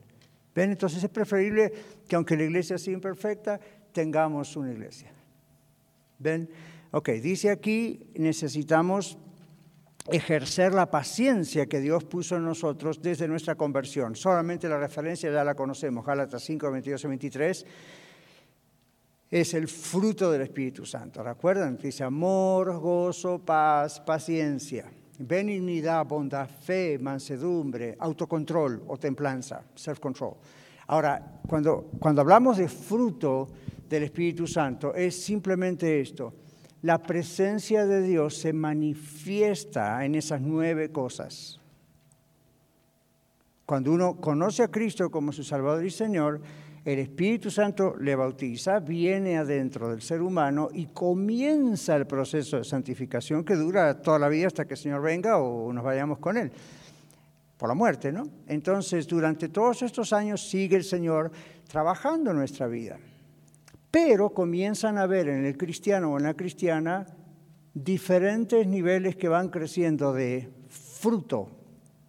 ¿Ven? 0.55 0.71
Entonces 0.71 1.03
es 1.03 1.09
preferible 1.09 1.73
que 2.07 2.15
aunque 2.15 2.37
la 2.37 2.43
iglesia 2.43 2.77
sea 2.77 2.93
imperfecta, 2.93 3.59
tengamos 3.91 4.55
una 4.55 4.71
iglesia. 4.71 5.11
¿Ven? 6.19 6.49
Ok, 6.91 7.09
dice 7.09 7.49
aquí, 7.49 8.05
necesitamos 8.15 9.17
ejercer 10.09 10.73
la 10.73 10.89
paciencia 10.89 11.67
que 11.67 11.79
Dios 11.79 12.03
puso 12.03 12.35
en 12.35 12.45
nosotros 12.45 13.01
desde 13.01 13.27
nuestra 13.27 13.55
conversión. 13.55 14.15
Solamente 14.15 14.67
la 14.67 14.79
referencia 14.79 15.31
ya 15.31 15.43
la 15.43 15.55
conocemos, 15.55 16.05
Gálatas 16.05 16.43
5, 16.43 16.71
22 16.71 17.03
y 17.03 17.07
23. 17.07 17.65
Es 19.29 19.53
el 19.53 19.67
fruto 19.67 20.31
del 20.31 20.41
Espíritu 20.41 20.85
Santo. 20.85 21.23
¿Recuerdan? 21.23 21.77
Dice 21.77 22.03
amor, 22.03 22.77
gozo, 22.79 23.39
paz, 23.39 24.01
paciencia, 24.01 24.91
benignidad, 25.19 26.05
bondad, 26.05 26.49
fe, 26.49 26.97
mansedumbre, 26.99 27.95
autocontrol 27.99 28.83
o 28.87 28.97
templanza, 28.97 29.63
self-control. 29.75 30.35
Ahora, 30.87 31.39
cuando, 31.47 31.91
cuando 31.99 32.21
hablamos 32.21 32.57
de 32.57 32.67
fruto 32.67 33.47
del 33.87 34.03
Espíritu 34.03 34.45
Santo, 34.47 34.93
es 34.93 35.23
simplemente 35.23 36.01
esto 36.01 36.33
la 36.81 36.97
presencia 36.97 37.85
de 37.85 38.01
Dios 38.01 38.37
se 38.37 38.53
manifiesta 38.53 40.03
en 40.03 40.15
esas 40.15 40.41
nueve 40.41 40.91
cosas. 40.91 41.59
Cuando 43.65 43.91
uno 43.91 44.15
conoce 44.15 44.63
a 44.63 44.67
Cristo 44.69 45.09
como 45.09 45.31
su 45.31 45.43
Salvador 45.43 45.85
y 45.85 45.91
Señor, 45.91 46.41
el 46.83 46.97
Espíritu 46.97 47.51
Santo 47.51 47.95
le 47.99 48.15
bautiza, 48.15 48.79
viene 48.79 49.37
adentro 49.37 49.91
del 49.91 50.01
ser 50.01 50.21
humano 50.21 50.69
y 50.73 50.87
comienza 50.87 51.95
el 51.95 52.07
proceso 52.07 52.57
de 52.57 52.63
santificación 52.63 53.43
que 53.43 53.55
dura 53.55 54.01
toda 54.01 54.17
la 54.17 54.29
vida 54.29 54.47
hasta 54.47 54.65
que 54.65 54.73
el 54.73 54.79
Señor 54.79 55.03
venga 55.03 55.37
o 55.37 55.71
nos 55.71 55.83
vayamos 55.83 56.17
con 56.17 56.37
Él, 56.37 56.51
por 57.57 57.69
la 57.69 57.75
muerte, 57.75 58.11
¿no? 58.11 58.27
Entonces, 58.47 59.07
durante 59.07 59.49
todos 59.49 59.83
estos 59.83 60.11
años 60.11 60.49
sigue 60.49 60.75
el 60.75 60.83
Señor 60.83 61.31
trabajando 61.67 62.31
en 62.31 62.37
nuestra 62.37 62.65
vida 62.65 62.97
pero 63.91 64.33
comienzan 64.33 64.97
a 64.97 65.05
ver 65.05 65.27
en 65.27 65.45
el 65.45 65.57
cristiano 65.57 66.13
o 66.13 66.17
en 66.17 66.23
la 66.23 66.33
cristiana 66.33 67.05
diferentes 67.73 68.65
niveles 68.65 69.17
que 69.17 69.27
van 69.27 69.49
creciendo 69.49 70.13
de 70.13 70.49
fruto. 70.69 71.49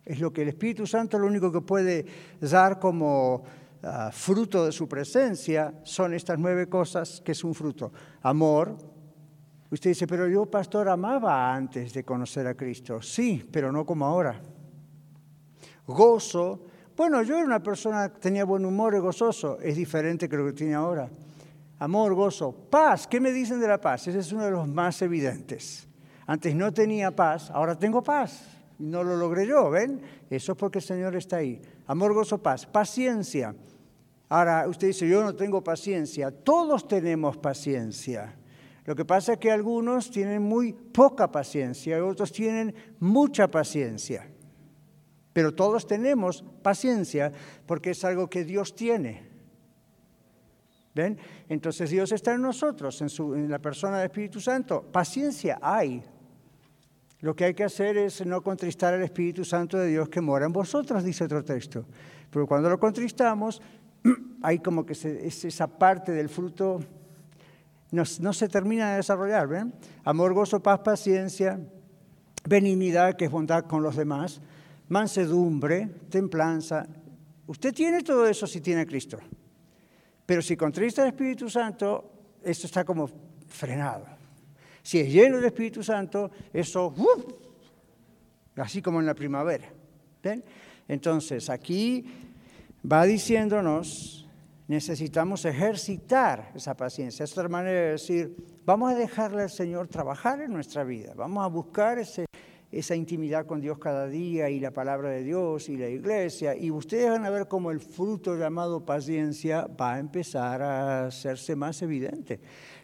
Es 0.05 0.21
lo 0.21 0.33
que 0.33 0.43
el 0.43 0.49
Espíritu 0.49 0.87
Santo 0.87 1.19
lo 1.19 1.27
único 1.27 1.51
que 1.51 1.61
puede 1.61 2.07
dar 2.41 2.79
como 2.79 3.43
ah, 3.83 4.11
fruto 4.13 4.65
de 4.65 4.73
su 4.73 4.89
presencia 4.89 5.75
son 5.83 6.15
estas 6.15 6.39
nueve 6.39 6.69
cosas 6.69 7.21
que 7.25 7.33
es 7.33 7.43
un 7.43 7.55
fruto. 7.55 7.93
Amor. 8.23 8.77
Usted 9.71 9.91
dice, 9.91 10.07
pero 10.07 10.29
yo, 10.29 10.47
pastor, 10.47 10.89
amaba 10.89 11.53
antes 11.53 11.93
de 11.95 12.05
conocer 12.05 12.47
a 12.47 12.55
Cristo. 12.55 13.01
Sí, 13.01 13.49
pero 13.51 13.73
no 13.73 13.87
como 13.87 14.07
ahora. 14.07 14.41
Gozo. 15.87 16.67
Bueno, 16.95 17.23
yo 17.23 17.37
era 17.37 17.47
una 17.47 17.63
persona 17.63 18.13
que 18.13 18.21
tenía 18.21 18.45
buen 18.45 18.65
humor 18.65 18.95
y 18.95 18.99
gozoso. 18.99 19.59
Es 19.61 19.77
diferente 19.77 20.29
que 20.29 20.37
lo 20.37 20.45
que 20.45 20.53
tiene 20.53 20.75
ahora 20.75 21.09
amor, 21.83 22.15
gozo, 22.15 22.53
paz. 22.53 23.09
¿Qué 23.09 23.19
me 23.19 23.33
dicen 23.33 23.59
de 23.59 23.67
la 23.67 23.81
paz? 23.81 24.07
Ese 24.07 24.21
es 24.21 24.33
uno 24.33 24.45
de 24.45 24.53
los 24.53 24.69
más 24.69 25.03
evidentes. 25.03 25.89
Antes 26.27 26.55
no 26.55 26.73
tenía 26.73 27.11
paz, 27.11 27.51
ahora 27.51 27.77
tengo 27.77 28.03
paz. 28.03 28.47
No 28.79 29.03
lo 29.03 29.17
logré 29.17 29.47
yo, 29.47 29.69
¿ven? 29.69 30.01
Eso 30.31 30.53
es 30.53 30.59
porque 30.59 30.79
el 30.79 30.85
Señor 30.85 31.17
está 31.17 31.37
ahí. 31.39 31.61
Amor, 31.87 32.15
gozo, 32.15 32.39
paz. 32.39 32.67
Paciencia. 32.67 33.55
Ahora, 34.29 34.67
usted 34.69 34.89
dice, 34.89 35.09
yo 35.09 35.23
no 35.25 35.35
tengo 35.35 35.63
paciencia. 35.63 36.31
Todos 36.31 36.87
tenemos 36.87 37.37
paciencia. 37.37 38.37
Lo 38.85 38.95
que 38.95 39.05
pasa 39.05 39.35
es 39.35 39.39
que 39.39 39.51
algunos 39.51 40.11
tienen 40.11 40.43
muy 40.43 40.73
poca 40.73 41.31
paciencia 41.33 41.99
y 41.99 42.01
otros 42.01 42.31
tienen 42.31 42.75
mucha 43.01 43.49
paciencia. 43.49 44.29
Pero 45.33 45.53
todos 45.53 45.87
tenemos 45.87 46.45
paciencia 46.63 47.33
porque 47.67 47.91
es 47.91 48.05
algo 48.05 48.31
que 48.31 48.45
Dios 48.45 48.75
tiene. 48.77 49.32
¿Ven? 50.95 51.19
Entonces 51.49 51.91
Dios 51.91 52.13
está 52.13 52.35
en 52.35 52.43
nosotros, 52.43 53.01
en, 53.01 53.51
la 53.51 53.59
persona 53.59 53.99
del 53.99 54.07
Espíritu 54.07 54.41
Santo. 54.41 54.83
Paciencia 54.83 55.59
hay. 55.63 56.03
Lo 57.21 57.35
que 57.35 57.45
hay 57.45 57.55
que 57.55 57.65
hacer 57.65 57.97
es 57.97 58.25
no 58.27 58.43
contristar 58.43 58.93
al 58.93 59.03
Espíritu 59.03 59.45
Santo 59.45 59.79
de 59.79 59.89
Dios 59.89 60.09
que 60.09 60.21
mora 60.21 60.45
en 60.45 60.53
vosotros, 60.53 61.03
dice 61.05 61.25
otro 61.25 61.45
texto. 61.45 61.87
Pero 62.31 62.47
cuando 62.47 62.69
lo 62.69 62.79
contristamos, 62.79 63.63
hay 64.43 64.59
como 64.59 64.85
que 64.85 64.93
esa 64.93 65.67
parte 65.67 66.13
del 66.13 66.29
fruto 66.29 66.81
no, 67.93 68.05
se 68.05 68.49
termina 68.49 68.91
de 68.91 68.97
desarrollar. 68.97 69.47
¿ven? 69.47 69.73
Amor, 70.05 70.35
gozo, 70.35 70.63
paz, 70.63 70.81
paciencia, 70.81 71.61
benignidad, 72.49 73.15
que 73.15 73.27
es 73.27 73.31
bondad 73.31 73.65
con 73.65 73.83
los 73.83 73.97
demás, 73.97 74.41
mansedumbre, 74.89 75.89
templanza. 76.11 76.87
Usted 77.47 77.73
tiene 77.73 78.03
todo 78.03 78.27
eso 78.27 78.47
si 78.47 78.61
tiene 78.61 78.87
Cristo. 78.87 79.19
Pero 80.33 80.41
si 80.41 80.57
contrista 80.57 81.03
el 81.03 81.09
Espíritu 81.09 81.51
Santo, 81.51 82.39
esto 82.43 82.67
está 82.67 82.87
como 82.87 83.07
frenado. 83.49 84.07
Si 84.83 84.99
es 84.99 85.13
lleno 85.13 85.37
del 85.37 85.45
Espíritu 85.45 85.83
Santo, 85.83 86.31
eso, 86.55 86.87
¡uh! 86.87 87.23
así 88.57 88.81
como 88.81 88.99
en 89.01 89.05
la 89.05 89.13
primavera. 89.13 89.69
¿Ven? 90.23 90.43
Entonces, 90.89 91.51
aquí 91.51 92.07
va 92.91 93.05
diciéndonos, 93.05 94.27
necesitamos 94.69 95.45
ejercitar 95.45 96.51
esa 96.55 96.75
paciencia. 96.75 97.25
Es 97.25 97.33
otra 97.33 97.51
manera 97.51 97.79
de 97.79 97.91
decir, 97.91 98.35
vamos 98.65 98.91
a 98.91 98.95
dejarle 98.95 99.43
al 99.43 99.51
Señor 99.51 99.89
trabajar 99.89 100.41
en 100.41 100.51
nuestra 100.51 100.83
vida, 100.83 101.13
vamos 101.15 101.45
a 101.45 101.49
buscar 101.49 101.99
ese 101.99 102.25
esa 102.73 102.97
intimidad 102.97 103.45
con 103.45 103.61
Dios 103.61 103.79
cada 103.79 104.09
día 104.09 104.49
y 104.49 104.59
la 104.59 104.71
palabra 104.71 105.11
de 105.11 105.23
Dios 105.23 105.69
y 105.69 105.77
la 105.77 105.89
iglesia. 105.89 106.57
Y 106.57 106.71
ustedes 106.71 107.11
van 107.11 107.27
a 107.27 107.31
ver 107.31 107.47
cómo 107.47 107.71
el 107.71 107.81
fruto 107.81 108.35
llamado 108.35 108.85
paciencia 108.85 109.67
va 109.79 109.95
a 109.95 109.99
empezar 109.99 110.63
a 110.63 111.07
hacerse 111.07 111.55
más 111.55 111.83
evidente. 111.83 112.41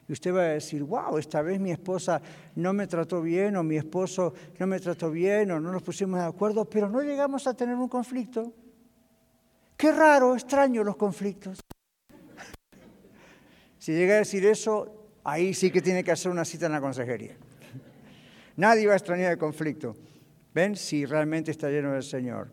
Y 0.06 0.12
usted 0.12 0.34
va 0.34 0.42
a 0.42 0.48
decir, 0.48 0.84
wow, 0.84 1.16
esta 1.16 1.40
vez 1.40 1.58
mi 1.58 1.70
esposa 1.70 2.20
no 2.54 2.74
me 2.74 2.86
trató 2.86 3.22
bien 3.22 3.56
o 3.56 3.62
mi 3.62 3.76
esposo 3.76 4.34
no 4.58 4.66
me 4.66 4.78
trató 4.78 5.10
bien 5.10 5.50
o 5.52 5.60
no 5.60 5.72
nos 5.72 5.82
pusimos 5.82 6.20
de 6.20 6.26
acuerdo, 6.26 6.66
pero 6.66 6.90
no 6.90 7.00
llegamos 7.00 7.46
a 7.46 7.54
tener 7.54 7.74
un 7.74 7.88
conflicto. 7.88 8.52
Qué 9.74 9.90
raro, 9.90 10.34
extraño 10.34 10.84
los 10.84 10.96
conflictos. 10.96 11.60
Si 13.80 13.92
llega 13.92 14.14
a 14.14 14.18
decir 14.18 14.44
eso, 14.44 15.08
ahí 15.24 15.54
sí 15.54 15.70
que 15.70 15.80
tiene 15.80 16.04
que 16.04 16.10
hacer 16.10 16.30
una 16.30 16.44
cita 16.44 16.66
en 16.66 16.72
la 16.72 16.80
consejería. 16.80 17.36
Nadie 18.58 18.88
va 18.88 18.94
a 18.94 18.96
extrañar 18.96 19.30
el 19.30 19.38
conflicto. 19.38 19.94
¿Ven? 20.52 20.74
Si 20.74 21.06
realmente 21.06 21.52
está 21.52 21.70
lleno 21.70 21.92
del 21.92 22.02
Señor. 22.02 22.50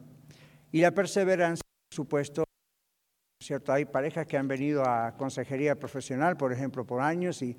Y 0.72 0.82
la 0.82 0.92
perseverancia, 0.92 1.64
por 1.90 1.96
supuesto, 1.96 2.44
¿cierto? 3.42 3.74
Hay 3.74 3.86
parejas 3.86 4.28
que 4.28 4.38
han 4.38 4.48
venido 4.48 4.84
a 4.86 5.18
consejería 5.18 5.80
profesional, 5.80 6.38
por 6.38 6.54
ejemplo, 6.54 6.86
por 6.86 7.02
años 7.02 7.42
y 7.42 7.58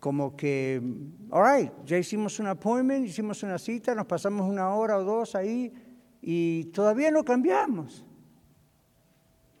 como 0.00 0.36
que, 0.36 0.82
all 1.30 1.60
right, 1.60 1.72
ya 1.84 1.96
hicimos 1.98 2.40
un 2.40 2.48
appointment, 2.48 3.06
hicimos 3.06 3.44
una 3.44 3.60
cita, 3.60 3.94
nos 3.94 4.06
pasamos 4.06 4.48
una 4.50 4.74
hora 4.74 4.98
o 4.98 5.04
dos 5.04 5.36
ahí 5.36 5.72
y 6.20 6.64
todavía 6.72 7.12
no 7.12 7.22
cambiamos. 7.22 8.04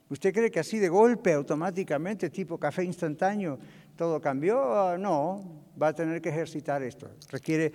¿Usted 0.08 0.34
cree 0.34 0.50
que 0.50 0.58
así 0.58 0.80
de 0.80 0.88
golpe, 0.88 1.32
automáticamente, 1.32 2.30
tipo 2.30 2.58
café 2.58 2.82
instantáneo, 2.82 3.60
todo 3.96 4.20
cambió? 4.20 4.96
No, 4.98 5.64
va 5.80 5.88
a 5.88 5.92
tener 5.94 6.20
que 6.20 6.28
ejercitar 6.28 6.82
esto. 6.82 7.10
Requiere 7.30 7.72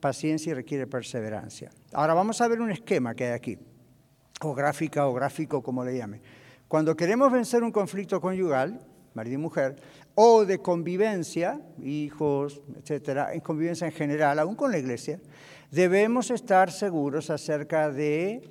paciencia 0.00 0.50
y 0.50 0.54
requiere 0.54 0.86
perseverancia. 0.86 1.70
Ahora 1.92 2.14
vamos 2.14 2.40
a 2.40 2.48
ver 2.48 2.60
un 2.60 2.70
esquema 2.70 3.14
que 3.14 3.26
hay 3.26 3.32
aquí, 3.32 3.58
o 4.42 4.54
gráfica 4.54 5.06
o 5.06 5.12
gráfico, 5.12 5.62
como 5.62 5.84
le 5.84 5.96
llame. 5.96 6.22
Cuando 6.68 6.96
queremos 6.96 7.30
vencer 7.30 7.62
un 7.62 7.72
conflicto 7.72 8.20
conyugal, 8.20 8.80
marido 9.14 9.34
y 9.34 9.38
mujer, 9.38 9.76
o 10.14 10.44
de 10.44 10.58
convivencia, 10.60 11.60
hijos, 11.82 12.62
etcétera, 12.78 13.34
en 13.34 13.40
convivencia 13.40 13.86
en 13.86 13.92
general, 13.92 14.38
aún 14.38 14.54
con 14.54 14.70
la 14.70 14.78
iglesia, 14.78 15.20
debemos 15.70 16.30
estar 16.30 16.70
seguros 16.70 17.30
acerca 17.30 17.90
de 17.90 18.48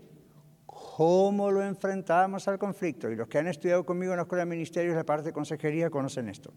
cómo 0.65 1.49
lo 1.49 1.63
enfrentamos 1.63 2.47
al 2.47 2.59
conflicto. 2.59 3.09
Y 3.09 3.15
los 3.15 3.27
que 3.27 3.37
han 3.37 3.47
estudiado 3.47 3.85
conmigo 3.85 4.11
en 4.11 4.17
la 4.17 4.23
Escuela 4.23 4.43
de 4.43 4.49
Ministerios, 4.49 4.95
la 4.95 5.05
parte 5.05 5.27
de 5.27 5.33
consejería, 5.33 5.89
conocen 5.89 6.27
esto. 6.27 6.51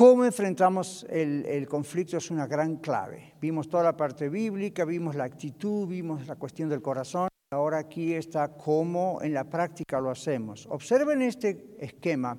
Cómo 0.00 0.24
enfrentamos 0.24 1.04
el, 1.10 1.68
conflicto 1.68 2.16
es 2.16 2.30
una 2.30 2.46
gran 2.46 2.76
clave. 2.76 3.34
Vimos 3.38 3.68
toda 3.68 3.82
la 3.82 3.94
parte 3.98 4.30
bíblica, 4.30 4.86
vimos 4.86 5.14
la 5.14 5.24
actitud, 5.24 5.86
vimos 5.86 6.26
la 6.26 6.36
cuestión 6.36 6.70
del 6.70 6.80
corazón. 6.80 7.28
Ahora 7.50 7.76
aquí 7.76 8.14
está 8.14 8.48
cómo 8.48 9.18
en 9.20 9.34
la 9.34 9.44
práctica 9.44 10.00
lo 10.00 10.08
hacemos. 10.08 10.66
Observen 10.70 11.20
este 11.20 11.76
esquema. 11.78 12.34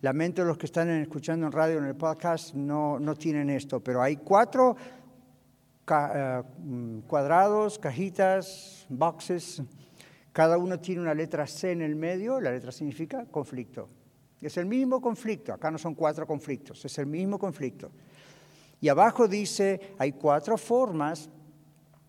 Lamento 0.00 0.44
los 0.44 0.58
que 0.58 0.66
están 0.66 0.88
escuchando 0.88 1.46
en 1.46 1.52
radio, 1.52 1.78
en 1.78 1.84
el 1.84 1.94
podcast, 1.94 2.54
no, 2.54 2.98
no 2.98 3.14
tienen 3.14 3.50
esto, 3.50 3.78
pero 3.78 4.02
hay 4.02 4.16
cuatro 4.16 4.76
eh, 5.88 6.42
cuadrados, 7.06 7.78
cajitas, 7.78 8.84
boxes. 8.88 9.62
Cada 10.32 10.58
uno 10.58 10.80
tiene 10.80 11.02
una 11.02 11.14
letra 11.14 11.46
C 11.46 11.70
en 11.70 11.82
el 11.82 11.94
medio. 11.94 12.40
La 12.40 12.50
letra 12.50 12.72
significa 12.72 13.26
conflicto. 13.26 13.95
Es 14.46 14.56
el 14.56 14.66
mismo 14.66 15.00
conflicto. 15.00 15.52
Acá 15.52 15.70
no 15.70 15.78
son 15.78 15.94
cuatro 15.94 16.26
conflictos, 16.26 16.84
es 16.84 16.98
el 16.98 17.06
mismo 17.06 17.38
conflicto. 17.38 17.90
Y 18.80 18.88
abajo 18.88 19.26
dice, 19.26 19.94
hay 19.98 20.12
cuatro 20.12 20.56
formas 20.56 21.28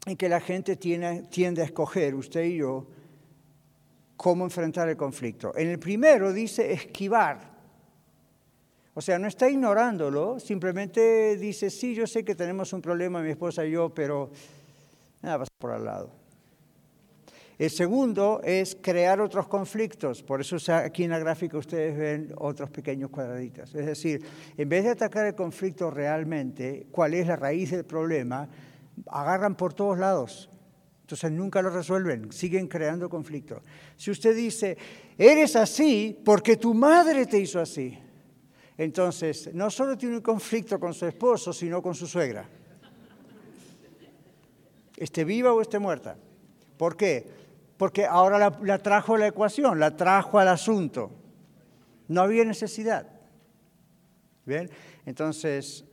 en 0.06 0.16
que 0.16 0.30
la 0.30 0.40
gente 0.40 0.76
tiende 0.76 1.62
a 1.62 1.66
escoger, 1.66 2.14
usted 2.14 2.44
y 2.44 2.58
yo, 2.58 2.86
cómo 4.16 4.44
enfrentar 4.44 4.88
el 4.88 4.96
conflicto. 4.98 5.52
En 5.56 5.68
el 5.70 5.80
primero 5.80 6.32
dice 6.32 6.72
esquivar. 6.72 7.58
O 8.94 9.02
sea, 9.02 9.18
no 9.20 9.28
está 9.28 9.50
ignorándolo, 9.50 10.40
simplemente 10.40 11.38
dice, 11.38 11.70
sí, 11.70 11.94
yo 11.94 12.06
sé 12.08 12.24
que 12.24 12.36
tenemos 12.36 12.72
un 12.74 12.82
problema 12.82 13.22
mi 13.22 13.30
esposa 13.30 13.66
y 13.66 13.72
yo, 13.72 13.94
pero 13.94 14.32
nada, 15.22 15.40
pasa 15.40 15.52
por 15.58 15.72
al 15.72 15.86
lado. 15.86 16.27
El 17.58 17.72
segundo 17.72 18.40
es 18.44 18.78
crear 18.80 19.20
otros 19.20 19.48
conflictos, 19.48 20.22
por 20.22 20.42
eso 20.42 20.58
aquí 20.72 21.06
en 21.06 21.10
la 21.10 21.18
gráfica 21.18 21.58
ustedes 21.58 21.98
ven 21.98 22.34
otros 22.38 22.70
pequeños 22.70 23.10
cuadraditos. 23.10 23.74
Es 23.74 23.86
decir, 23.88 24.24
en 24.56 24.70
vez 24.70 24.84
de 24.84 24.92
atacar 24.92 25.26
el 25.26 25.34
conflicto 25.34 25.90
realmente, 25.90 26.86
cuál 26.92 27.16
es 27.16 27.26
la 27.26 27.36
raíz 27.36 27.72
del 27.72 27.84
problema, 27.84 28.48
agarran 29.08 29.56
por 29.56 29.74
todos 29.74 29.98
lados. 29.98 30.50
Entonces 31.02 31.32
nunca 31.32 31.62
lo 31.64 31.72
resuelven, 31.72 32.32
siguen 32.32 32.68
creando 32.68 33.10
conflictos. 33.10 33.64
Si 33.96 34.12
usted 34.12 34.36
dice, 34.36 34.78
eres 35.18 35.56
así 35.56 36.16
porque 36.24 36.58
tu 36.58 36.76
madre 36.76 37.26
te 37.26 37.40
hizo 37.40 37.60
así, 37.60 37.98
entonces 38.78 39.52
no 39.56 39.72
solo 39.72 39.98
tiene 39.98 40.18
un 40.18 40.22
conflicto 40.22 40.80
con 40.80 40.94
su 40.94 41.08
esposo, 41.08 41.52
sino 41.52 41.82
con 41.82 41.96
su 41.96 42.06
suegra. 42.06 42.48
Esté 44.96 45.24
viva 45.24 45.54
o 45.54 45.62
esté 45.62 45.80
muerta. 45.80 46.18
¿Por 46.78 46.96
qué? 46.96 47.47
Porque 47.78 48.06
ahora 48.06 48.52
la, 48.62 48.80
trajo 48.80 49.16
a 49.16 49.20
la 49.20 49.28
ecuación, 49.28 49.80
la 49.80 49.96
trajo 49.96 50.40
al 50.40 50.48
asunto. 50.48 51.12
No 52.08 52.22
había 52.22 52.44
necesidad. 52.44 53.08
¿Bien? 54.46 54.70
Entonces, 55.06 55.86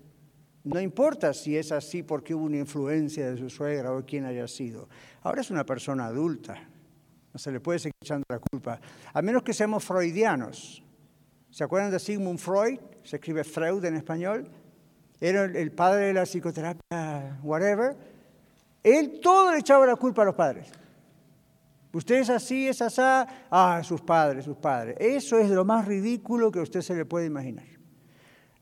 no 0.64 0.80
importa 0.80 1.35
si 1.35 1.57
es 1.59 1.72
así 1.72 2.03
porque 2.03 2.35
hubo 2.35 2.45
una 2.45 2.57
influencia 2.57 3.30
de 3.30 3.37
su 3.37 3.51
suegra 3.51 3.93
o 3.93 4.05
quien 4.05 4.24
haya 4.24 4.49
sido. 4.49 4.89
Ahora 5.22 5.43
es 5.43 5.51
una 5.51 5.66
persona 5.66 6.07
adulta. 6.07 6.57
No 7.32 7.39
se 7.39 7.53
le 7.53 7.61
puede 7.61 7.80
seguir 7.80 7.97
echando 8.01 8.24
la 8.28 8.39
culpa. 8.39 8.80
A 9.12 9.20
menos 9.20 9.43
que 9.43 9.53
seamos 9.53 9.85
freudianos. 9.85 10.82
¿Se 11.51 11.64
acuerdan 11.64 11.91
de 11.91 11.99
Sigmund 11.99 12.39
Freud? 12.39 12.78
Se 13.03 13.16
escribe 13.16 13.45
Freud 13.45 13.85
en 13.85 13.97
español. 13.97 14.49
Era 15.20 15.45
el 15.45 15.72
padre 15.72 16.07
de 16.07 16.14
la 16.14 16.22
psicoterapia, 16.22 17.41
whatever. 17.43 17.97
Él 18.82 19.20
todo 19.20 19.53
le 19.53 19.59
echaba 19.59 19.87
la 19.87 19.97
culpa 19.97 20.22
a 20.22 20.24
los 20.26 20.35
padres. 20.35 20.70
Usted 21.95 22.16
es 22.16 22.28
así, 22.28 22.66
es 22.66 22.82
asá, 22.82 23.26
ah, 23.51 23.80
sus 23.84 24.01
padres, 24.01 24.45
sus 24.45 24.57
padres. 24.57 24.97
Eso 24.99 25.38
es 25.38 25.49
lo 25.49 25.64
más 25.64 25.86
ridículo 25.86 26.51
que 26.51 26.59
usted 26.59 26.80
se 26.80 26.95
le 26.95 27.05
puede 27.05 27.26
imaginar. 27.26 27.64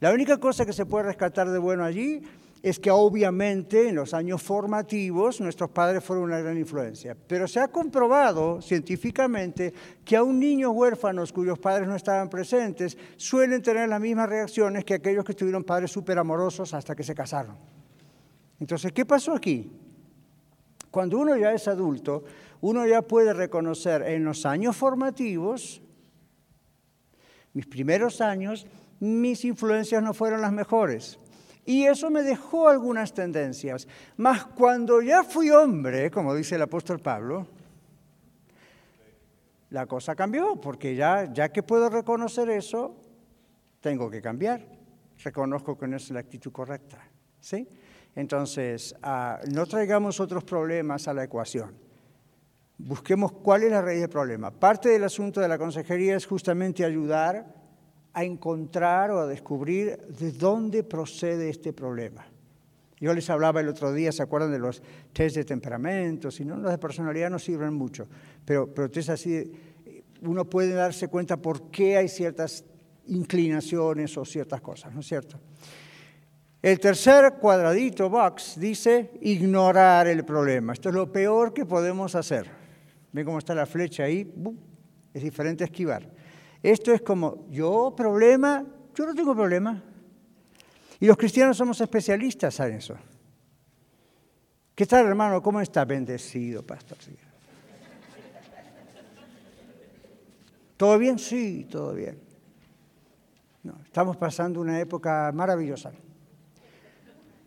La 0.00 0.12
única 0.12 0.36
cosa 0.38 0.66
que 0.66 0.72
se 0.74 0.84
puede 0.84 1.06
rescatar 1.06 1.48
de 1.50 1.58
bueno 1.58 1.82
allí 1.82 2.22
es 2.62 2.78
que 2.78 2.90
obviamente 2.90 3.88
en 3.88 3.96
los 3.96 4.12
años 4.14 4.42
formativos 4.42 5.40
nuestros 5.40 5.70
padres 5.70 6.04
fueron 6.04 6.26
una 6.26 6.40
gran 6.40 6.58
influencia, 6.58 7.16
pero 7.26 7.48
se 7.48 7.58
ha 7.58 7.68
comprobado 7.68 8.60
científicamente 8.60 9.72
que 10.04 10.16
aún 10.16 10.38
niños 10.38 10.72
huérfanos 10.74 11.32
cuyos 11.32 11.58
padres 11.58 11.88
no 11.88 11.96
estaban 11.96 12.28
presentes 12.28 12.96
suelen 13.16 13.62
tener 13.62 13.88
las 13.88 14.00
mismas 14.00 14.28
reacciones 14.28 14.84
que 14.84 14.94
aquellos 14.94 15.24
que 15.24 15.34
tuvieron 15.34 15.64
padres 15.64 15.90
súper 15.90 16.18
amorosos 16.18 16.74
hasta 16.74 16.94
que 16.94 17.02
se 17.02 17.14
casaron. 17.14 17.56
Entonces, 18.60 18.92
¿qué 18.92 19.04
pasó 19.04 19.32
aquí? 19.32 19.72
Cuando 20.92 21.18
uno 21.18 21.36
ya 21.36 21.52
es 21.52 21.66
adulto, 21.66 22.22
uno 22.62 22.86
ya 22.86 23.02
puede 23.02 23.34
reconocer 23.34 24.02
en 24.02 24.24
los 24.24 24.46
años 24.46 24.76
formativos, 24.76 25.82
mis 27.52 27.66
primeros 27.66 28.20
años, 28.20 28.66
mis 29.00 29.44
influencias 29.44 30.00
no 30.00 30.14
fueron 30.14 30.40
las 30.40 30.52
mejores. 30.52 31.18
Y 31.64 31.84
eso 31.84 32.08
me 32.08 32.22
dejó 32.22 32.68
algunas 32.68 33.12
tendencias. 33.12 33.88
Mas 34.16 34.44
cuando 34.46 35.02
ya 35.02 35.24
fui 35.24 35.50
hombre, 35.50 36.10
como 36.10 36.36
dice 36.36 36.54
el 36.54 36.62
apóstol 36.62 37.00
Pablo, 37.00 37.48
la 39.70 39.86
cosa 39.86 40.14
cambió, 40.14 40.60
porque 40.60 40.94
ya, 40.94 41.32
ya 41.32 41.48
que 41.48 41.64
puedo 41.64 41.90
reconocer 41.90 42.48
eso, 42.48 42.94
tengo 43.80 44.08
que 44.08 44.22
cambiar. 44.22 44.64
Reconozco 45.22 45.76
que 45.76 45.88
no 45.88 45.96
es 45.96 46.08
la 46.10 46.20
actitud 46.20 46.52
correcta. 46.52 46.98
¿sí? 47.40 47.68
Entonces, 48.14 48.94
ah, 49.02 49.40
no 49.52 49.66
traigamos 49.66 50.20
otros 50.20 50.44
problemas 50.44 51.08
a 51.08 51.14
la 51.14 51.24
ecuación 51.24 51.81
busquemos 52.78 53.32
cuál 53.32 53.62
es 53.62 53.70
la 53.70 53.82
raíz 53.82 54.00
del 54.00 54.08
problema. 54.08 54.50
Parte 54.50 54.88
del 54.88 55.04
asunto 55.04 55.40
de 55.40 55.48
la 55.48 55.58
consejería 55.58 56.16
es 56.16 56.26
justamente 56.26 56.84
ayudar 56.84 57.54
a 58.12 58.24
encontrar 58.24 59.10
o 59.10 59.20
a 59.20 59.26
descubrir 59.26 59.98
de 60.08 60.32
dónde 60.32 60.82
procede 60.82 61.48
este 61.48 61.72
problema. 61.72 62.26
Yo 63.00 63.12
les 63.12 63.28
hablaba 63.30 63.60
el 63.60 63.68
otro 63.68 63.92
día, 63.92 64.12
¿se 64.12 64.22
acuerdan 64.22 64.52
de 64.52 64.60
los 64.60 64.80
test 65.12 65.34
de 65.34 65.44
temperamento? 65.44 66.30
Si 66.30 66.44
no, 66.44 66.56
los 66.56 66.70
de 66.70 66.78
personalidad 66.78 67.30
no 67.30 67.38
sirven 67.38 67.74
mucho, 67.74 68.06
pero, 68.44 68.72
pero 68.72 68.90
test 68.90 69.10
así, 69.10 69.50
uno 70.22 70.44
puede 70.44 70.72
darse 70.72 71.08
cuenta 71.08 71.36
por 71.36 71.70
qué 71.70 71.96
hay 71.96 72.08
ciertas 72.08 72.64
inclinaciones 73.08 74.16
o 74.16 74.24
ciertas 74.24 74.60
cosas, 74.60 74.94
¿no 74.94 75.00
es 75.00 75.06
cierto? 75.06 75.40
El 76.62 76.78
tercer 76.78 77.34
cuadradito, 77.40 78.08
box, 78.08 78.54
dice 78.60 79.10
ignorar 79.20 80.06
el 80.06 80.24
problema. 80.24 80.72
Esto 80.72 80.90
es 80.90 80.94
lo 80.94 81.10
peor 81.10 81.52
que 81.52 81.66
podemos 81.66 82.14
hacer. 82.14 82.61
¿Ven 83.12 83.24
cómo 83.24 83.38
está 83.38 83.54
la 83.54 83.66
flecha 83.66 84.04
ahí? 84.04 84.32
Es 85.12 85.22
diferente 85.22 85.64
esquivar. 85.64 86.08
Esto 86.62 86.92
es 86.92 87.02
como, 87.02 87.46
yo 87.50 87.92
problema, 87.96 88.64
yo 88.94 89.06
no 89.06 89.14
tengo 89.14 89.34
problema. 89.34 89.82
Y 90.98 91.06
los 91.06 91.16
cristianos 91.16 91.56
somos 91.56 91.80
especialistas 91.80 92.58
en 92.60 92.74
eso. 92.74 92.96
¿Qué 94.74 94.86
tal, 94.86 95.06
hermano? 95.06 95.42
¿Cómo 95.42 95.60
está? 95.60 95.84
Bendecido, 95.84 96.64
pastor. 96.64 96.96
¿Todo 100.76 100.98
bien? 100.98 101.18
Sí, 101.18 101.66
todo 101.70 101.92
bien. 101.92 102.18
No, 103.62 103.78
estamos 103.84 104.16
pasando 104.16 104.60
una 104.60 104.80
época 104.80 105.30
maravillosa. 105.32 105.92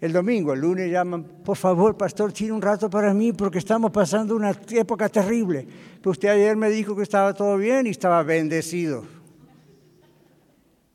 El 0.05 0.13
domingo, 0.13 0.53
el 0.53 0.59
lunes 0.59 0.91
llaman, 0.91 1.23
por 1.23 1.57
favor, 1.57 1.97
pastor, 1.97 2.31
tiene 2.31 2.53
un 2.53 2.61
rato 2.61 2.91
para 2.91 3.11
mí 3.11 3.33
porque 3.33 3.57
estamos 3.57 3.89
pasando 3.89 4.35
una 4.35 4.51
época 4.69 5.09
terrible. 5.09 5.67
Pero 5.97 6.11
usted 6.11 6.29
ayer 6.29 6.55
me 6.55 6.69
dijo 6.69 6.95
que 6.95 7.01
estaba 7.01 7.33
todo 7.33 7.57
bien 7.57 7.87
y 7.87 7.89
estaba 7.89 8.21
bendecido. 8.21 9.03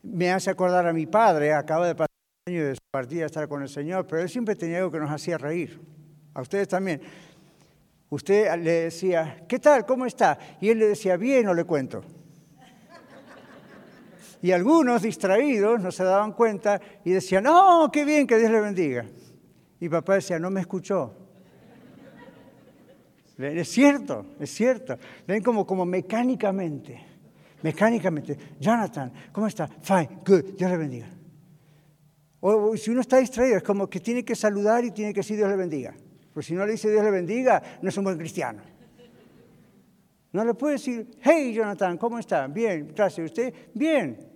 Me 0.05 0.31
hace 0.31 0.49
acordar 0.49 0.87
a 0.87 0.93
mi 0.93 1.07
padre, 1.07 1.53
acaba 1.53 1.89
de 1.89 1.97
pasar 1.97 2.07
un 2.47 2.55
año 2.55 2.67
de 2.69 2.75
su 2.77 2.81
partida 2.89 3.27
estar 3.27 3.49
con 3.49 3.63
el 3.63 3.69
Señor, 3.69 4.07
pero 4.07 4.23
él 4.23 4.29
siempre 4.29 4.55
tenía 4.55 4.79
algo 4.79 4.93
que 4.93 5.01
nos 5.01 5.11
hacía 5.11 5.37
reír. 5.39 5.81
A 6.33 6.43
ustedes 6.43 6.69
también. 6.69 7.01
Usted 8.11 8.57
le 8.63 8.83
decía, 8.83 9.45
¿qué 9.49 9.59
tal? 9.59 9.85
¿Cómo 9.87 10.07
está? 10.07 10.39
Y 10.61 10.69
él 10.69 10.79
le 10.79 10.87
decía, 10.87 11.17
bien, 11.17 11.47
no 11.47 11.55
le 11.55 11.65
cuento. 11.65 12.05
Y 14.43 14.53
algunos 14.53 15.03
distraídos 15.03 15.80
no 15.80 15.93
se 15.93 16.03
daban 16.03 16.32
cuenta 16.32 16.80
y 17.05 17.11
decían, 17.11 17.45
no, 17.45 17.91
qué 17.93 18.05
bien, 18.05 18.26
que 18.26 18.38
Dios 18.38 18.51
le 18.51 18.61
bendiga. 18.61 19.05
Y 19.80 19.88
papá 19.88 20.14
decía, 20.14 20.38
no 20.38 20.51
me 20.51 20.61
escuchó. 20.61 21.14
Es 23.38 23.68
cierto, 23.68 24.26
es 24.38 24.51
cierto. 24.51 24.99
Ven 25.26 25.43
como, 25.43 25.66
como 25.66 25.84
mecánicamente, 25.86 27.01
mecánicamente. 27.62 28.36
Jonathan, 28.59 29.12
¿cómo 29.32 29.47
está? 29.47 29.66
Fine, 29.66 30.20
good, 30.26 30.45
Dios 30.57 30.70
le 30.70 30.76
bendiga. 30.76 31.09
O, 32.41 32.76
si 32.76 32.91
uno 32.91 33.01
está 33.01 33.18
distraído, 33.18 33.59
es 33.59 33.62
como 33.62 33.88
que 33.88 34.01
tiene 34.01 34.24
que 34.24 34.34
saludar 34.34 34.84
y 34.84 34.91
tiene 34.91 35.12
que 35.12 35.20
decir 35.20 35.36
Dios 35.36 35.49
le 35.49 35.57
bendiga. 35.57 35.95
Porque 36.32 36.47
si 36.47 36.55
no 36.55 36.64
le 36.64 36.72
dice 36.72 36.91
Dios 36.91 37.05
le 37.05 37.11
bendiga, 37.11 37.62
no 37.82 37.88
es 37.88 37.97
un 37.97 38.05
buen 38.05 38.16
cristiano. 38.16 38.62
No 40.32 40.45
le 40.45 40.55
puede 40.55 40.74
decir, 40.74 41.11
hey 41.20 41.53
Jonathan, 41.53 41.99
¿cómo 41.99 42.18
está? 42.18 42.47
Bien, 42.47 42.93
gracias. 42.95 43.26
¿Usted? 43.26 43.53
Bien. 43.74 44.30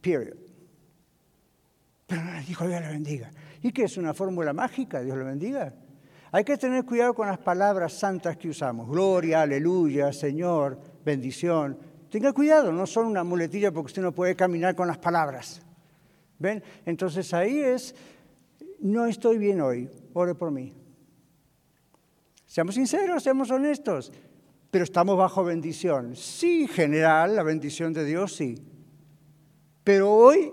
Period. 0.00 0.36
Pero 2.06 2.24
no 2.24 2.32
le 2.32 2.40
dijo 2.42 2.66
Dios 2.66 2.80
le 2.80 2.88
bendiga. 2.88 3.30
¿Y 3.62 3.72
qué 3.72 3.84
es 3.84 3.96
una 3.96 4.14
fórmula 4.14 4.52
mágica? 4.52 5.00
Dios 5.00 5.16
le 5.16 5.24
bendiga. 5.24 5.74
Hay 6.32 6.44
que 6.44 6.56
tener 6.56 6.84
cuidado 6.84 7.14
con 7.14 7.26
las 7.26 7.38
palabras 7.38 7.92
santas 7.92 8.36
que 8.36 8.48
usamos. 8.48 8.88
Gloria, 8.88 9.42
aleluya, 9.42 10.12
Señor, 10.12 10.78
bendición. 11.04 11.78
Tenga 12.08 12.32
cuidado, 12.32 12.72
no 12.72 12.86
son 12.86 13.06
una 13.06 13.24
muletilla 13.24 13.72
porque 13.72 13.86
usted 13.86 14.02
no 14.02 14.12
puede 14.12 14.36
caminar 14.36 14.74
con 14.74 14.86
las 14.86 14.98
palabras. 14.98 15.62
¿Ven? 16.38 16.62
Entonces 16.86 17.32
ahí 17.34 17.58
es, 17.58 17.94
no 18.80 19.06
estoy 19.06 19.38
bien 19.38 19.60
hoy, 19.60 19.90
ore 20.14 20.34
por 20.34 20.50
mí. 20.50 20.72
Seamos 22.46 22.74
sinceros, 22.74 23.22
seamos 23.22 23.50
honestos, 23.50 24.12
pero 24.70 24.84
estamos 24.84 25.16
bajo 25.16 25.44
bendición. 25.44 26.16
Sí, 26.16 26.66
general, 26.66 27.36
la 27.36 27.42
bendición 27.42 27.92
de 27.92 28.04
Dios, 28.04 28.34
sí. 28.34 28.56
Pero 29.90 30.08
hoy 30.08 30.52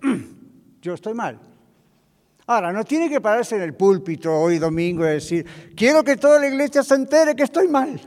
yo 0.80 0.94
estoy 0.94 1.12
mal. 1.12 1.40
Ahora, 2.46 2.72
no 2.72 2.84
tiene 2.84 3.10
que 3.10 3.20
pararse 3.20 3.56
en 3.56 3.62
el 3.62 3.74
púlpito 3.74 4.32
hoy 4.32 4.60
domingo 4.60 5.04
y 5.04 5.08
decir, 5.08 5.44
quiero 5.74 6.04
que 6.04 6.16
toda 6.16 6.38
la 6.38 6.46
iglesia 6.46 6.84
se 6.84 6.94
entere 6.94 7.34
que 7.34 7.42
estoy 7.42 7.66
mal. 7.66 8.00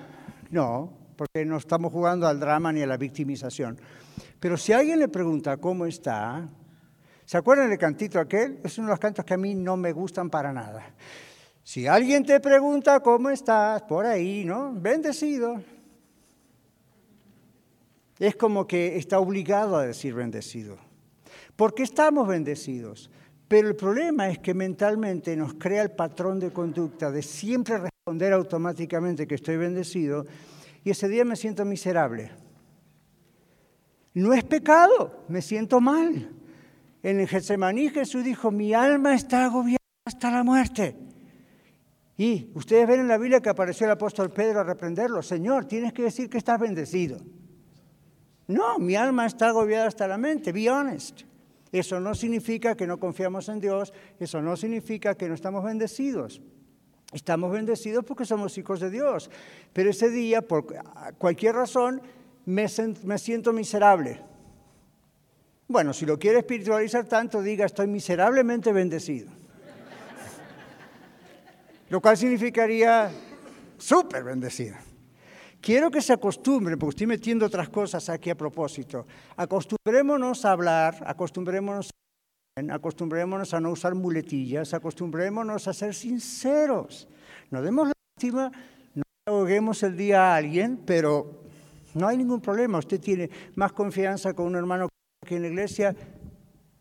No, 0.49 0.89
porque 1.17 1.43
no 1.43 1.57
estamos 1.57 1.91
jugando 1.91 2.25
al 2.29 2.39
drama 2.39 2.71
ni 2.71 2.81
a 2.81 2.87
la 2.87 2.95
victimización. 2.95 3.77
Pero 4.39 4.55
si 4.55 4.71
alguien 4.71 4.99
le 4.99 5.09
pregunta 5.09 5.57
cómo 5.57 5.85
está, 5.85 6.47
¿se 7.25 7.35
acuerdan 7.37 7.69
del 7.69 7.77
cantito 7.77 8.17
aquel? 8.17 8.61
Es 8.63 8.77
uno 8.77 8.87
de 8.87 8.93
los 8.93 8.99
cantos 9.01 9.25
que 9.25 9.33
a 9.33 9.37
mí 9.37 9.53
no 9.53 9.75
me 9.75 9.91
gustan 9.91 10.29
para 10.29 10.53
nada. 10.53 10.93
Si 11.61 11.87
alguien 11.87 12.23
te 12.23 12.39
pregunta 12.39 13.01
cómo 13.01 13.29
estás, 13.29 13.81
por 13.81 14.05
ahí, 14.05 14.45
¿no? 14.45 14.71
Bendecido. 14.73 15.61
Es 18.20 18.36
como 18.36 18.65
que 18.65 18.97
está 18.97 19.20
obligado 19.20 19.78
a 19.78 19.86
decir 19.86 20.13
bendecido. 20.13 20.78
Porque 21.55 21.84
estamos 21.84 22.28
bendecidos. 22.28 23.09
Pero 23.47 23.70
el 23.70 23.76
problema 23.76 24.30
es 24.30 24.39
que 24.39 24.53
mentalmente 24.53 25.36
nos 25.36 25.53
crea 25.53 25.82
el 25.82 25.91
patrón 25.91 26.39
de 26.39 26.51
conducta 26.51 27.11
de 27.11 27.22
siempre 27.22 27.78
responder 27.78 28.34
automáticamente 28.34 29.26
que 29.26 29.36
estoy 29.36 29.57
bendecido 29.57 30.26
y 30.84 30.89
ese 30.89 31.07
día 31.07 31.24
me 31.24 31.36
siento 31.36 31.63
miserable. 31.63 32.32
No 34.13 34.34
es 34.34 34.43
pecado, 34.43 35.24
me 35.30 35.41
siento 35.41 35.80
mal. 35.80 36.30
En 37.03 37.20
el 37.20 37.28
Getsemaní 37.28 37.89
Jesús 37.89 38.24
dijo, 38.24 38.51
mi 38.51 38.74
alma 38.74 39.13
está 39.13 39.45
agobiada 39.45 39.78
hasta 40.05 40.32
la 40.32 40.43
muerte. 40.43 40.95
Y 42.18 42.49
ustedes 42.55 42.88
ven 42.88 43.01
en 43.01 43.07
la 43.07 43.18
Biblia 43.18 43.41
que 43.41 43.49
apareció 43.49 43.86
el 43.86 43.91
apóstol 43.91 44.32
Pedro 44.32 44.61
a 44.61 44.63
reprenderlo, 44.63 45.22
Señor, 45.22 45.65
tienes 45.65 45.93
que 45.93 46.03
decir 46.03 46.30
que 46.30 46.39
estás 46.39 46.59
bendecido. 46.59 47.20
No, 48.47 48.79
mi 48.79 48.95
alma 48.95 49.25
está 49.25 49.49
agobiada 49.49 49.87
hasta 49.87 50.07
la 50.07 50.17
mente, 50.17 50.51
be 50.51 50.69
honest. 50.69 51.21
Eso 51.71 51.99
no 51.99 52.15
significa 52.15 52.75
que 52.75 52.87
no 52.87 52.97
confiamos 52.97 53.49
en 53.49 53.59
Dios, 53.59 53.93
eso 54.19 54.41
no 54.41 54.55
significa 54.55 55.15
que 55.15 55.27
no 55.27 55.33
estamos 55.33 55.63
bendecidos. 55.63 56.41
Estamos 57.11 57.51
bendecidos 57.51 58.03
porque 58.05 58.25
somos 58.25 58.57
hijos 58.57 58.79
de 58.79 58.89
Dios, 58.89 59.29
pero 59.73 59.89
ese 59.89 60.09
día, 60.09 60.41
por 60.41 60.65
cualquier 61.17 61.55
razón, 61.55 62.01
me, 62.45 62.67
siento 63.17 63.53
miserable. 63.53 64.21
Bueno, 65.67 65.93
si 65.93 66.05
lo 66.05 66.17
quiere 66.17 66.39
espiritualizar 66.39 67.05
tanto, 67.05 67.41
diga, 67.41 67.65
estoy 67.65 67.87
miserablemente 67.87 68.71
bendecido. 68.71 69.29
Lo 71.89 71.99
cual 72.01 72.15
significaría 72.15 73.11
súper 73.77 74.23
bendecido. 74.23 74.86
Quiero 75.61 75.89
que 75.89 76.01
se 76.01 76.13
acostumbren, 76.13 76.77
porque 76.77 76.91
estoy 76.91 77.07
metiendo 77.07 77.45
otras 77.45 77.69
cosas 77.69 78.09
aquí 78.09 78.29
a 78.29 78.35
propósito. 78.35 79.05
Acostumbrémonos 79.35 80.45
a 80.45 80.51
hablar, 80.51 81.03
acostumbrémonos 81.05 81.89
a, 81.89 82.73
acostumbrémonos 82.73 83.53
a 83.53 83.59
no 83.59 83.71
usar 83.71 83.95
muletillas, 83.95 84.73
acostumbrémonos 84.73 85.67
a 85.67 85.73
ser 85.73 85.93
sinceros. 85.93 87.07
No 87.49 87.61
demos 87.61 87.89
lástima, 87.89 88.51
no 88.93 89.03
ahoguemos 89.25 89.83
el 89.83 89.97
día 89.97 90.33
a 90.33 90.35
alguien, 90.37 90.81
pero 90.85 91.43
no 91.93 92.07
hay 92.07 92.17
ningún 92.17 92.41
problema. 92.41 92.77
Usted 92.77 92.99
tiene 92.99 93.29
más 93.55 93.73
confianza 93.73 94.33
con 94.33 94.45
un 94.47 94.55
hermano 94.55 94.89
que 95.25 95.35
en 95.35 95.41
la 95.41 95.47
iglesia. 95.49 95.95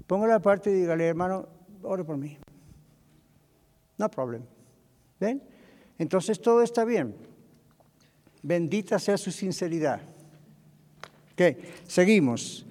Ponga 0.06 0.28
la 0.28 0.40
parte 0.40 0.70
y 0.70 0.74
dígale, 0.74 1.06
hermano, 1.06 1.48
ore 1.82 2.04
por 2.04 2.16
mí. 2.16 2.38
No 3.98 4.10
problema. 4.10 4.44
¿Ven? 5.18 5.42
Entonces 5.98 6.40
todo 6.40 6.62
está 6.62 6.84
bien. 6.84 7.16
Bendita 8.42 8.98
sea 8.98 9.16
su 9.16 9.30
sinceridad. 9.30 10.00
Ok, 11.32 11.56
seguimos. 11.86 12.64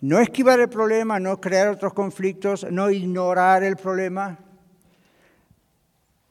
No 0.00 0.20
esquivar 0.20 0.60
el 0.60 0.68
problema, 0.68 1.18
no 1.18 1.40
crear 1.40 1.68
otros 1.68 1.92
conflictos, 1.92 2.66
no 2.70 2.90
ignorar 2.90 3.62
el 3.62 3.76
problema. 3.76 4.38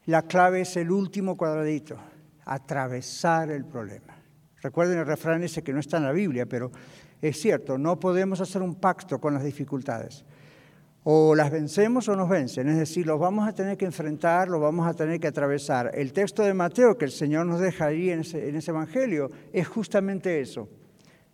La 0.06 0.22
clave 0.22 0.62
es 0.62 0.78
el 0.78 0.92
último 0.92 1.36
cuadradito, 1.36 1.98
atravesar 2.46 3.50
el 3.50 3.66
problema. 3.66 4.16
Recuerden 4.62 5.00
el 5.00 5.06
refrán 5.06 5.44
ese 5.44 5.64
que 5.64 5.74
no 5.74 5.80
está 5.80 5.98
en 5.98 6.04
la 6.04 6.12
Biblia, 6.12 6.46
pero 6.46 6.72
es 7.22 7.40
cierto, 7.40 7.78
no 7.78 8.00
podemos 8.00 8.40
hacer 8.40 8.62
un 8.62 8.76
pacto 8.76 9.20
con 9.20 9.34
las 9.34 9.44
dificultades 9.44 10.24
o 11.08 11.36
las 11.36 11.52
vencemos 11.52 12.10
o 12.10 12.16
nos 12.16 12.28
vencen, 12.28 12.68
es 12.68 12.80
decir, 12.80 13.06
los 13.06 13.20
vamos 13.20 13.48
a 13.48 13.54
tener 13.54 13.78
que 13.78 13.86
enfrentar, 13.86 14.48
los 14.48 14.60
vamos 14.60 14.88
a 14.88 14.94
tener 14.96 15.20
que 15.20 15.28
atravesar. 15.28 15.92
El 15.94 16.12
texto 16.12 16.42
de 16.42 16.56
Mateo 16.56 16.98
que 16.98 17.06
el 17.06 17.12
Señor 17.12 17.46
nos 17.46 17.60
deja 17.60 17.86
ahí 17.86 18.10
en 18.10 18.22
ese, 18.22 18.72
Evangelio 18.72 19.30
es 19.54 19.68
justamente 19.68 20.42
eso. 20.42 20.68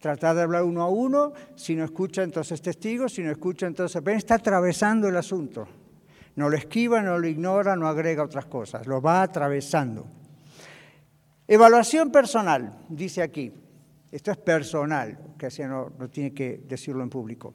Tratar 0.01 0.35
de 0.35 0.41
hablar 0.41 0.63
uno 0.63 0.81
a 0.81 0.89
uno, 0.89 1.31
si 1.55 1.73
no 1.77 1.85
escucha 1.85 2.21
entonces 2.21 2.61
testigos, 2.61 3.13
si 3.13 3.23
no 3.23 3.31
escucha 3.31 3.65
entonces 3.65 3.95
apenas 3.95 4.23
está 4.23 4.35
atravesando 4.35 5.07
el 5.07 5.15
asunto. 5.15 5.65
No 6.35 6.49
lo 6.49 6.57
esquiva, 6.57 7.01
no 7.01 7.17
lo 7.17 7.25
ignora, 7.25 7.77
no 7.77 7.87
agrega 7.87 8.23
otras 8.23 8.47
cosas, 8.47 8.85
lo 8.87 9.01
va 9.01 9.21
atravesando. 9.21 10.05
Evaluación 11.47 12.11
personal, 12.11 12.77
dice 12.89 13.21
aquí. 13.21 13.53
Esto 14.11 14.31
es 14.31 14.37
personal, 14.37 15.17
que 15.37 15.45
así 15.45 15.63
no 15.63 15.89
tiene 16.11 16.33
que 16.33 16.61
decirlo 16.67 17.03
en 17.03 17.09
público. 17.09 17.53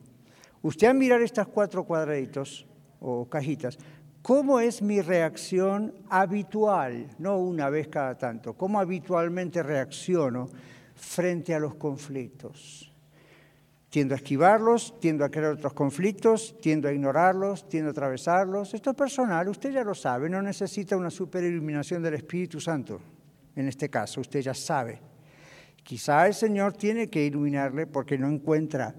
Usted 0.67 0.89
al 0.89 0.97
mirar 0.97 1.23
estas 1.23 1.47
cuatro 1.47 1.85
cuadraditos 1.85 2.67
o 2.99 3.29
cajitas, 3.29 3.79
¿cómo 4.21 4.59
es 4.59 4.83
mi 4.83 5.01
reacción 5.01 5.95
habitual? 6.09 7.07
No 7.21 7.39
una 7.39 7.71
vez 7.71 7.87
cada 7.87 8.19
tanto, 8.19 8.55
¿cómo 8.55 8.81
habitualmente 8.81 9.63
reacciono 9.63 10.49
frente 10.97 11.55
a 11.55 11.61
los 11.61 11.77
conflictos? 11.77 12.93
Tiendo 13.91 14.15
a 14.15 14.17
esquivarlos, 14.17 14.99
tiendo 14.99 15.25
a 15.25 15.29
crear 15.29 15.53
otros 15.53 15.73
conflictos, 15.73 16.57
tiendo 16.61 16.89
a 16.89 16.93
ignorarlos, 16.93 17.69
tiendo 17.69 17.91
a 17.91 17.93
atravesarlos. 17.93 18.75
Esto 18.75 18.91
es 18.91 18.97
personal, 18.97 19.49
usted 19.49 19.71
ya 19.71 19.85
lo 19.85 19.95
sabe, 19.95 20.29
no 20.29 20.43
necesita 20.43 20.97
una 20.97 21.11
super 21.11 21.45
iluminación 21.45 22.03
del 22.03 22.15
Espíritu 22.15 22.61
Santo. 22.61 23.01
En 23.55 23.69
este 23.69 23.89
caso, 23.89 24.21
usted 24.21 24.41
ya 24.41 24.53
sabe. 24.53 24.99
Quizá 25.85 26.27
el 26.27 26.35
Señor 26.35 26.73
tiene 26.73 27.09
que 27.09 27.25
iluminarle 27.25 27.87
porque 27.87 28.19
no 28.19 28.29
encuentra 28.29 28.93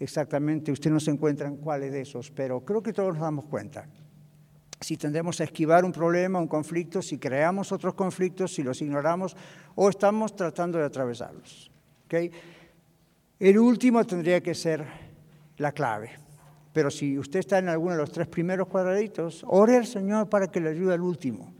exactamente, 0.00 0.72
usted 0.72 0.90
no 0.90 1.00
se 1.00 1.10
encuentra 1.10 1.48
en 1.48 1.56
cuáles 1.56 1.92
de 1.92 2.02
esos, 2.02 2.30
pero 2.30 2.64
creo 2.64 2.82
que 2.82 2.92
todos 2.92 3.14
nos 3.14 3.22
damos 3.22 3.46
cuenta. 3.46 3.86
Si 4.80 4.96
tendemos 4.96 5.40
a 5.40 5.44
esquivar 5.44 5.84
un 5.84 5.92
problema, 5.92 6.38
un 6.38 6.46
conflicto, 6.46 7.02
si 7.02 7.18
creamos 7.18 7.72
otros 7.72 7.94
conflictos, 7.94 8.54
si 8.54 8.62
los 8.62 8.80
ignoramos 8.80 9.36
o 9.74 9.88
estamos 9.88 10.36
tratando 10.36 10.78
de 10.78 10.84
atravesarlos. 10.84 11.70
¿okay? 12.04 12.30
El 13.40 13.58
último 13.58 14.04
tendría 14.04 14.40
que 14.40 14.54
ser 14.54 14.86
la 15.56 15.72
clave. 15.72 16.10
Pero 16.72 16.90
si 16.90 17.18
usted 17.18 17.40
está 17.40 17.58
en 17.58 17.68
alguno 17.68 17.92
de 17.92 17.98
los 17.98 18.12
tres 18.12 18.28
primeros 18.28 18.68
cuadraditos, 18.68 19.44
ore 19.48 19.76
al 19.76 19.86
Señor 19.86 20.28
para 20.28 20.46
que 20.46 20.60
le 20.60 20.70
ayude 20.70 20.94
al 20.94 21.00
último. 21.00 21.52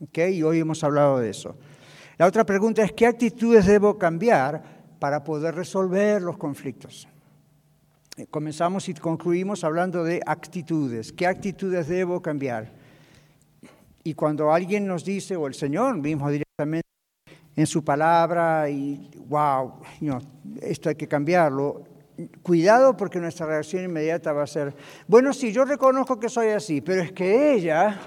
¿okay? 0.00 0.38
Y 0.38 0.42
hoy 0.42 0.60
hemos 0.60 0.82
hablado 0.82 1.18
de 1.18 1.28
eso. 1.28 1.56
La 2.16 2.26
otra 2.26 2.44
pregunta 2.44 2.82
es, 2.82 2.92
¿qué 2.92 3.06
actitudes 3.06 3.66
debo 3.66 3.98
cambiar 3.98 4.62
para 4.98 5.22
poder 5.24 5.54
resolver 5.54 6.22
los 6.22 6.38
conflictos? 6.38 7.06
Comenzamos 8.28 8.88
y 8.88 8.94
concluimos 8.94 9.64
hablando 9.64 10.04
de 10.04 10.20
actitudes. 10.26 11.12
¿Qué 11.12 11.26
actitudes 11.26 11.88
debo 11.88 12.20
cambiar? 12.20 12.72
Y 14.02 14.14
cuando 14.14 14.52
alguien 14.52 14.86
nos 14.86 15.04
dice, 15.04 15.36
o 15.36 15.46
el 15.46 15.54
Señor 15.54 15.96
mismo 15.96 16.30
directamente 16.30 16.88
en 17.56 17.66
su 17.66 17.84
palabra, 17.84 18.68
y 18.68 19.10
wow, 19.28 19.74
esto 20.62 20.88
hay 20.88 20.94
que 20.94 21.06
cambiarlo, 21.06 21.84
cuidado 22.42 22.96
porque 22.96 23.18
nuestra 23.18 23.46
reacción 23.46 23.84
inmediata 23.84 24.32
va 24.32 24.42
a 24.42 24.46
ser, 24.46 24.74
bueno, 25.06 25.32
sí, 25.32 25.52
yo 25.52 25.64
reconozco 25.64 26.18
que 26.18 26.28
soy 26.28 26.48
así, 26.48 26.80
pero 26.80 27.02
es 27.02 27.12
que 27.12 27.54
ella, 27.54 28.00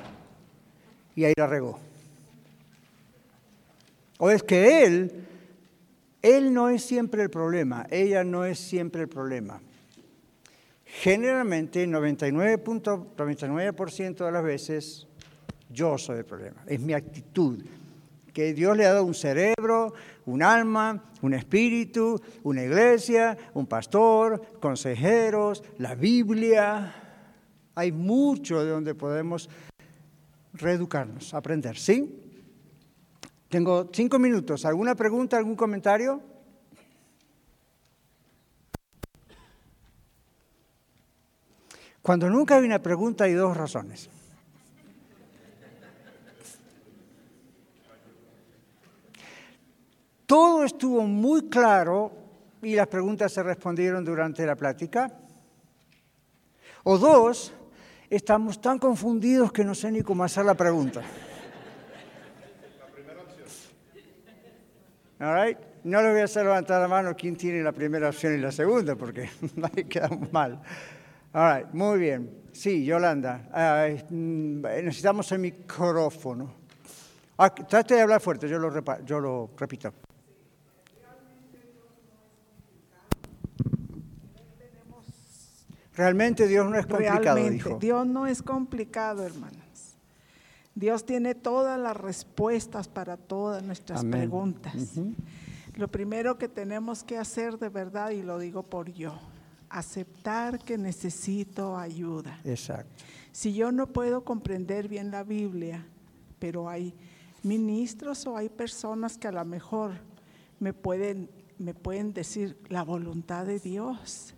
y 1.16 1.24
ahí 1.24 1.34
la 1.38 1.48
regó. 1.48 1.80
O 4.18 4.30
es 4.30 4.44
que 4.44 4.86
él, 4.86 5.26
él 6.22 6.54
no 6.54 6.70
es 6.70 6.84
siempre 6.84 7.22
el 7.24 7.30
problema, 7.30 7.86
ella 7.90 8.24
no 8.24 8.46
es 8.46 8.60
siempre 8.60 9.02
el 9.02 9.10
problema. 9.10 9.62
Generalmente, 11.02 11.88
99.99% 11.88 14.26
de 14.26 14.32
las 14.32 14.44
veces, 14.44 15.08
yo 15.70 15.98
soy 15.98 16.20
el 16.20 16.26
problema, 16.26 16.64
es 16.68 16.80
mi 16.80 16.94
actitud. 16.94 17.66
Que 18.32 18.54
Dios 18.54 18.78
le 18.78 18.86
ha 18.86 18.94
dado 18.94 19.06
un 19.06 19.16
cerebro, 19.16 19.94
un 20.26 20.44
alma, 20.44 21.04
un 21.22 21.34
espíritu, 21.34 22.22
una 22.44 22.64
iglesia, 22.64 23.36
un 23.56 23.66
pastor, 23.66 24.40
consejeros, 24.60 25.64
la 25.80 25.96
Biblia. 25.96 26.94
Hay 27.76 27.92
mucho 27.92 28.64
de 28.64 28.70
donde 28.70 28.94
podemos 28.96 29.50
reeducarnos, 30.54 31.34
aprender, 31.34 31.76
¿sí? 31.78 32.20
Tengo 33.50 33.90
cinco 33.92 34.20
minutos. 34.20 34.64
¿Alguna 34.66 34.94
pregunta, 34.96 35.38
algún 35.38 35.56
comentario? 35.56 36.22
Cuando 42.04 42.30
nunca 42.30 42.58
hay 42.58 42.66
una 42.66 42.80
pregunta 42.80 43.24
hay 43.24 43.34
dos 43.34 43.56
razones. 43.56 44.10
Todo 50.26 50.66
estuvo 50.66 51.04
muy 51.04 51.48
claro 51.48 52.12
y 52.62 52.76
las 52.76 52.88
preguntas 52.88 53.32
se 53.32 53.42
respondieron 53.42 54.04
durante 54.04 54.46
la 54.46 54.56
plática. 54.58 55.12
O 56.84 56.98
dos, 56.98 57.54
estamos 58.10 58.60
tan 58.60 58.80
confundidos 58.80 59.54
que 59.54 59.64
no 59.64 59.74
sé 59.74 59.90
ni 59.90 60.02
cómo 60.02 60.26
hacer 60.26 60.44
la 60.44 60.56
pregunta. 60.56 61.02
All 65.22 65.42
right? 65.42 65.58
No 65.86 66.02
le 66.02 66.12
voy 66.12 66.20
a 66.20 66.26
hacer 66.26 66.44
levantar 66.44 66.82
la 66.82 66.90
mano 66.90 67.16
quién 67.16 67.38
tiene 67.38 67.64
la 67.64 67.72
primera 67.72 68.10
opción 68.10 68.34
y 68.34 68.40
la 68.40 68.52
segunda, 68.52 68.96
porque 68.96 69.30
ahí 69.76 69.86
quedamos 69.86 70.34
mal. 70.34 70.62
All 71.34 71.56
right, 71.58 71.74
muy 71.74 72.00
bien. 72.00 72.30
Sí, 72.52 72.86
Yolanda, 72.86 73.50
mm, 74.10 74.62
necesitamos 74.62 75.32
el 75.32 75.40
micrófono. 75.40 76.54
Ah, 77.38 77.50
trate 77.54 77.96
de 77.96 78.02
hablar 78.02 78.22
fuerte, 78.22 78.48
yo 78.48 78.60
lo, 78.60 78.70
repa- 78.72 79.04
yo 79.04 79.20
lo 79.20 79.50
repito. 79.58 79.92
Realmente 85.96 86.48
Dios 86.48 86.70
no 86.70 86.76
es 86.78 86.86
complicado, 86.88 87.22
Realmente, 87.24 87.52
dijo. 87.54 87.78
Dios 87.80 88.08
no 88.08 88.26
es 88.28 88.42
complicado, 88.42 89.24
hermanos. 89.26 89.60
Dios 90.76 91.06
tiene 91.06 91.36
todas 91.36 91.80
las 91.80 91.96
respuestas 91.96 92.88
para 92.88 93.16
todas 93.16 93.62
nuestras 93.62 94.00
Amén. 94.00 94.12
preguntas. 94.12 94.74
Lo 95.76 95.88
primero 95.88 96.38
que 96.40 96.48
tenemos 96.48 97.04
que 97.04 97.18
hacer 97.18 97.60
de 97.60 97.70
verdad, 97.70 98.10
y 98.10 98.24
lo 98.24 98.40
digo 98.40 98.64
por 98.64 98.92
yo, 98.92 99.20
aceptar 99.74 100.60
que 100.60 100.78
necesito 100.78 101.78
ayuda. 101.78 102.40
Exacto. 102.46 103.04
Si 103.32 103.54
yo 103.54 103.72
no 103.72 103.88
puedo 103.88 104.24
comprender 104.24 104.88
bien 104.88 105.10
la 105.12 105.24
Biblia, 105.24 105.86
pero 106.40 106.70
hay 106.70 106.94
ministros 107.42 108.26
o 108.28 108.38
hay 108.38 108.50
personas 108.50 109.18
que 109.18 109.28
a 109.28 109.32
lo 109.32 109.44
mejor 109.44 109.94
me 110.60 110.74
pueden, 110.74 111.30
me 111.58 111.74
pueden 111.74 112.14
decir 112.14 112.58
la 112.70 112.84
voluntad 112.84 113.46
de 113.46 113.60
Dios. 113.60 114.36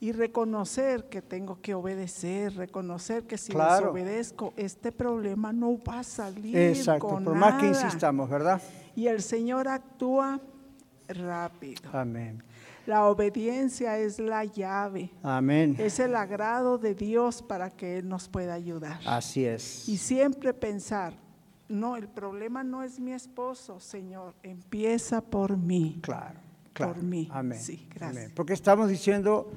Y 0.00 0.12
reconocer 0.12 1.08
que 1.08 1.22
tengo 1.22 1.62
que 1.62 1.72
obedecer, 1.72 2.54
reconocer 2.56 3.22
que 3.24 3.38
si 3.38 3.52
Claro. 3.52 3.86
desobedezco, 3.86 4.52
este 4.56 4.92
problema 4.92 5.50
no 5.52 5.82
va 5.82 6.00
a 6.00 6.04
salir 6.04 6.54
Exacto, 6.56 7.08
con 7.08 7.24
por 7.24 7.34
más 7.34 7.58
que 7.58 7.68
insistamos, 7.68 8.28
¿verdad? 8.28 8.60
Y 8.94 9.06
el 9.06 9.22
Señor 9.22 9.66
actúa 9.66 10.40
rápido. 11.08 11.88
Amén. 11.92 12.42
La 12.86 13.06
obediencia 13.06 13.98
es 13.98 14.18
la 14.18 14.44
llave. 14.44 15.10
Amén. 15.22 15.76
Es 15.78 15.98
el 15.98 16.14
agrado 16.14 16.76
de 16.76 16.94
Dios 16.94 17.42
para 17.42 17.70
que 17.70 17.98
Él 17.98 18.08
nos 18.08 18.28
pueda 18.28 18.54
ayudar. 18.54 19.00
Así 19.06 19.44
es. 19.44 19.88
Y 19.88 19.96
siempre 19.96 20.52
pensar, 20.52 21.14
no, 21.68 21.96
el 21.96 22.08
problema 22.08 22.62
no 22.62 22.82
es 22.82 23.00
mi 23.00 23.12
esposo, 23.12 23.80
Señor, 23.80 24.34
empieza 24.42 25.22
por 25.22 25.56
mí. 25.56 25.98
Claro, 26.02 26.38
claro. 26.74 26.94
Por 26.94 27.02
mí. 27.02 27.28
Amén. 27.32 27.58
Sí, 27.58 27.88
gracias. 27.94 28.10
Amén. 28.10 28.32
Porque 28.34 28.52
estamos 28.52 28.88
diciendo 28.88 29.50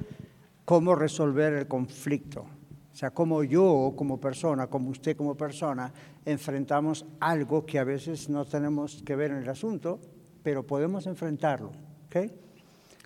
cómo 0.63 0.95
resolver 0.95 1.53
el 1.53 1.67
conflicto. 1.67 2.45
O 2.93 2.95
sea, 2.99 3.11
cómo 3.11 3.43
yo 3.43 3.93
como 3.95 4.19
persona, 4.19 4.67
como 4.67 4.89
usted 4.89 5.15
como 5.15 5.36
persona, 5.36 5.93
enfrentamos 6.25 7.05
algo 7.19 7.65
que 7.65 7.78
a 7.78 7.84
veces 7.84 8.28
no 8.30 8.45
tenemos 8.45 9.03
que 9.03 9.15
ver 9.15 9.32
en 9.32 9.38
el 9.38 9.49
asunto, 9.49 9.99
pero 10.41 10.65
podemos 10.65 11.05
enfrentarlo. 11.05 11.71
¿Ok? 12.07 12.46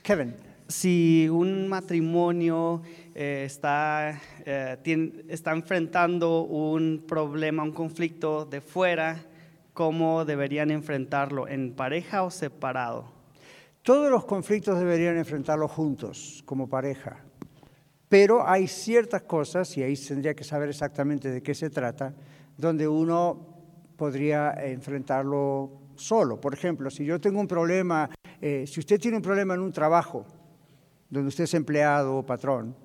Kevin. 0.02 0.34
Si 0.68 1.28
un 1.30 1.68
matrimonio 1.68 2.82
eh, 3.14 3.44
está, 3.46 4.20
eh, 4.46 4.78
está 5.28 5.52
enfrentando 5.52 6.44
un 6.44 7.04
problema, 7.08 7.62
un 7.62 7.72
conflicto 7.72 8.46
de 8.46 8.62
fuera, 8.62 9.22
¿cómo 9.74 10.26
deberían 10.26 10.72
enfrentarlo? 10.72 11.48
¿En 11.48 11.74
pareja 11.74 12.24
o 12.24 12.32
separado? 12.32 13.12
Todos 13.84 14.10
los 14.10 14.26
conflictos 14.26 14.80
deberían 14.80 15.18
enfrentarlos 15.18 15.72
juntos, 15.72 16.42
como 16.46 16.70
pareja. 16.70 17.18
Pero 18.08 18.48
hay 18.48 18.68
ciertas 18.68 19.24
cosas, 19.24 19.78
y 19.78 19.84
ahí 19.84 19.96
tendría 19.96 20.34
que 20.36 20.44
saber 20.44 20.70
exactamente 20.70 21.30
de 21.30 21.44
qué 21.44 21.54
se 21.54 21.70
trata, 21.70 22.14
donde 22.58 22.88
uno 22.88 23.48
podría 23.98 24.54
enfrentarlo 24.54 25.81
solo. 26.02 26.40
Por 26.40 26.54
ejemplo, 26.54 26.90
si 26.90 27.06
yo 27.06 27.20
tengo 27.20 27.40
un 27.40 27.48
problema, 27.48 28.10
eh, 28.42 28.66
si 28.68 28.80
usted 28.80 29.00
tiene 29.00 29.18
un 29.18 29.24
problema 29.24 29.54
en 29.54 29.62
un 29.62 29.72
trabajo, 29.72 30.26
donde 31.10 31.30
usted 31.30 31.44
es 31.46 31.54
empleado 31.54 32.18
o 32.18 32.26
patrón, 32.26 32.76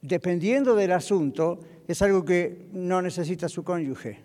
dependiendo 0.00 0.74
del 0.74 0.92
asunto, 0.92 1.60
es 1.86 2.02
algo 2.02 2.24
que 2.24 2.68
no 2.72 3.02
necesita 3.02 3.48
su 3.48 3.64
cónyuge. 3.64 4.20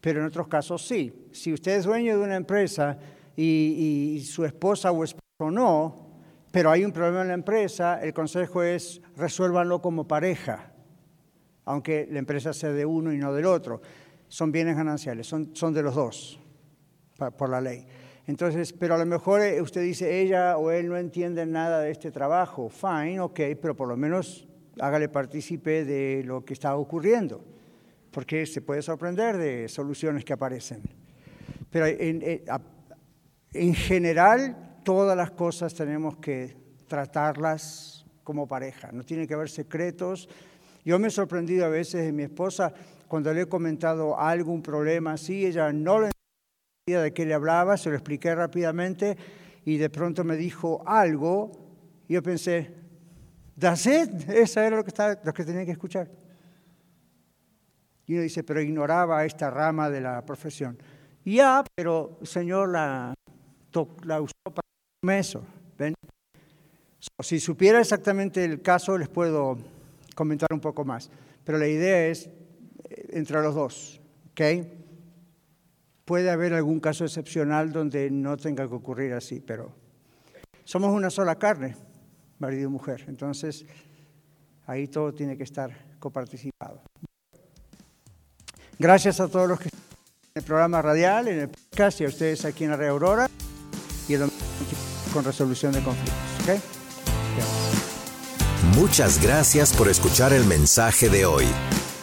Pero 0.00 0.20
en 0.20 0.26
otros 0.26 0.48
casos 0.48 0.86
sí. 0.86 1.28
Si 1.32 1.52
usted 1.52 1.76
es 1.76 1.84
dueño 1.84 2.18
de 2.18 2.24
una 2.24 2.36
empresa 2.36 2.98
y, 3.36 4.22
su 4.24 4.44
esposa 4.44 4.92
o 4.92 5.04
esposo 5.04 5.50
no, 5.50 6.08
pero 6.50 6.70
hay 6.70 6.84
un 6.84 6.92
problema 6.92 7.22
en 7.22 7.28
la 7.28 7.34
empresa, 7.34 8.00
el 8.02 8.12
consejo 8.12 8.62
es 8.62 9.00
resuélvanlo 9.16 9.80
como 9.80 10.06
pareja, 10.06 10.72
aunque 11.64 12.08
la 12.10 12.18
empresa 12.18 12.52
sea 12.52 12.72
de 12.72 12.86
uno 12.86 13.12
y 13.12 13.18
no 13.18 13.32
del 13.32 13.46
otro. 13.46 13.80
Son 14.28 14.52
bienes 14.52 14.76
gananciales, 14.76 15.26
son, 15.26 15.54
son 15.54 15.72
de 15.72 15.82
los 15.82 15.94
dos, 15.94 16.38
por 17.36 17.48
la 17.48 17.60
ley. 17.60 17.86
Entonces, 18.26 18.74
pero 18.74 18.94
a 18.94 18.98
lo 18.98 19.06
mejor 19.06 19.40
eh, 19.40 19.60
usted 19.62 19.80
dice, 19.80 20.20
ella 20.20 20.58
o 20.58 20.70
él 20.70 20.88
no 20.88 20.98
entienden 20.98 21.50
nada 21.50 21.80
de 21.80 21.90
este 21.90 22.10
trabajo. 22.10 22.68
Fine, 22.68 23.20
ok, 23.20 23.40
pero 23.60 23.74
por 23.74 23.88
lo 23.88 23.96
menos 23.96 24.46
hágale 24.80 25.08
partícipe 25.08 25.84
de 25.86 26.22
lo 26.24 26.44
que 26.44 26.52
está 26.52 26.76
ocurriendo, 26.76 27.42
porque 28.10 28.44
se 28.44 28.60
puede 28.60 28.82
sorprender 28.82 29.38
de 29.38 29.66
soluciones 29.68 30.26
que 30.26 30.34
aparecen. 30.34 30.82
Pero 31.70 31.86
en, 31.86 32.22
en 33.52 33.74
general, 33.74 34.78
todas 34.84 35.16
las 35.16 35.30
cosas 35.30 35.72
tenemos 35.74 36.18
que 36.18 36.54
tratarlas 36.86 38.04
como 38.24 38.46
pareja, 38.46 38.92
no 38.92 39.04
tiene 39.04 39.26
que 39.26 39.32
haber 39.32 39.48
secretos. 39.48 40.28
Yo 40.84 40.98
me 40.98 41.08
he 41.08 41.10
sorprendido 41.10 41.64
a 41.64 41.70
veces 41.70 42.04
de 42.04 42.12
mi 42.12 42.24
esposa 42.24 42.74
cuando 43.08 43.32
le 43.32 43.42
he 43.42 43.46
comentado 43.46 44.18
algo, 44.18 44.52
un 44.52 44.62
problema 44.62 45.12
así, 45.12 45.46
ella 45.46 45.72
no 45.72 45.98
lo 45.98 46.06
entendía 46.06 47.02
de 47.02 47.12
qué 47.12 47.24
le 47.26 47.34
hablaba, 47.34 47.76
se 47.76 47.88
lo 47.88 47.96
expliqué 47.96 48.34
rápidamente 48.34 49.16
y 49.64 49.78
de 49.78 49.90
pronto 49.90 50.24
me 50.24 50.36
dijo 50.36 50.82
algo 50.86 51.50
y 52.06 52.14
yo 52.14 52.22
pensé, 52.22 52.74
that's 53.58 53.86
it, 53.86 54.10
eso 54.28 54.60
era 54.60 54.76
lo 54.76 54.84
que, 54.84 54.88
estaba, 54.88 55.18
lo 55.24 55.32
que 55.32 55.44
tenía 55.44 55.64
que 55.64 55.72
escuchar. 55.72 56.10
Y 58.06 58.14
uno 58.14 58.22
dice, 58.22 58.42
pero 58.42 58.60
ignoraba 58.60 59.24
esta 59.24 59.50
rama 59.50 59.90
de 59.90 60.00
la 60.00 60.24
profesión. 60.24 60.78
Ya, 61.24 61.62
pero 61.74 62.16
el 62.22 62.26
Señor 62.26 62.70
la, 62.70 63.12
la 64.04 64.20
usó 64.22 64.32
para 64.44 65.18
eso. 65.18 65.44
¿ven? 65.76 65.92
So, 66.98 67.22
si 67.22 67.38
supiera 67.38 67.80
exactamente 67.80 68.42
el 68.44 68.62
caso, 68.62 68.96
les 68.96 69.10
puedo 69.10 69.58
comentar 70.14 70.48
un 70.52 70.60
poco 70.60 70.86
más. 70.86 71.10
Pero 71.44 71.58
la 71.58 71.68
idea 71.68 72.06
es 72.06 72.30
entre 73.18 73.42
los 73.42 73.54
dos. 73.54 74.00
¿ok? 74.32 74.66
Puede 76.04 76.30
haber 76.30 76.54
algún 76.54 76.80
caso 76.80 77.04
excepcional 77.04 77.72
donde 77.72 78.10
no 78.10 78.36
tenga 78.36 78.66
que 78.66 78.74
ocurrir 78.74 79.12
así, 79.12 79.40
pero 79.40 79.74
somos 80.64 80.90
una 80.90 81.10
sola 81.10 81.36
carne, 81.36 81.76
marido 82.38 82.68
y 82.68 82.72
mujer. 82.72 83.04
Entonces, 83.08 83.66
ahí 84.66 84.88
todo 84.88 85.12
tiene 85.12 85.36
que 85.36 85.42
estar 85.42 85.70
coparticipado. 85.98 86.82
Gracias 88.78 89.20
a 89.20 89.28
todos 89.28 89.48
los 89.48 89.58
que 89.58 89.68
están 89.68 89.82
en 89.82 90.40
el 90.40 90.44
programa 90.44 90.80
radial, 90.80 91.28
en 91.28 91.40
el 91.40 91.48
podcast 91.48 92.00
y 92.00 92.04
a 92.04 92.08
ustedes 92.08 92.44
aquí 92.44 92.64
en 92.64 92.70
la 92.70 92.76
Red 92.76 92.88
Aurora 92.88 93.28
y 94.08 94.14
el 94.14 94.30
con 95.12 95.24
resolución 95.24 95.72
de 95.72 95.82
conflictos. 95.82 96.18
Muchas 98.76 99.20
gracias 99.20 99.72
por 99.72 99.88
escuchar 99.88 100.32
el 100.32 100.44
mensaje 100.44 101.08
de 101.08 101.26
hoy. 101.26 101.46